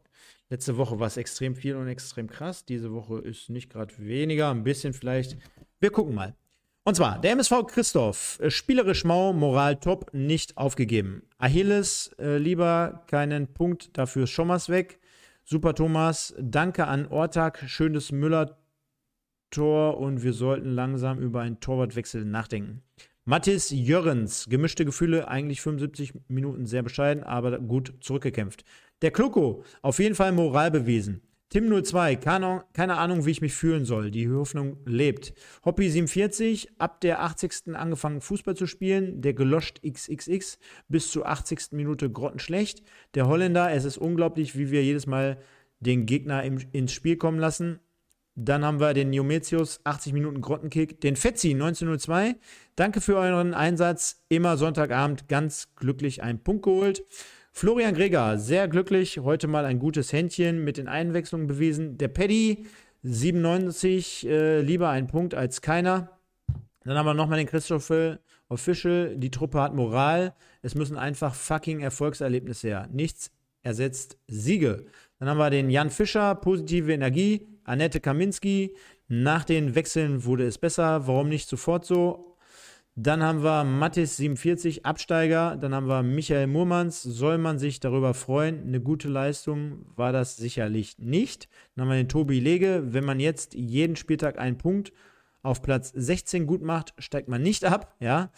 [0.49, 2.65] Letzte Woche war es extrem viel und extrem krass.
[2.65, 5.37] Diese Woche ist nicht gerade weniger, ein bisschen vielleicht.
[5.79, 6.35] Wir gucken mal.
[6.83, 11.23] Und zwar, der MSV Christoph, äh, spielerisch mau, Moral top, nicht aufgegeben.
[11.37, 14.99] Achilles, äh, lieber keinen Punkt, dafür Schommers weg.
[15.45, 22.83] Super Thomas, danke an Ortag, schönes Müller-Tor und wir sollten langsam über einen Torwartwechsel nachdenken.
[23.27, 28.65] Mathis Jörrens, gemischte Gefühle, eigentlich 75 Minuten sehr bescheiden, aber gut zurückgekämpft.
[29.03, 31.21] Der Kloko, auf jeden Fall Moral bewiesen.
[31.53, 34.13] Tim02, keine, keine Ahnung, wie ich mich fühlen soll.
[34.13, 35.35] Die Hoffnung lebt.
[35.65, 37.75] Hoppy47, ab der 80.
[37.75, 39.21] angefangen Fußball zu spielen.
[39.21, 41.73] Der geloscht XXX bis zur 80.
[41.73, 42.85] Minute grottenschlecht.
[43.15, 45.39] Der Holländer, es ist unglaublich, wie wir jedes Mal
[45.81, 47.81] den Gegner im, ins Spiel kommen lassen.
[48.37, 51.01] Dann haben wir den Neometius, 80 Minuten Grottenkick.
[51.01, 52.37] Den Fetzi, 1902.
[52.77, 54.23] Danke für euren Einsatz.
[54.29, 57.03] Immer Sonntagabend ganz glücklich einen Punkt geholt.
[57.53, 61.99] Florian Greger, sehr glücklich, heute mal ein gutes Händchen mit den Einwechslungen bewiesen.
[61.99, 62.67] Der Paddy,
[63.03, 66.19] 97, äh, lieber ein Punkt als keiner.
[66.85, 67.93] Dann haben wir nochmal den Christoph
[68.49, 70.35] Official, die Truppe hat Moral.
[70.63, 72.89] Es müssen einfach fucking Erfolgserlebnisse her.
[72.93, 73.31] Nichts
[73.63, 74.87] ersetzt Siege.
[75.19, 77.47] Dann haben wir den Jan Fischer, positive Energie.
[77.65, 78.75] Annette Kaminski,
[79.09, 81.07] nach den Wechseln wurde es besser.
[81.07, 82.30] Warum nicht sofort so?
[83.03, 85.57] Dann haben wir Mattis 47, Absteiger.
[85.57, 87.03] Dann haben wir Michael Murmans.
[87.03, 88.61] Soll man sich darüber freuen?
[88.67, 91.49] Eine gute Leistung war das sicherlich nicht.
[91.75, 92.83] Dann haben wir den Tobi Lege.
[92.89, 94.93] Wenn man jetzt jeden Spieltag einen Punkt
[95.43, 97.97] auf Platz 16 gut macht, steigt man nicht ab.
[98.01, 98.33] Ja.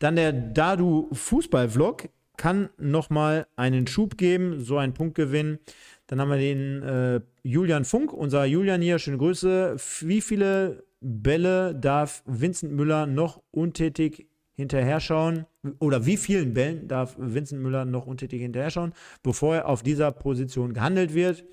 [0.00, 5.60] Dann der Dadu Fußball-Vlog kann nochmal einen Schub geben, so einen Punkt gewinnen.
[6.08, 7.20] Dann haben wir den äh,
[7.50, 9.76] Julian Funk, unser Julian hier, schöne Grüße.
[10.02, 15.46] Wie viele Bälle darf Vincent Müller noch untätig hinterher schauen?
[15.78, 18.92] Oder wie vielen Bällen darf Vincent Müller noch untätig hinterher schauen,
[19.22, 21.46] bevor er auf dieser Position gehandelt wird?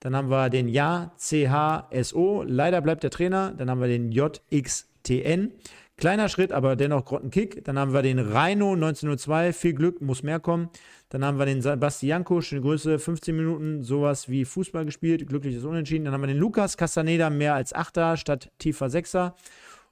[0.00, 3.54] Dann haben wir den Ja CHSO, leider bleibt der Trainer.
[3.56, 5.52] Dann haben wir den JXTN.
[5.96, 7.64] Kleiner Schritt, aber dennoch Grottenkick.
[7.64, 10.68] Dann haben wir den Rhino 1902, viel Glück, muss mehr kommen.
[11.10, 16.04] Dann haben wir den Sebastianko, schöne Größe, 15 Minuten, sowas wie Fußball gespielt, glückliches Unentschieden.
[16.04, 19.34] Dann haben wir den Lukas Castaneda, mehr als Achter statt tiefer Sechser.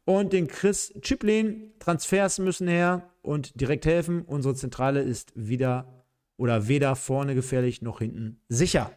[0.04, 4.22] Und den Chris Chiplin, Transfers müssen her und direkt helfen.
[4.22, 6.04] Unsere Zentrale ist wieder
[6.36, 8.92] oder weder vorne gefährlich noch hinten sicher.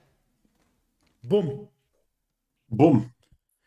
[1.23, 1.69] Bumm.
[2.67, 3.11] Bumm.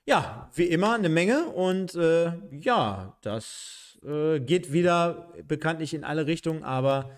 [0.04, 6.26] Ja, wie immer eine Menge und äh, ja, das äh, geht wieder bekanntlich in alle
[6.26, 7.10] Richtungen, aber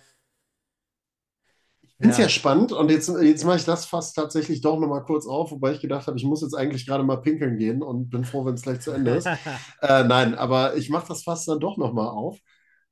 [2.04, 2.24] finde es ja.
[2.24, 2.28] ja.
[2.28, 5.80] spannend und jetzt, jetzt mache ich das fast tatsächlich doch nochmal kurz auf, wobei ich
[5.80, 8.62] gedacht habe, ich muss jetzt eigentlich gerade mal pinkeln gehen und bin froh, wenn es
[8.62, 9.26] gleich zu Ende ist.
[9.80, 12.38] äh, nein, aber ich mache das fast dann doch nochmal auf.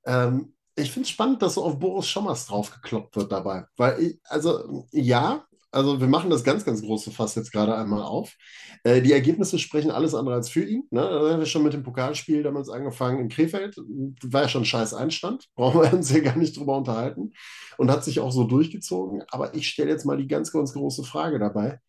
[0.07, 3.67] Ähm, ich finde es spannend, dass so auf Boris Schommers draufgekloppt wird dabei.
[3.77, 8.03] Weil, ich, also, ja, also wir machen das ganz, ganz große Fass jetzt gerade einmal
[8.03, 8.37] auf.
[8.85, 10.87] Äh, die Ergebnisse sprechen alles andere als für ihn.
[10.91, 11.01] Ne?
[11.01, 13.77] Da haben wir schon mit dem Pokalspiel damals angefangen in Krefeld.
[14.23, 15.49] War ja schon ein scheiß Einstand.
[15.57, 17.33] Brauchen wir uns hier gar nicht drüber unterhalten.
[17.79, 19.23] Und hat sich auch so durchgezogen.
[19.31, 21.81] Aber ich stelle jetzt mal die ganz, ganz große Frage dabei.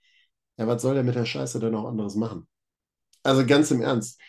[0.57, 2.47] Ja, was soll der mit der Scheiße denn noch anderes machen?
[3.23, 4.19] Also ganz im Ernst.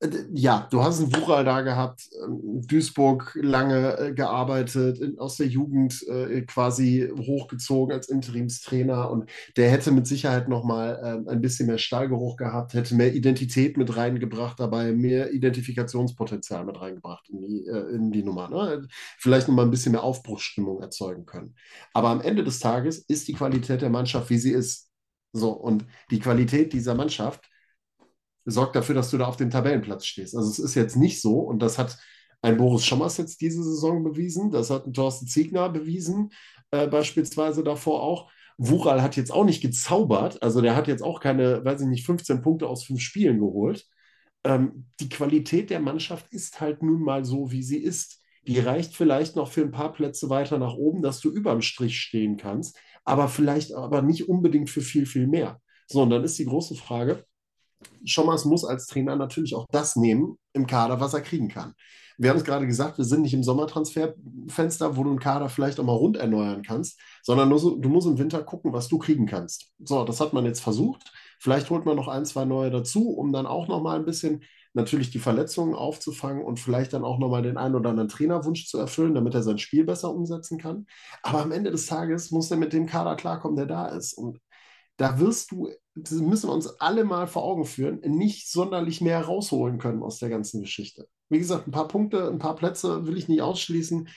[0.00, 5.46] Äh, ja, du hast einen Wuchal da gehabt, ähm, Duisburg lange äh, gearbeitet, aus der
[5.46, 11.66] Jugend äh, quasi hochgezogen als Interimstrainer und der hätte mit Sicherheit nochmal äh, ein bisschen
[11.66, 17.66] mehr Stallgeruch gehabt, hätte mehr Identität mit reingebracht dabei, mehr Identifikationspotenzial mit reingebracht in die,
[17.94, 18.48] in die Nummer.
[18.48, 18.86] Ne?
[19.18, 21.54] Vielleicht nochmal ein bisschen mehr Aufbruchsstimmung erzeugen können.
[21.92, 24.88] Aber am Ende des Tages ist die Qualität der Mannschaft, wie sie ist.
[25.32, 27.50] So, und die Qualität dieser Mannschaft
[28.50, 30.36] sorgt dafür, dass du da auf dem Tabellenplatz stehst.
[30.36, 31.98] Also es ist jetzt nicht so, und das hat
[32.42, 36.30] ein Boris Schommers jetzt diese Saison bewiesen, das hat ein Thorsten Ziegner bewiesen,
[36.70, 38.30] äh, beispielsweise davor auch.
[38.56, 42.04] Wural hat jetzt auch nicht gezaubert, also der hat jetzt auch keine, weiß ich nicht,
[42.04, 43.86] 15 Punkte aus fünf Spielen geholt.
[44.44, 48.20] Ähm, die Qualität der Mannschaft ist halt nun mal so, wie sie ist.
[48.46, 51.98] Die reicht vielleicht noch für ein paar Plätze weiter nach oben, dass du überm Strich
[52.00, 55.60] stehen kannst, aber vielleicht aber nicht unbedingt für viel, viel mehr.
[55.86, 57.24] So, und dann ist die große Frage,
[58.04, 61.74] Schommers muss als Trainer natürlich auch das nehmen im Kader, was er kriegen kann.
[62.18, 65.80] Wir haben es gerade gesagt, wir sind nicht im Sommertransferfenster, wo du einen Kader vielleicht
[65.80, 69.24] auch mal rund erneuern kannst, sondern so, du musst im Winter gucken, was du kriegen
[69.24, 69.72] kannst.
[69.82, 71.12] So, das hat man jetzt versucht.
[71.38, 74.42] Vielleicht holt man noch ein, zwei neue dazu, um dann auch noch mal ein bisschen
[74.74, 78.66] natürlich die Verletzungen aufzufangen und vielleicht dann auch noch mal den einen oder anderen Trainerwunsch
[78.66, 80.86] zu erfüllen, damit er sein Spiel besser umsetzen kann.
[81.22, 84.12] Aber am Ende des Tages muss er mit dem Kader klarkommen, der da ist.
[84.12, 84.38] Und
[84.96, 85.70] da wirst du,
[86.10, 90.28] müssen wir uns alle mal vor Augen führen, nicht sonderlich mehr rausholen können aus der
[90.28, 91.08] ganzen Geschichte.
[91.28, 94.08] Wie gesagt, ein paar Punkte, ein paar Plätze will ich nicht ausschließen,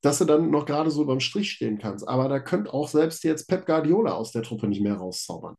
[0.00, 2.06] dass du dann noch gerade so beim Strich stehen kannst.
[2.08, 5.56] Aber da könnte auch selbst jetzt Pep Guardiola aus der Truppe nicht mehr rauszaubern.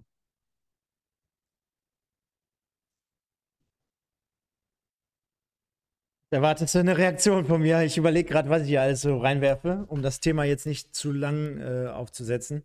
[6.30, 7.82] Da wartest du eine Reaktion von mir.
[7.84, 11.14] Ich überlege gerade, was ich hier alles so reinwerfe, um das Thema jetzt nicht zu
[11.14, 12.64] lang äh, aufzusetzen.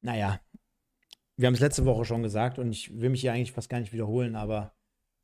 [0.00, 0.40] Naja,
[1.36, 3.80] wir haben es letzte Woche schon gesagt und ich will mich hier eigentlich fast gar
[3.80, 4.72] nicht wiederholen, aber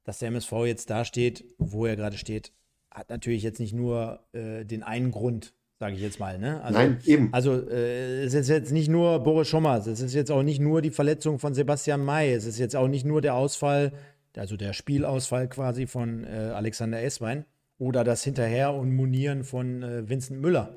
[0.05, 2.53] dass der MSV jetzt da steht, wo er gerade steht,
[2.91, 6.39] hat natürlich jetzt nicht nur äh, den einen Grund, sage ich jetzt mal.
[6.39, 6.63] Ne?
[6.63, 7.33] Also, Nein, eben.
[7.33, 10.83] Also äh, es ist jetzt nicht nur Boris Schommers, es ist jetzt auch nicht nur
[10.83, 13.93] die Verletzung von Sebastian May, es ist jetzt auch nicht nur der Ausfall,
[14.37, 17.47] also der Spielausfall quasi von äh, Alexander Esswein
[17.79, 20.77] oder das Hinterher und Monieren von äh, Vincent Müller,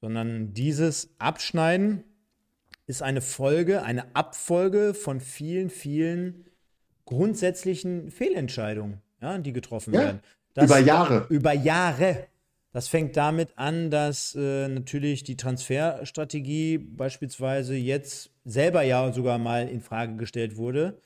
[0.00, 2.04] sondern dieses Abschneiden
[2.90, 6.44] ist eine Folge, eine Abfolge von vielen, vielen
[7.06, 10.20] grundsätzlichen Fehlentscheidungen, ja, die getroffen ja, werden.
[10.54, 11.26] Das, über Jahre.
[11.30, 12.26] Über Jahre.
[12.72, 19.68] Das fängt damit an, dass äh, natürlich die Transferstrategie beispielsweise jetzt selber ja sogar mal
[19.68, 21.00] in Frage gestellt wurde.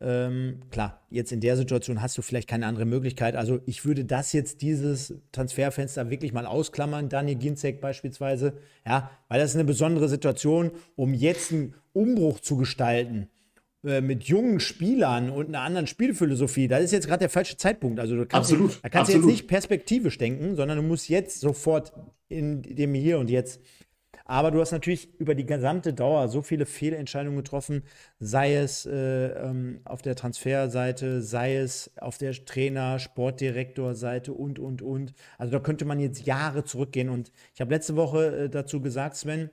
[0.00, 3.36] Ähm, klar, jetzt in der Situation hast du vielleicht keine andere Möglichkeit.
[3.36, 8.54] Also ich würde das jetzt, dieses Transferfenster wirklich mal ausklammern, Daniel Ginzek beispielsweise,
[8.86, 13.28] ja, weil das ist eine besondere Situation, um jetzt einen Umbruch zu gestalten
[13.84, 18.00] äh, mit jungen Spielern und einer anderen Spielphilosophie, das ist jetzt gerade der falsche Zeitpunkt.
[18.00, 19.24] Also du kannst, absolut, da kannst absolut.
[19.24, 21.92] du jetzt nicht perspektivisch denken, sondern du musst jetzt sofort
[22.28, 23.60] in dem Hier und Jetzt
[24.24, 27.82] aber du hast natürlich über die gesamte Dauer so viele Fehlentscheidungen getroffen,
[28.18, 34.82] sei es äh, ähm, auf der Transferseite, sei es auf der Trainer-, Sportdirektorseite und, und,
[34.82, 35.14] und.
[35.38, 37.08] Also da könnte man jetzt Jahre zurückgehen.
[37.08, 39.50] Und ich habe letzte Woche äh, dazu gesagt, Sven,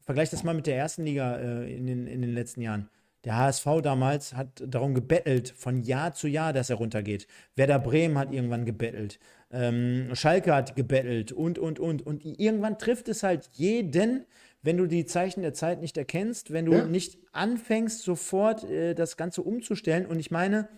[0.00, 2.88] vergleich das mal mit der ersten Liga äh, in, den, in den letzten Jahren.
[3.24, 7.28] Der HSV damals hat darum gebettelt, von Jahr zu Jahr, dass er runtergeht.
[7.54, 9.20] Werder Bremen hat irgendwann gebettelt.
[9.52, 12.06] Ähm, Schalke hat gebettelt und, und, und.
[12.06, 14.24] Und irgendwann trifft es halt jeden,
[14.62, 16.86] wenn du die Zeichen der Zeit nicht erkennst, wenn du ja.
[16.86, 20.06] nicht anfängst, sofort äh, das Ganze umzustellen.
[20.06, 20.68] Und ich meine,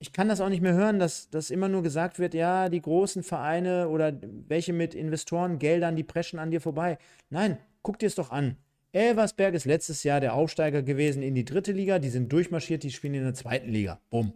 [0.00, 2.82] ich kann das auch nicht mehr hören, dass, dass immer nur gesagt wird, ja, die
[2.82, 4.12] großen Vereine oder
[4.48, 6.98] welche mit Investorengeldern, die preschen an dir vorbei.
[7.30, 8.56] Nein, guck dir es doch an.
[8.90, 12.00] Elversberg ist letztes Jahr der Aufsteiger gewesen in die dritte Liga.
[12.00, 14.00] Die sind durchmarschiert, die spielen in der zweiten Liga.
[14.10, 14.32] Bumm.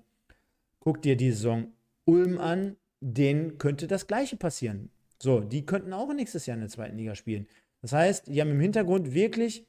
[0.78, 1.72] Guck dir die Saison
[2.04, 4.90] Ulm an, denen könnte das Gleiche passieren.
[5.18, 7.46] So, die könnten auch nächstes Jahr in der zweiten Liga spielen.
[7.82, 9.66] Das heißt, die haben im Hintergrund wirklich,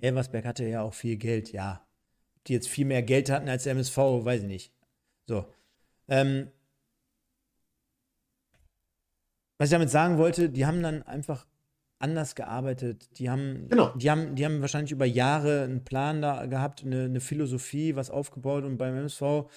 [0.00, 1.86] Elversberg hatte ja auch viel Geld, ja.
[2.46, 4.72] Die jetzt viel mehr Geld hatten als der MSV, weiß ich nicht.
[5.26, 5.46] So.
[6.08, 6.50] Ähm,
[9.58, 11.46] was ich damit sagen wollte, die haben dann einfach
[12.02, 13.18] anders gearbeitet.
[13.18, 13.90] Die haben, genau.
[13.94, 18.10] die haben, die haben wahrscheinlich über Jahre einen Plan da gehabt, eine, eine Philosophie, was
[18.10, 19.48] aufgebaut und beim MSV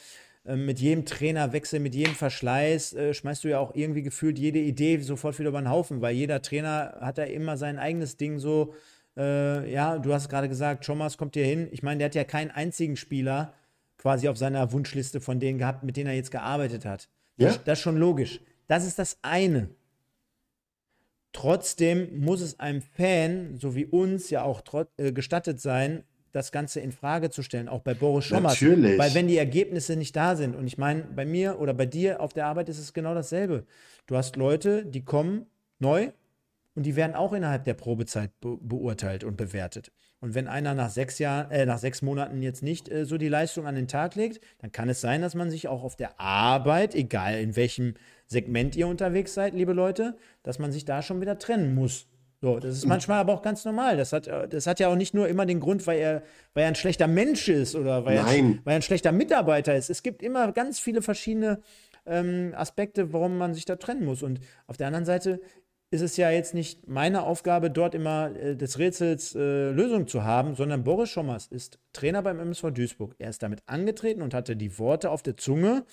[0.45, 4.99] mit jedem Trainerwechsel, mit jedem Verschleiß äh, schmeißt du ja auch irgendwie gefühlt jede Idee
[4.99, 8.73] sofort wieder über den Haufen, weil jeder Trainer hat da immer sein eigenes Ding so.
[9.17, 11.67] Äh, ja, du hast gerade gesagt, Thomas kommt hier hin.
[11.71, 13.53] Ich meine, der hat ja keinen einzigen Spieler
[13.97, 17.09] quasi auf seiner Wunschliste von denen gehabt, mit denen er jetzt gearbeitet hat.
[17.37, 17.47] Ja?
[17.47, 18.39] Das, das ist schon logisch.
[18.67, 19.69] Das ist das eine.
[21.31, 24.61] Trotzdem muss es einem Fan, so wie uns, ja auch
[24.97, 26.03] äh, gestattet sein,
[26.35, 28.61] das Ganze in Frage zu stellen, auch bei Boris Schommers.
[28.61, 28.99] Natürlich.
[28.99, 32.19] Weil wenn die Ergebnisse nicht da sind, und ich meine, bei mir oder bei dir
[32.19, 33.65] auf der Arbeit ist es genau dasselbe.
[34.05, 35.45] Du hast Leute, die kommen
[35.79, 36.11] neu
[36.75, 39.93] und die werden auch innerhalb der Probezeit be beurteilt und bewertet.
[40.19, 43.29] Und wenn einer nach sechs Jahren, äh, nach sechs Monaten jetzt nicht äh, so die
[43.29, 46.19] Leistung an den Tag legt, dann kann es sein, dass man sich auch auf der
[46.19, 47.93] Arbeit, egal in welchem
[48.27, 52.07] Segment ihr unterwegs seid, liebe Leute, dass man sich da schon wieder trennen muss.
[52.41, 53.97] So, das ist manchmal aber auch ganz normal.
[53.97, 56.67] Das hat, das hat ja auch nicht nur immer den Grund, weil er, weil er
[56.69, 58.25] ein schlechter Mensch ist oder weil, Er,
[58.65, 59.89] weil er ein schlechter Mitarbeiter ist.
[59.89, 61.61] Es gibt immer ganz viele verschiedene
[62.05, 64.21] ähm, Aspekte, warum man sich da trennen muss.
[64.21, 65.39] Und auf der anderen Seite
[65.91, 70.23] ist es ja jetzt nicht meine Aufgabe, dort immer äh, des Rätsels äh, Lösung zu
[70.23, 73.15] haben, sondern Boris Schommers ist Trainer beim MSV Duisburg.
[73.17, 75.85] Er ist damit angetreten und hatte die Worte auf der Zunge.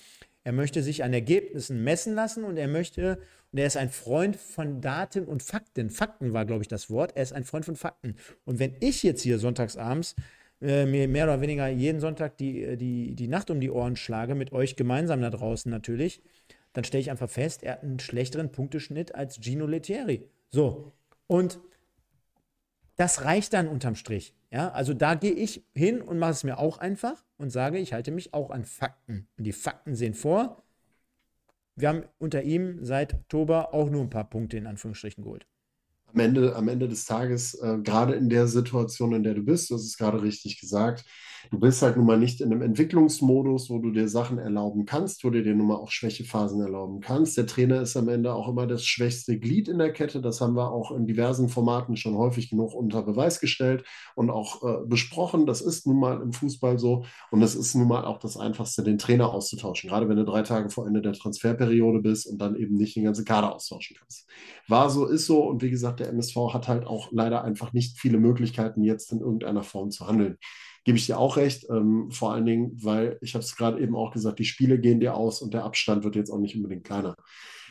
[0.43, 3.19] Er möchte sich an Ergebnissen messen lassen und er möchte
[3.53, 5.91] und er ist ein Freund von Daten und Fakten.
[5.91, 7.15] Fakten war, glaube ich, das Wort.
[7.15, 8.15] Er ist ein Freund von Fakten.
[8.45, 10.15] Und wenn ich jetzt hier sonntagsabends
[10.59, 13.95] äh, mir mehr oder weniger jeden Sonntag die, äh, die, die Nacht um die Ohren
[13.95, 16.23] schlage, mit euch gemeinsam da draußen natürlich,
[16.73, 20.27] dann stelle ich einfach fest, er hat einen schlechteren Punkteschnitt als Gino Lettieri.
[20.49, 20.91] So.
[21.27, 21.59] Und
[22.95, 24.33] das reicht dann unterm Strich.
[24.49, 27.93] Ja, also da gehe ich hin und mache es mir auch einfach und sage, ich
[27.93, 29.27] halte mich auch an Fakten.
[29.37, 30.63] Und die Fakten sehen vor,
[31.75, 35.47] wir haben unter ihm seit Oktober auch nur ein paar Punkte in Anführungsstrichen geholt.
[36.13, 39.71] Am Ende, am Ende des Tages, äh, gerade in der Situation, in der du bist,
[39.71, 41.05] das ist gerade richtig gesagt,
[41.51, 45.23] Du bist halt nun mal nicht in einem Entwicklungsmodus, wo du dir Sachen erlauben kannst,
[45.23, 47.37] wo du dir nun mal auch Schwächephasen erlauben kannst.
[47.37, 50.21] Der Trainer ist am Ende auch immer das schwächste Glied in der Kette.
[50.21, 53.83] Das haben wir auch in diversen Formaten schon häufig genug unter Beweis gestellt
[54.15, 55.45] und auch äh, besprochen.
[55.45, 58.83] Das ist nun mal im Fußball so und es ist nun mal auch das Einfachste,
[58.83, 59.89] den Trainer auszutauschen.
[59.89, 63.03] Gerade wenn du drei Tage vor Ende der Transferperiode bist und dann eben nicht den
[63.03, 64.25] ganzen Kader austauschen kannst.
[64.67, 67.99] War so, ist so und wie gesagt, der MSV hat halt auch leider einfach nicht
[67.99, 70.37] viele Möglichkeiten, jetzt in irgendeiner Form zu handeln
[70.83, 71.65] gebe ich dir auch recht.
[71.69, 74.99] Ähm, vor allen Dingen, weil ich habe es gerade eben auch gesagt, die Spiele gehen
[74.99, 77.15] dir aus und der Abstand wird jetzt auch nicht unbedingt kleiner.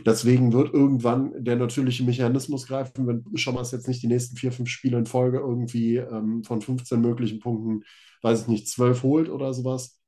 [0.06, 4.70] Deswegen wird irgendwann der natürliche Mechanismus greifen, wenn Schommers jetzt nicht die nächsten vier, fünf
[4.70, 7.82] Spiele in Folge irgendwie ähm, von 15 möglichen Punkten,
[8.22, 10.01] weiß ich nicht, 12 holt oder sowas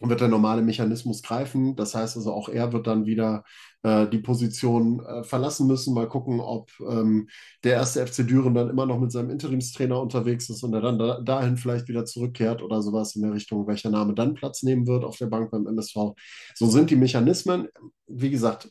[0.00, 1.76] wird der normale Mechanismus greifen.
[1.76, 3.44] Das heißt also, auch er wird dann wieder
[3.82, 5.94] äh, die Position äh, verlassen müssen.
[5.94, 7.28] Mal gucken, ob ähm,
[7.62, 10.98] der erste FC Düren dann immer noch mit seinem Interimstrainer unterwegs ist und er dann
[10.98, 14.86] da, dahin vielleicht wieder zurückkehrt oder sowas in der Richtung, welcher Name dann Platz nehmen
[14.86, 16.14] wird auf der Bank beim MSV.
[16.54, 17.68] So sind die Mechanismen.
[18.06, 18.70] Wie gesagt,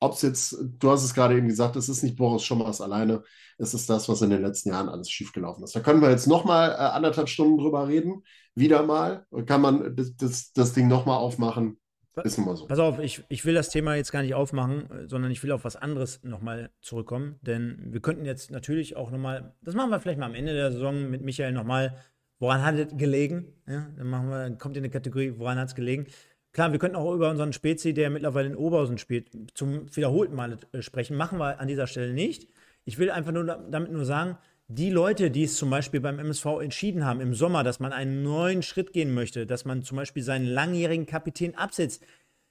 [0.00, 3.22] ob es jetzt, du hast es gerade eben gesagt, es ist nicht Boris Schommers alleine,
[3.58, 5.74] es ist das, was in den letzten Jahren alles schiefgelaufen ist.
[5.74, 8.22] Da können wir jetzt nochmal äh, anderthalb Stunden drüber reden,
[8.56, 9.26] wieder mal.
[9.46, 11.78] Kann man das, das, das Ding nochmal aufmachen.
[12.24, 12.66] Ist nun mal so.
[12.66, 15.64] Pass auf, ich, ich will das Thema jetzt gar nicht aufmachen, sondern ich will auf
[15.64, 17.38] was anderes nochmal zurückkommen.
[17.42, 20.72] Denn wir könnten jetzt natürlich auch nochmal, das machen wir vielleicht mal am Ende der
[20.72, 21.94] Saison mit Michael nochmal,
[22.38, 23.52] woran hat es gelegen?
[23.68, 26.06] Ja, dann machen wir, kommt in die Kategorie, woran hat es gelegen?
[26.52, 30.56] Klar, wir könnten auch über unseren Spezi, der mittlerweile in Oberhausen spielt, zum wiederholten Mal
[30.72, 31.18] äh, sprechen.
[31.18, 32.48] Machen wir an dieser Stelle nicht.
[32.86, 36.60] Ich will einfach nur damit nur sagen, die Leute, die es zum Beispiel beim MSV
[36.60, 40.24] entschieden haben im Sommer, dass man einen neuen Schritt gehen möchte, dass man zum Beispiel
[40.24, 42.02] seinen langjährigen Kapitän absetzt,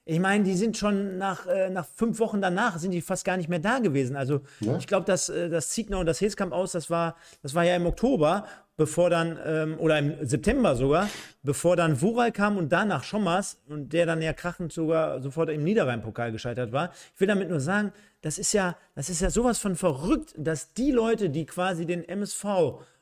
[0.08, 3.36] ich meine, die sind schon nach, äh, nach fünf Wochen danach, sind die fast gar
[3.36, 4.14] nicht mehr da gewesen.
[4.14, 4.76] Also ja.
[4.76, 7.74] ich glaube, dass äh, das Ziegner und das Heskamp aus, das war, das war ja
[7.74, 8.46] im Oktober,
[8.76, 11.08] bevor dann, ähm, oder im September sogar,
[11.42, 15.64] bevor dann Wural kam und danach Schommers und der dann ja krachend sogar sofort im
[15.64, 16.92] Niederrhein-Pokal gescheitert war.
[17.12, 20.72] Ich will damit nur sagen, das ist ja, das ist ja sowas von verrückt, dass
[20.72, 22.44] die Leute, die quasi den MSV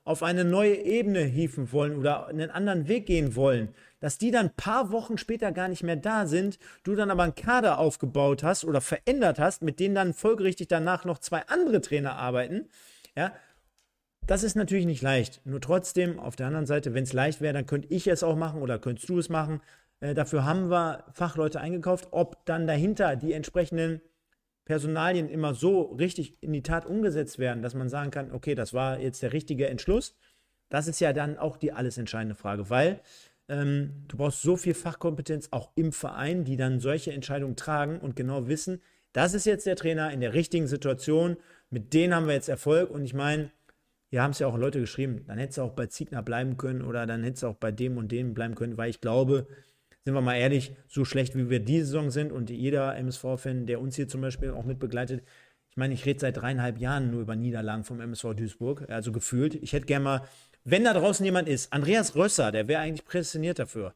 [0.05, 3.75] auf eine neue Ebene hieven wollen oder einen anderen Weg gehen wollen,
[4.05, 7.23] dass die dann ein paar Wochen später gar nicht mehr da sind, du dann aber
[7.23, 11.81] einen Kader aufgebaut hast oder verändert hast, mit denen dann folgerichtig danach noch zwei andere
[11.81, 12.69] Trainer arbeiten,
[13.17, 13.33] ja,
[14.27, 15.41] das ist natürlich nicht leicht.
[15.47, 18.37] Nur trotzdem, auf der anderen Seite, wenn es leicht wäre, dann könnte ich es auch
[18.37, 19.63] machen oder könntest du es machen.
[20.01, 22.09] Äh, dafür haben wir Fachleute eingekauft.
[22.11, 24.03] Ob dann dahinter die entsprechenden
[24.67, 28.75] Personalien immer so richtig in die Tat umgesetzt werden, dass man sagen kann, okay, das
[28.75, 30.15] war jetzt der richtige Entschluss,
[30.69, 33.01] das ist ja dann auch die alles entscheidende Frage, weil
[33.49, 38.17] ähm, du brauchst so viel Fachkompetenz auch im Verein, die dann solche Entscheidungen tragen und
[38.17, 38.81] genau wissen,
[39.13, 41.37] das ist jetzt der Trainer in der richtigen Situation,
[41.71, 42.91] mit denen haben wir jetzt Erfolg.
[42.91, 43.51] Und ich meine,
[44.11, 46.83] hier haben es ja auch Leute geschrieben, dann hättest du auch bei Ziegner bleiben können
[46.83, 49.47] oder dann hättest du auch bei dem und dem bleiben können, weil ich glaube,
[50.05, 53.81] sind wir mal ehrlich, so schlecht wie wir diese Saison sind und jeder MSV-Fan, der
[53.81, 55.23] uns hier zum Beispiel auch mit begleitet,
[55.71, 59.57] ich meine, ich rede seit dreieinhalb Jahren nur über Niederlagen vom MSV Duisburg, also gefühlt.
[59.57, 60.23] Ich hätte gerne mal,
[60.65, 63.95] wenn da draußen jemand ist, Andreas Rösser, der wäre eigentlich prädestiniert dafür.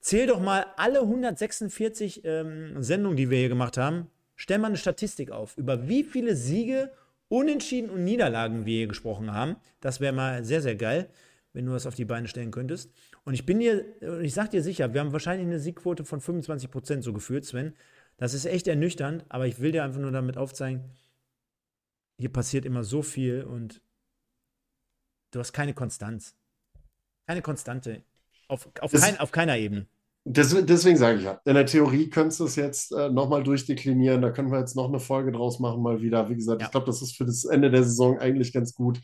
[0.00, 4.10] Zähl doch mal alle 146 ähm, Sendungen, die wir hier gemacht haben.
[4.36, 6.90] Stell mal eine Statistik auf, über wie viele Siege,
[7.28, 9.56] Unentschieden und Niederlagen wir hier gesprochen haben.
[9.80, 11.08] Das wäre mal sehr, sehr geil,
[11.52, 12.90] wenn du das auf die Beine stellen könntest.
[13.24, 13.84] Und ich bin dir,
[14.22, 17.74] ich sag dir sicher, wir haben wahrscheinlich eine Siegquote von 25 Prozent so gefühlt, Sven.
[18.16, 20.84] Das ist echt ernüchternd, aber ich will dir einfach nur damit aufzeigen,
[22.18, 23.80] hier passiert immer so viel und
[25.30, 26.34] du hast keine Konstanz.
[27.26, 28.02] Keine Konstante.
[28.48, 29.86] Auf, auf, kein, auf keiner Ebene.
[30.24, 34.20] Deswegen, deswegen sage ich ja, in der Theorie könntest du es jetzt äh, nochmal durchdeklinieren.
[34.20, 36.28] Da können wir jetzt noch eine Folge draus machen, mal wieder.
[36.28, 36.66] Wie gesagt, ja.
[36.66, 39.00] ich glaube, das ist für das Ende der Saison eigentlich ganz gut.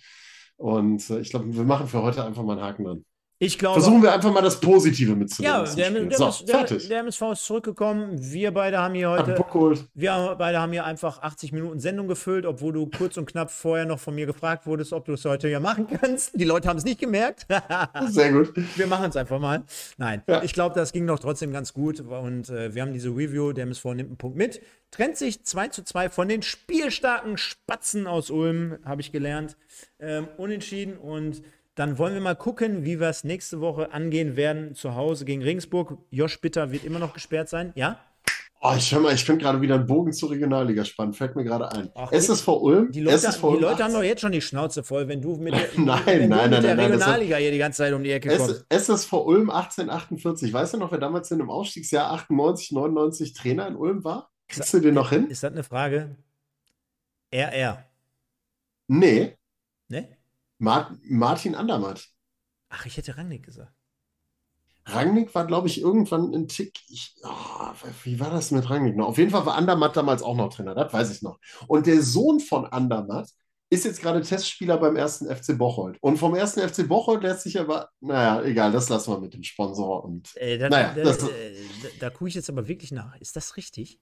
[0.56, 3.04] Und äh, ich glaube, wir machen für heute einfach mal einen Haken dran.
[3.38, 5.66] Ich glaube, Versuchen wir einfach mal das Positive mitzunehmen.
[5.66, 8.16] Ja, der, der, so, der, der, MSV ist zurückgekommen.
[8.18, 9.36] Wir beide haben hier heute.
[9.92, 13.84] Wir beide haben hier einfach 80 Minuten Sendung gefüllt, obwohl du kurz und knapp vorher
[13.84, 16.30] noch von mir gefragt wurdest, ob du es heute ja machen kannst.
[16.32, 17.46] Die Leute haben es nicht gemerkt.
[18.06, 18.54] Sehr gut.
[18.74, 19.64] Wir machen es einfach mal.
[19.98, 20.42] Nein, ja.
[20.42, 22.00] ich glaube, das ging doch trotzdem ganz gut.
[22.00, 23.52] Und äh, wir haben diese Review.
[23.52, 24.62] Der MSV nimmt einen Punkt mit.
[24.90, 29.58] Trennt sich 2 zu 2 von den spielstarken Spatzen aus Ulm, habe ich gelernt.
[29.98, 31.42] Ähm, unentschieden und
[31.76, 35.42] dann wollen wir mal gucken, wie wir es nächste Woche angehen werden zu Hause gegen
[35.42, 35.98] Regensburg.
[36.10, 38.00] Josh Bitter wird immer noch gesperrt sein, ja?
[38.62, 41.44] Oh, ich höre mal, ich finde gerade wieder einen Bogen zur Regionalliga spannend, fällt mir
[41.44, 41.90] gerade ein.
[41.94, 42.90] Ach, SSV Ulm.
[42.90, 45.68] Die Leute, die Leute haben doch jetzt schon die Schnauze voll, wenn du mit der,
[45.76, 48.64] nein, nein, du mit nein, der Regionalliga hier die ganze Zeit um die Ecke kommst.
[48.70, 50.50] SSV Ulm 1848.
[50.50, 54.30] Weißt du noch, wer damals in dem Aufstiegsjahr 98, 99 Trainer in Ulm war?
[54.48, 55.28] Kriegst du den noch hin?
[55.28, 56.16] Ist das eine Frage?
[57.30, 57.84] RR.
[58.88, 59.36] Nee.
[59.88, 60.15] Ne?
[60.58, 62.06] Mart Martin Andermatt.
[62.68, 63.72] Ach, ich hätte Rangnick gesagt.
[64.86, 66.78] Rangnick war, glaube ich, irgendwann ein Tick.
[66.88, 67.72] Ich, oh,
[68.04, 69.08] wie war das mit Rangnick noch?
[69.08, 71.38] Auf jeden Fall war Andermatt damals auch noch Trainer, das weiß ich noch.
[71.66, 73.28] Und der Sohn von Andermatt
[73.68, 75.98] ist jetzt gerade Testspieler beim ersten FC Bocholt.
[76.00, 79.42] Und vom ersten FC Bocholt lässt sich aber, naja, egal, das lassen wir mit dem
[79.42, 80.04] Sponsor.
[80.04, 83.16] Und, äh, da, naja, da, das, da, da, da gucke ich jetzt aber wirklich nach.
[83.20, 83.98] Ist das richtig?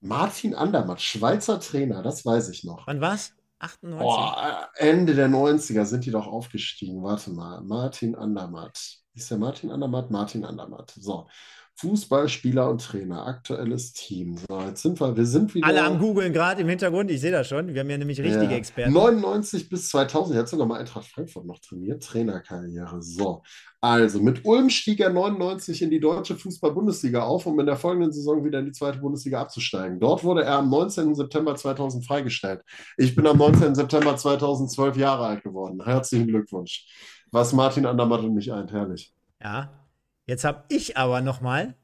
[0.00, 2.86] Martin Andermatt, Schweizer Trainer, das weiß ich noch.
[2.88, 3.34] Wann war's?
[3.64, 3.98] 98?
[3.98, 7.02] Boah, Ende der 90er sind die doch aufgestiegen.
[7.02, 7.60] Warte mal.
[7.62, 8.98] Martin Andermatt.
[9.14, 10.10] Ist der Martin Andermatt?
[10.10, 10.92] Martin Andermatt.
[10.96, 11.28] So.
[11.76, 14.36] Fußballspieler und Trainer, aktuelles Team.
[14.36, 15.66] So, jetzt sind wir, wir sind wieder.
[15.66, 17.74] Alle am Googeln gerade im Hintergrund, ich sehe das schon.
[17.74, 18.56] Wir haben ja nämlich richtige ja.
[18.56, 18.92] Experten.
[18.92, 23.02] 99 bis 2000, er hat sogar mal Eintracht Frankfurt noch trainiert, Trainerkarriere.
[23.02, 23.42] So,
[23.80, 28.12] also mit Ulm stieg er 99 in die deutsche Fußball-Bundesliga auf, um in der folgenden
[28.12, 29.98] Saison wieder in die zweite Bundesliga abzusteigen.
[29.98, 31.14] Dort wurde er am 19.
[31.16, 32.62] September 2000 freigestellt.
[32.96, 33.74] Ich bin am 19.
[33.74, 35.82] September 2012 Jahre alt geworden.
[35.84, 36.86] Herzlichen Glückwunsch.
[37.32, 39.12] Was Martin Andermatt und mich eint, herrlich.
[39.42, 39.83] Ja,
[40.26, 41.74] Jetzt habe ich aber noch mal,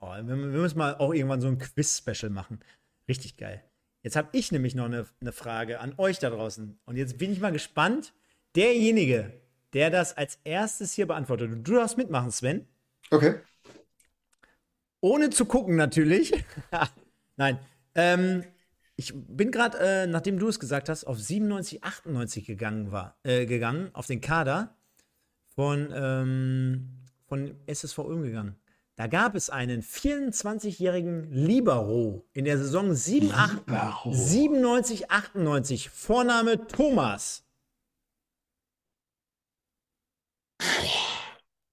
[0.00, 2.60] oh, wir, wir, müssen mal auch irgendwann so ein Quiz-Special machen.
[3.08, 3.62] Richtig geil.
[4.02, 6.78] Jetzt habe ich nämlich noch eine, eine Frage an euch da draußen.
[6.84, 8.12] Und jetzt bin ich mal gespannt.
[8.54, 9.32] Derjenige,
[9.72, 12.66] der das als erstes hier beantwortet, du darfst mitmachen, Sven.
[13.10, 13.40] Okay.
[15.00, 16.32] Ohne zu gucken, natürlich.
[17.36, 17.58] Nein.
[17.94, 18.44] Ähm,
[18.96, 23.46] ich bin gerade, äh, nachdem du es gesagt hast, auf 97, 98 gegangen war, äh,
[23.46, 24.74] gegangen, auf den Kader
[25.54, 28.56] von ähm, von SSV Ulm gegangen.
[28.96, 35.90] Da gab es einen 24-jährigen Libero in der Saison 97, 98.
[35.90, 37.44] Vorname Thomas.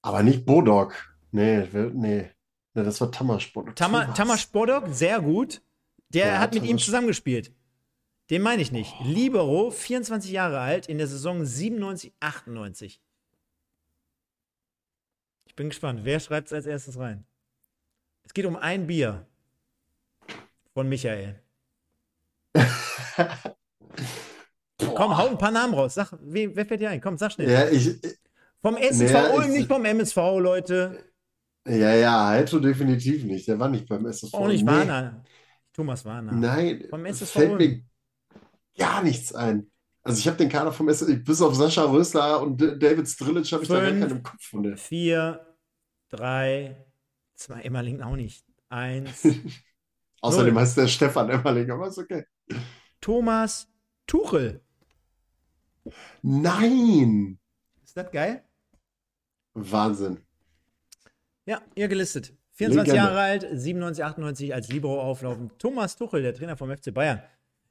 [0.01, 1.15] Aber nicht Bodok.
[1.31, 2.29] Nee, nee.
[2.73, 3.77] das war Tamas Bodok.
[3.77, 5.61] Tamas Bodok, sehr gut.
[6.09, 7.53] Der ja, hat mit ihm zusammengespielt.
[8.29, 8.93] Den meine ich nicht.
[8.99, 9.03] Oh.
[9.05, 12.99] Libero, 24 Jahre alt, in der Saison 97, 98.
[15.53, 15.99] Ich bin gespannt.
[16.01, 17.25] Wer schreibt es als erstes rein?
[18.25, 19.27] Es geht um ein Bier
[20.73, 21.39] von Michael.
[24.95, 25.93] Komm, hau ein paar Namen raus.
[25.93, 26.99] Sag, wer, wer fällt dir ein?
[26.99, 27.51] Komm, sag schnell.
[27.51, 28.01] Ja, ich,
[28.63, 31.03] vom SSV nee, Ulm, nicht vom MSV, Leute.
[31.67, 33.47] Ja, ja, Heito definitiv nicht.
[33.47, 34.33] Der war nicht beim SSV.
[34.33, 34.71] Auch nicht nee.
[34.71, 35.23] Warner.
[35.71, 36.31] Thomas Warner.
[36.31, 37.59] Nein, vom SSV fällt Ulm.
[37.59, 37.83] mir
[38.75, 39.69] gar nichts ein.
[40.03, 43.63] Also ich habe den Kader vom SSV, bis auf Sascha Rösler und David Strilic habe
[43.63, 44.77] ich da gar keinen im Kopf von der.
[44.77, 45.55] Vier,
[46.09, 46.85] drei,
[47.35, 48.45] zwei, Emmerling auch nicht.
[48.67, 49.25] Eins.
[50.21, 52.25] Außerdem heißt der Stefan Emmerling, aber ist okay.
[52.99, 53.67] Thomas
[54.05, 54.61] Tuchel.
[56.21, 57.39] Nein!
[57.83, 58.43] Ist das geil?
[59.53, 60.19] Wahnsinn.
[61.45, 62.33] Ja, ihr gelistet.
[62.53, 62.95] 24 Legende.
[62.95, 65.51] Jahre alt, 97, 98 als Libero auflaufen.
[65.57, 67.21] Thomas Tuchel, der Trainer vom FC Bayern.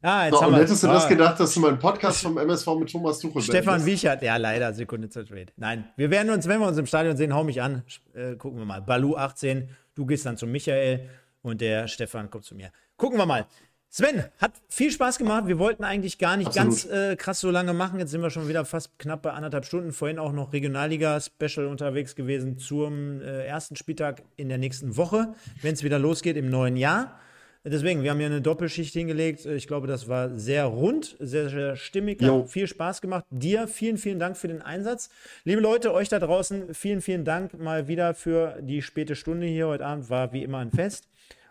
[0.03, 1.09] Ah, jetzt so, und hättest du das ah.
[1.09, 4.73] gedacht, dass du mal einen Podcast vom MSV mit Thomas Tuchel Stefan Wiechert, ja leider,
[4.75, 5.53] Sekunde zu spät.
[5.57, 7.83] Nein, wir werden uns, wenn wir uns im Stadion sehen, hau mich an,
[8.15, 8.83] äh, gucken wir mal.
[8.83, 11.09] Balu 18, Du gehst dann zu Michael
[11.43, 12.71] und der Stefan kommt zu mir.
[12.97, 13.47] Gucken wir mal.
[13.91, 15.47] Sven, hat viel Spaß gemacht.
[15.49, 16.69] Wir wollten eigentlich gar nicht Absolut.
[16.71, 17.99] ganz äh, krass so lange machen.
[17.99, 19.93] Jetzt sind wir schon wieder fast knapp bei anderthalb Stunden.
[19.93, 25.75] Vorhin auch noch Regionalliga-Special unterwegs gewesen zum äh, ersten Spieltag in der nächsten Woche, wenn
[25.75, 27.21] es wieder losgeht im neuen Jahr.
[27.65, 29.47] Deswegen, wir haben hier eine Doppelschicht hingelegt.
[29.47, 32.41] Ich glaube, das war sehr rund, sehr, sehr stimmig, Jo.
[32.41, 33.25] hat viel Spaß gemacht.
[33.31, 35.11] Dir vielen, vielen Dank für den Einsatz.
[35.45, 39.69] Liebe Leute, euch da draußen, vielen, vielen Dank mal wieder für die späte Stunde hier
[39.69, 40.11] heute Abend.
[40.11, 41.09] War wie immer ein Fest.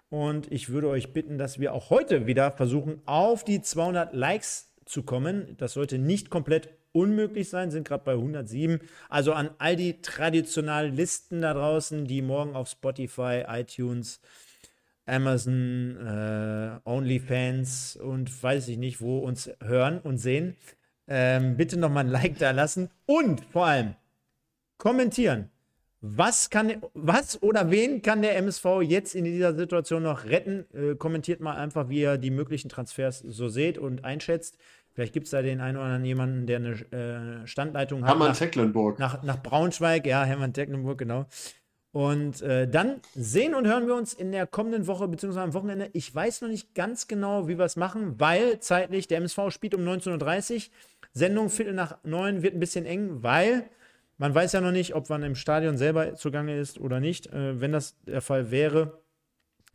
[0.10, 4.74] Und ich würde euch bitten, dass wir auch heute wieder versuchen, auf die 200 Likes
[4.84, 5.56] zu kommen.
[5.60, 8.82] Das sollte nicht komplett unmöglich sein, sind gerade bei 107.
[9.08, 14.20] Also an all die traditionellen Listen da draußen, die morgen auf Spotify, iTunes,
[15.12, 20.56] Amazon, äh, OnlyFans und weiß ich nicht, wo uns hören und sehen.
[21.08, 23.96] Ähm, bitte nochmal ein Like da lassen und vor allem
[24.78, 25.50] kommentieren.
[26.04, 30.66] Was, kann, was oder wen kann der MSV jetzt in dieser Situation noch retten?
[30.74, 34.58] Äh, kommentiert mal einfach, wie ihr die möglichen Transfers so seht und einschätzt.
[34.94, 36.72] Vielleicht gibt es da den einen oder anderen jemanden, der eine
[37.44, 38.10] äh, Standleitung hat.
[38.10, 38.98] Hermann nach- Tecklenburg.
[39.00, 41.28] nach, nach Braunschweig, ja, Hermann Tecklenburg, genau.
[41.94, 45.90] Und äh, dann sehen und hören wir uns in der kommenden Woche, beziehungsweise am Wochenende.
[45.92, 49.76] Ich weiß noch nicht ganz genau, wie wir es machen, weil zeitlich der MSV spielt
[49.76, 50.62] um 19.30 Uhr.
[51.14, 53.70] Sendung Viertel nach neun wird ein bisschen eng, weil
[54.18, 57.28] man weiß ja noch nicht, ob man im Stadion selber zugange ist oder nicht.
[57.28, 59.02] Äh, wenn das der Fall wäre,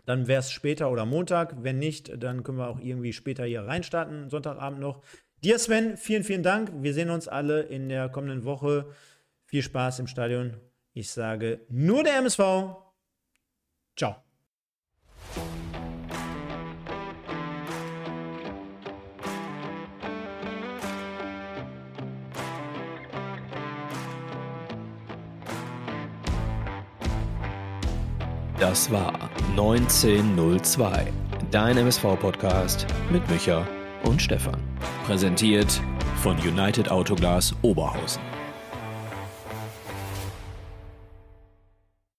[0.07, 1.63] dann wäre es später oder Montag.
[1.63, 5.03] Wenn nicht, dann können wir auch irgendwie später hier reinstarten, Sonntagabend noch.
[5.45, 6.73] Dir, Sven, vielen, vielen Dank.
[6.81, 8.87] Wir sehen uns alle in der kommenden Woche.
[9.45, 10.55] Viel Spaß im Stadion.
[10.99, 12.41] Ich sage nur der MSV.
[13.99, 14.17] Ciao.
[28.59, 31.13] Das war 1902,
[31.51, 33.69] dein MSV-Podcast mit Micha
[34.05, 34.59] und Stefan.
[35.05, 35.79] Präsentiert
[36.23, 38.36] von United Autoglas Oberhausen.